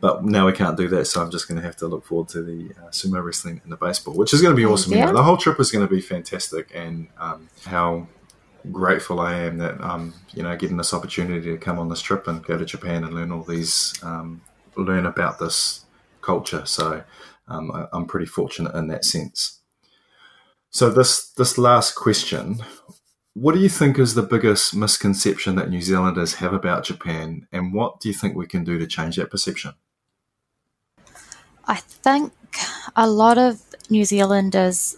but 0.00 0.24
now 0.24 0.46
we 0.46 0.52
can't 0.52 0.76
do 0.76 0.88
that, 0.88 1.06
so 1.06 1.22
I'm 1.22 1.30
just 1.30 1.46
going 1.46 1.60
to 1.60 1.64
have 1.64 1.76
to 1.76 1.86
look 1.86 2.04
forward 2.04 2.28
to 2.30 2.42
the 2.42 2.72
uh, 2.76 2.88
sumo 2.90 3.24
wrestling 3.24 3.60
and 3.62 3.70
the 3.70 3.76
baseball, 3.76 4.14
which 4.14 4.34
is 4.34 4.42
going 4.42 4.52
to 4.52 4.56
be 4.56 4.66
awesome. 4.66 4.92
Yeah. 4.92 5.12
the 5.12 5.22
whole 5.22 5.36
trip 5.36 5.60
is 5.60 5.70
going 5.70 5.86
to 5.86 5.94
be 5.94 6.00
fantastic, 6.00 6.72
and 6.74 7.06
um, 7.18 7.48
how 7.66 8.08
grateful 8.70 9.20
I 9.20 9.34
am 9.40 9.58
that 9.58 9.74
I'm, 9.80 9.90
um, 9.90 10.14
you 10.34 10.42
know 10.42 10.56
getting 10.56 10.76
this 10.76 10.92
opportunity 10.92 11.52
to 11.52 11.56
come 11.56 11.78
on 11.78 11.88
this 11.88 12.02
trip 12.02 12.26
and 12.26 12.44
go 12.44 12.58
to 12.58 12.64
Japan 12.64 13.04
and 13.04 13.14
learn 13.14 13.30
all 13.30 13.44
these, 13.44 13.94
um, 14.02 14.42
learn 14.76 15.06
about 15.06 15.38
this 15.38 15.84
culture. 16.20 16.66
So 16.66 17.04
um, 17.46 17.70
I, 17.70 17.86
I'm 17.92 18.06
pretty 18.06 18.26
fortunate 18.26 18.74
in 18.74 18.88
that 18.88 19.04
sense. 19.04 19.61
So 20.72 20.88
this 20.88 21.28
this 21.28 21.58
last 21.58 21.94
question, 21.94 22.64
what 23.34 23.54
do 23.54 23.60
you 23.60 23.68
think 23.68 23.98
is 23.98 24.14
the 24.14 24.22
biggest 24.22 24.74
misconception 24.74 25.54
that 25.56 25.68
New 25.68 25.82
Zealanders 25.82 26.36
have 26.36 26.54
about 26.54 26.84
Japan, 26.84 27.46
and 27.52 27.74
what 27.74 28.00
do 28.00 28.08
you 28.08 28.14
think 28.14 28.34
we 28.34 28.46
can 28.46 28.64
do 28.64 28.78
to 28.78 28.86
change 28.86 29.16
that 29.16 29.30
perception? 29.30 29.74
I 31.66 31.76
think 31.76 32.32
a 32.96 33.06
lot 33.06 33.36
of 33.36 33.60
New 33.90 34.06
Zealanders, 34.06 34.96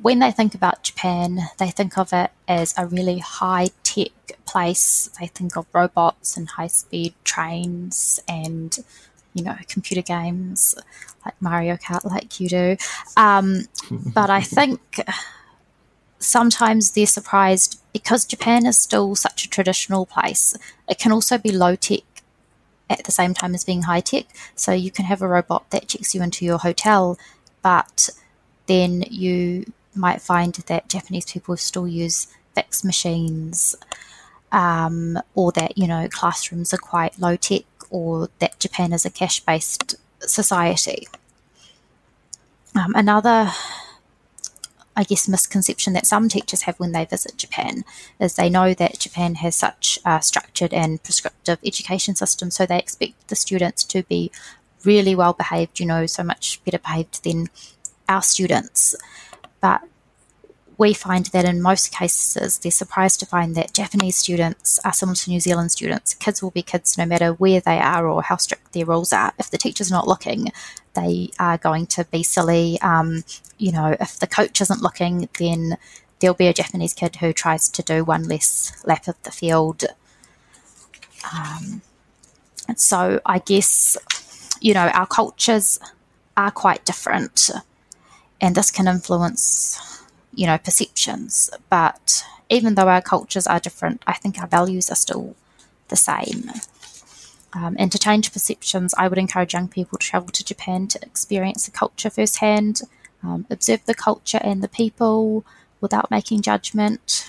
when 0.00 0.18
they 0.18 0.32
think 0.32 0.54
about 0.54 0.82
Japan, 0.82 1.40
they 1.58 1.70
think 1.70 1.98
of 1.98 2.14
it 2.14 2.30
as 2.48 2.72
a 2.78 2.86
really 2.86 3.18
high 3.18 3.68
tech 3.82 4.12
place. 4.46 5.10
They 5.20 5.26
think 5.26 5.58
of 5.58 5.66
robots 5.74 6.38
and 6.38 6.48
high 6.48 6.68
speed 6.68 7.12
trains 7.24 8.18
and, 8.26 8.78
you 9.34 9.44
know, 9.44 9.56
computer 9.68 10.02
games 10.02 10.74
like 11.24 11.40
Mario 11.40 11.76
Kart, 11.76 12.04
like 12.04 12.40
you 12.40 12.48
do. 12.48 12.76
Um, 13.16 13.62
but 14.14 14.30
I 14.30 14.40
think 14.40 15.00
sometimes 16.18 16.92
they're 16.92 17.06
surprised 17.06 17.80
because 17.92 18.24
Japan 18.24 18.66
is 18.66 18.78
still 18.78 19.14
such 19.14 19.44
a 19.44 19.50
traditional 19.50 20.06
place. 20.06 20.56
It 20.88 20.98
can 20.98 21.12
also 21.12 21.38
be 21.38 21.50
low 21.50 21.76
tech 21.76 22.02
at 22.88 23.04
the 23.04 23.12
same 23.12 23.34
time 23.34 23.54
as 23.54 23.64
being 23.64 23.82
high 23.82 24.00
tech. 24.00 24.26
So 24.54 24.72
you 24.72 24.90
can 24.90 25.04
have 25.06 25.22
a 25.22 25.28
robot 25.28 25.70
that 25.70 25.88
checks 25.88 26.14
you 26.14 26.22
into 26.22 26.44
your 26.44 26.58
hotel, 26.58 27.18
but 27.62 28.10
then 28.66 29.02
you 29.10 29.72
might 29.94 30.20
find 30.20 30.54
that 30.54 30.88
Japanese 30.88 31.32
people 31.32 31.56
still 31.56 31.88
use 31.88 32.26
fax 32.54 32.84
machines, 32.84 33.74
um, 34.52 35.18
or 35.34 35.52
that 35.52 35.78
you 35.78 35.86
know 35.86 36.08
classrooms 36.08 36.74
are 36.74 36.78
quite 36.78 37.18
low 37.18 37.36
tech, 37.36 37.62
or 37.90 38.28
that 38.38 38.58
Japan 38.58 38.92
is 38.92 39.04
a 39.04 39.10
cash 39.10 39.40
based 39.40 39.96
society. 40.20 41.06
Um, 42.74 42.94
another 42.94 43.50
I 44.96 45.04
guess, 45.04 45.28
misconception 45.28 45.92
that 45.94 46.06
some 46.06 46.28
teachers 46.28 46.62
have 46.62 46.78
when 46.78 46.92
they 46.92 47.04
visit 47.04 47.36
Japan 47.36 47.84
is 48.18 48.34
they 48.34 48.50
know 48.50 48.74
that 48.74 48.98
Japan 48.98 49.36
has 49.36 49.56
such 49.56 49.98
a 50.04 50.20
structured 50.20 50.74
and 50.74 51.02
prescriptive 51.02 51.58
education 51.64 52.16
system, 52.16 52.50
so 52.50 52.66
they 52.66 52.78
expect 52.78 53.28
the 53.28 53.36
students 53.36 53.84
to 53.84 54.02
be 54.02 54.30
really 54.84 55.14
well 55.14 55.32
behaved, 55.32 55.80
you 55.80 55.86
know, 55.86 56.06
so 56.06 56.22
much 56.22 56.62
better 56.64 56.78
behaved 56.78 57.24
than 57.24 57.48
our 58.08 58.20
students. 58.20 58.94
But 59.60 59.80
we 60.80 60.94
find 60.94 61.26
that 61.26 61.44
in 61.44 61.60
most 61.60 61.92
cases, 61.92 62.58
they're 62.58 62.72
surprised 62.72 63.20
to 63.20 63.26
find 63.26 63.54
that 63.54 63.74
Japanese 63.74 64.16
students 64.16 64.80
are 64.82 64.94
similar 64.94 65.14
to 65.14 65.28
New 65.28 65.38
Zealand 65.38 65.70
students. 65.70 66.14
Kids 66.14 66.42
will 66.42 66.52
be 66.52 66.62
kids 66.62 66.96
no 66.96 67.04
matter 67.04 67.34
where 67.34 67.60
they 67.60 67.78
are 67.78 68.08
or 68.08 68.22
how 68.22 68.38
strict 68.38 68.72
their 68.72 68.86
rules 68.86 69.12
are. 69.12 69.34
If 69.38 69.50
the 69.50 69.58
teacher's 69.58 69.90
not 69.90 70.08
looking, 70.08 70.52
they 70.94 71.32
are 71.38 71.58
going 71.58 71.86
to 71.88 72.06
be 72.06 72.22
silly. 72.22 72.80
Um, 72.80 73.24
you 73.58 73.72
know, 73.72 73.94
if 74.00 74.18
the 74.18 74.26
coach 74.26 74.62
isn't 74.62 74.80
looking, 74.80 75.28
then 75.38 75.76
there'll 76.18 76.34
be 76.34 76.46
a 76.46 76.54
Japanese 76.54 76.94
kid 76.94 77.16
who 77.16 77.34
tries 77.34 77.68
to 77.68 77.82
do 77.82 78.02
one 78.02 78.22
less 78.22 78.82
lap 78.86 79.06
of 79.06 79.22
the 79.24 79.30
field. 79.30 79.84
Um, 81.30 81.82
so 82.74 83.20
I 83.26 83.40
guess, 83.40 83.98
you 84.62 84.72
know, 84.72 84.88
our 84.94 85.06
cultures 85.06 85.78
are 86.38 86.50
quite 86.50 86.86
different, 86.86 87.50
and 88.40 88.54
this 88.54 88.70
can 88.70 88.88
influence 88.88 89.99
you 90.34 90.46
know, 90.46 90.58
perceptions. 90.58 91.50
But 91.68 92.24
even 92.48 92.74
though 92.74 92.88
our 92.88 93.02
cultures 93.02 93.46
are 93.46 93.60
different, 93.60 94.02
I 94.06 94.14
think 94.14 94.40
our 94.40 94.46
values 94.46 94.90
are 94.90 94.96
still 94.96 95.34
the 95.88 95.96
same. 95.96 96.50
Um, 97.52 97.76
and 97.78 97.90
to 97.90 97.98
change 97.98 98.32
perceptions, 98.32 98.94
I 98.96 99.08
would 99.08 99.18
encourage 99.18 99.54
young 99.54 99.68
people 99.68 99.98
to 99.98 100.06
travel 100.06 100.28
to 100.28 100.44
Japan 100.44 100.86
to 100.88 101.02
experience 101.02 101.66
the 101.66 101.72
culture 101.72 102.10
firsthand, 102.10 102.82
um, 103.22 103.46
observe 103.50 103.84
the 103.86 103.94
culture 103.94 104.40
and 104.42 104.62
the 104.62 104.68
people 104.68 105.44
without 105.80 106.10
making 106.10 106.42
judgment. 106.42 107.28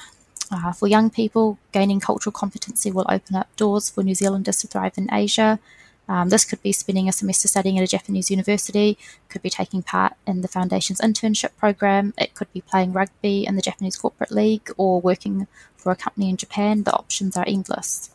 Uh, 0.52 0.72
for 0.74 0.88
young 0.88 1.10
people, 1.10 1.58
gaining 1.72 2.00
cultural 2.00 2.34
competency 2.34 2.92
will 2.92 3.06
open 3.10 3.36
up 3.36 3.56
doors 3.56 3.90
for 3.90 4.04
New 4.04 4.14
Zealanders 4.14 4.58
to 4.58 4.68
thrive 4.68 4.98
in 4.98 5.12
Asia. 5.12 5.60
Um, 6.12 6.28
this 6.28 6.44
could 6.44 6.62
be 6.62 6.74
spending 6.74 7.08
a 7.08 7.14
semester 7.14 7.48
studying 7.48 7.78
at 7.78 7.86
a 7.86 7.88
Japanese 7.88 8.30
university, 8.30 8.98
could 9.30 9.42
be 9.42 9.50
taking 9.50 9.82
part 9.82 10.12
in 10.28 10.42
the 10.42 10.50
Foundation's 10.50 11.00
internship 11.00 11.56
program, 11.56 12.14
it 12.18 12.34
could 12.34 12.52
be 12.52 12.60
playing 12.60 12.92
rugby 12.92 13.46
in 13.46 13.56
the 13.56 13.62
Japanese 13.62 13.96
Corporate 13.96 14.30
League, 14.30 14.70
or 14.76 15.00
working 15.00 15.48
for 15.78 15.90
a 15.90 15.96
company 15.96 16.30
in 16.30 16.36
Japan. 16.36 16.84
The 16.84 16.92
options 16.92 17.38
are 17.38 17.46
endless. 17.48 18.10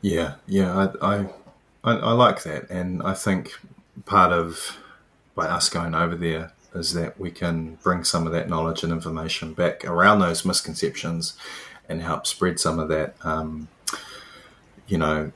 Yeah, 0.00 0.36
yeah, 0.46 0.88
I, 1.02 1.16
I, 1.16 1.26
I, 1.84 1.96
I 1.96 2.12
like 2.12 2.44
that, 2.44 2.70
and 2.70 3.02
I 3.02 3.12
think 3.12 3.52
part 4.06 4.32
of 4.32 4.78
by 5.34 5.48
us 5.48 5.68
going 5.68 5.94
over 5.94 6.16
there 6.16 6.52
is 6.74 6.94
that 6.94 7.20
we 7.20 7.30
can 7.30 7.74
bring 7.82 8.04
some 8.04 8.26
of 8.26 8.32
that 8.32 8.48
knowledge 8.48 8.82
and 8.82 8.90
information 8.90 9.52
back 9.52 9.84
around 9.84 10.20
those 10.20 10.46
misconceptions 10.46 11.36
and 11.90 12.00
help 12.00 12.26
spread 12.26 12.58
some 12.58 12.78
of 12.78 12.88
that, 12.88 13.16
um, 13.22 13.68
you 14.86 14.96
know, 14.96 15.30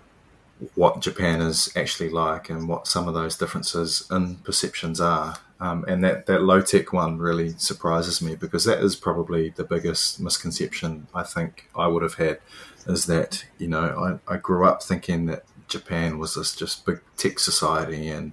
what 0.75 1.01
Japan 1.01 1.41
is 1.41 1.71
actually 1.77 2.11
like 2.11 2.49
and 2.49 2.69
what 2.69 2.87
some 2.87 3.09
of 3.09 3.15
those 3.15 3.37
differences 3.37 4.07
in 4.11 4.37
perceptions 4.37 5.01
are. 5.01 5.37
Um, 5.61 5.85
and 5.87 6.03
that, 6.05 6.27
that 6.27 6.43
low 6.43 6.61
tech 6.61 6.93
one 6.93 7.19
really 7.19 7.51
surprises 7.57 8.21
me 8.21 8.35
because 8.35 8.65
that 8.65 8.81
is 8.81 8.97
probably 8.97 9.51
the 9.51 9.65
biggest 9.65 10.21
misconception 10.21 11.07
I 11.15 11.23
think 11.23 11.69
I 11.77 11.87
would 11.87 12.03
have 12.03 12.15
had 12.15 12.39
is 12.87 13.07
that, 13.07 13.45
you 13.59 13.69
know, 13.69 14.19
I, 14.29 14.35
I 14.35 14.37
grew 14.37 14.67
up 14.67 14.83
thinking 14.83 15.27
that 15.27 15.45
Japan 15.69 16.19
was 16.19 16.35
this 16.35 16.55
just 16.55 16.85
big 16.85 17.01
tech 17.17 17.39
society 17.39 18.09
and 18.09 18.33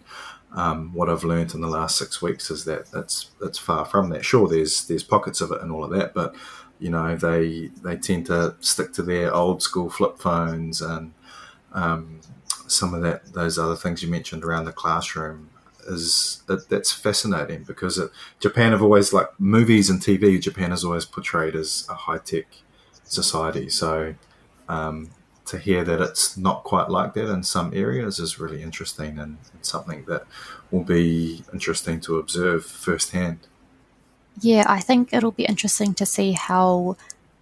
um, 0.54 0.94
what 0.94 1.10
I've 1.10 1.24
learned 1.24 1.54
in 1.54 1.62
the 1.62 1.68
last 1.68 1.98
six 1.98 2.22
weeks 2.22 2.52
is 2.52 2.66
that 2.66 2.90
it's 2.94 3.32
it's 3.42 3.58
far 3.58 3.86
from 3.86 4.10
that. 4.10 4.26
Sure, 4.26 4.50
there's 4.50 4.86
there's 4.88 5.04
pockets 5.04 5.40
of 5.40 5.52
it 5.52 5.62
and 5.62 5.72
all 5.72 5.84
of 5.84 5.92
that, 5.92 6.14
but 6.14 6.36
you 6.80 6.90
know 6.90 7.16
they 7.16 7.72
they 7.82 7.96
tend 7.96 8.26
to 8.26 8.56
stick 8.60 8.92
to 8.94 9.02
their 9.02 9.34
old 9.34 9.62
school 9.64 9.90
flip 9.90 10.20
phones 10.20 10.82
and 10.82 11.14
um, 11.74 12.20
some 12.68 12.94
of 12.94 13.02
that 13.02 13.34
those 13.34 13.58
other 13.58 13.76
things 13.76 14.02
you 14.02 14.10
mentioned 14.10 14.44
around 14.44 14.66
the 14.66 14.72
classroom 14.72 15.50
is 15.88 16.44
it, 16.48 16.70
that's 16.70 16.92
fascinating 16.92 17.64
because 17.64 17.98
it, 17.98 18.12
Japan 18.40 18.72
have 18.72 18.82
always 18.82 19.14
like 19.14 19.28
movies 19.40 19.90
and 19.90 20.00
TV. 20.00 20.40
Japan 20.42 20.72
is 20.72 20.84
always 20.84 21.06
portrayed 21.06 21.56
as 21.56 21.88
a 21.90 21.94
high 21.94 22.20
tech 22.20 22.46
society. 23.04 23.70
So 23.70 24.16
um, 24.70 25.12
to 25.46 25.58
hear 25.58 25.84
that 25.84 26.02
it's 26.02 26.38
not 26.38 26.64
quite 26.64 26.90
like 26.90 27.14
that 27.16 27.30
in 27.30 27.44
some 27.44 27.74
areas 27.74 28.20
is 28.20 28.40
really 28.40 28.62
interesting 28.62 29.20
and, 29.20 29.38
and 29.54 29.66
something 29.66 30.06
that 30.06 30.26
will 30.72 30.84
be 30.84 31.44
interesting 31.52 32.00
to 32.02 32.18
observe 32.18 32.66
firsthand. 32.66 33.40
Yeah, 34.40 34.66
I 34.68 34.80
think 34.80 35.14
it'll 35.14 35.32
be 35.32 35.46
interesting 35.46 35.94
to 35.96 36.06
see 36.06 36.32
how 36.32 36.96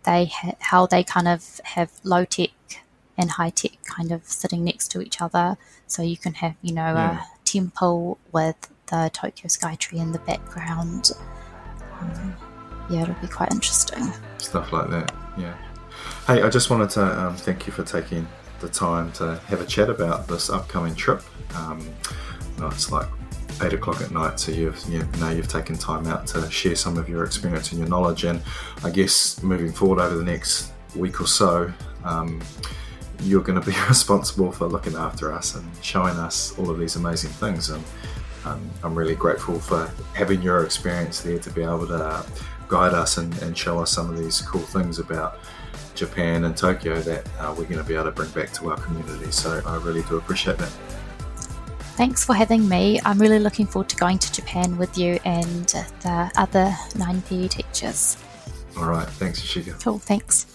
they 0.04 0.26
ha- 0.26 0.56
how 0.60 0.88
they 0.88 1.04
kind 1.04 1.28
of 1.28 1.62
have 1.64 1.92
low 2.04 2.26
tech 2.26 2.50
and 3.20 3.32
high 3.32 3.50
tech 3.50 3.74
kind 3.84 4.12
of 4.12 4.24
sitting 4.24 4.64
next 4.64 4.88
to 4.92 5.02
each 5.02 5.22
other. 5.22 5.58
So 5.88 6.02
you 6.02 6.18
can 6.18 6.36
have, 6.36 6.56
you 6.62 6.74
know, 6.74 6.94
yeah. 6.94 7.24
a 7.24 7.46
temple 7.46 8.18
with 8.32 8.70
the 8.88 9.12
Tokyo 9.14 9.48
Skytree 9.48 10.00
in 10.00 10.14
the 10.14 10.20
background. 10.20 11.12
Um, 12.00 12.36
yeah, 12.90 13.04
it'll 13.04 13.16
be 13.16 13.28
quite 13.28 13.52
interesting. 13.52 14.12
Stuff 14.38 14.72
like 14.72 14.90
that, 14.90 15.14
yeah. 15.38 15.56
Hey, 16.26 16.42
I 16.42 16.50
just 16.50 16.70
wanted 16.70 16.90
to 16.92 17.20
um, 17.20 17.36
thank 17.36 17.68
you 17.68 17.74
for 17.74 17.84
taking 17.84 18.26
the 18.62 18.70
time 18.70 19.12
to 19.14 19.38
have 19.48 19.62
a 19.62 19.66
chat 19.66 19.90
about 19.90 20.28
this 20.28 20.50
upcoming 20.50 20.96
trip. 20.96 21.22
Um, 21.56 21.82
you 21.82 22.62
know, 22.62 22.68
it's 22.68 22.90
like 22.92 23.08
eight 23.62 23.74
o'clock 23.74 24.02
at 24.02 24.12
night, 24.12 24.40
so 24.40 24.52
you've 24.54 24.82
you 24.88 25.06
know 25.20 25.30
you've 25.30 25.50
taken 25.50 25.78
time 25.78 26.08
out 26.08 26.26
to 26.28 26.50
share 26.50 26.76
some 26.76 26.98
of 26.98 27.10
your 27.10 27.26
experience 27.26 27.72
and 27.72 27.80
your 27.80 27.90
knowledge. 27.90 28.24
And 28.24 28.42
I 28.84 28.90
guess 28.90 29.44
moving 29.44 29.74
forward 29.74 30.00
over 30.00 30.16
the 30.16 30.24
next 30.24 30.72
week 30.96 31.20
or 31.20 31.28
so, 31.28 31.72
um, 32.04 32.42
you're 33.22 33.42
going 33.42 33.60
to 33.60 33.66
be 33.66 33.76
responsible 33.88 34.52
for 34.52 34.68
looking 34.68 34.96
after 34.96 35.34
us 35.34 35.56
and 35.56 35.66
showing 35.82 36.18
us 36.18 36.58
all 36.58 36.70
of 36.70 36.80
these 36.80 36.96
amazing 36.96 37.32
things. 37.32 37.70
And 37.70 37.84
um, 38.46 38.70
I'm 38.84 38.96
really 38.96 39.16
grateful 39.16 39.60
for 39.60 39.92
having 40.14 40.42
your 40.42 40.64
experience 40.64 41.22
there 41.22 41.40
to 41.40 41.52
be 41.52 41.64
able 41.64 41.88
to 41.88 42.26
guide 42.68 42.94
us 42.94 43.18
and, 43.18 43.36
and 43.42 43.58
show 43.58 43.80
us 43.80 43.92
some 43.92 44.10
of 44.10 44.18
these 44.18 44.42
cool 44.42 44.62
things 44.62 45.00
about 45.00 45.40
Japan 45.96 46.46
and 46.46 46.56
Tokyo 46.56 47.02
that 47.02 47.28
uh, 47.40 47.54
we're 47.58 47.66
going 47.66 47.78
to 47.78 47.84
be 47.84 47.96
able 47.96 48.06
to 48.06 48.12
bring 48.12 48.30
back 48.32 48.54
to 48.54 48.70
our 48.70 48.78
community. 48.78 49.32
So 49.32 49.62
I 49.66 49.78
really 49.78 50.04
do 50.04 50.18
appreciate 50.18 50.58
that. 50.58 50.72
Thanks 51.98 52.24
for 52.24 52.34
having 52.34 52.70
me. 52.70 53.02
I'm 53.04 53.20
really 53.20 53.40
looking 53.40 53.66
forward 53.66 53.90
to 53.90 53.98
going 53.98 54.20
to 54.20 54.32
Japan 54.32 54.78
with 54.78 54.98
you 54.98 55.20
and 55.26 55.68
the 55.68 56.32
other 56.38 56.74
9PE 56.92 57.50
teachers. 57.50 58.18
All 58.78 58.86
right. 58.86 59.08
Thanks, 59.08 59.42
Ishika. 59.42 59.84
Cool. 59.84 60.00
Thanks. 60.00 60.46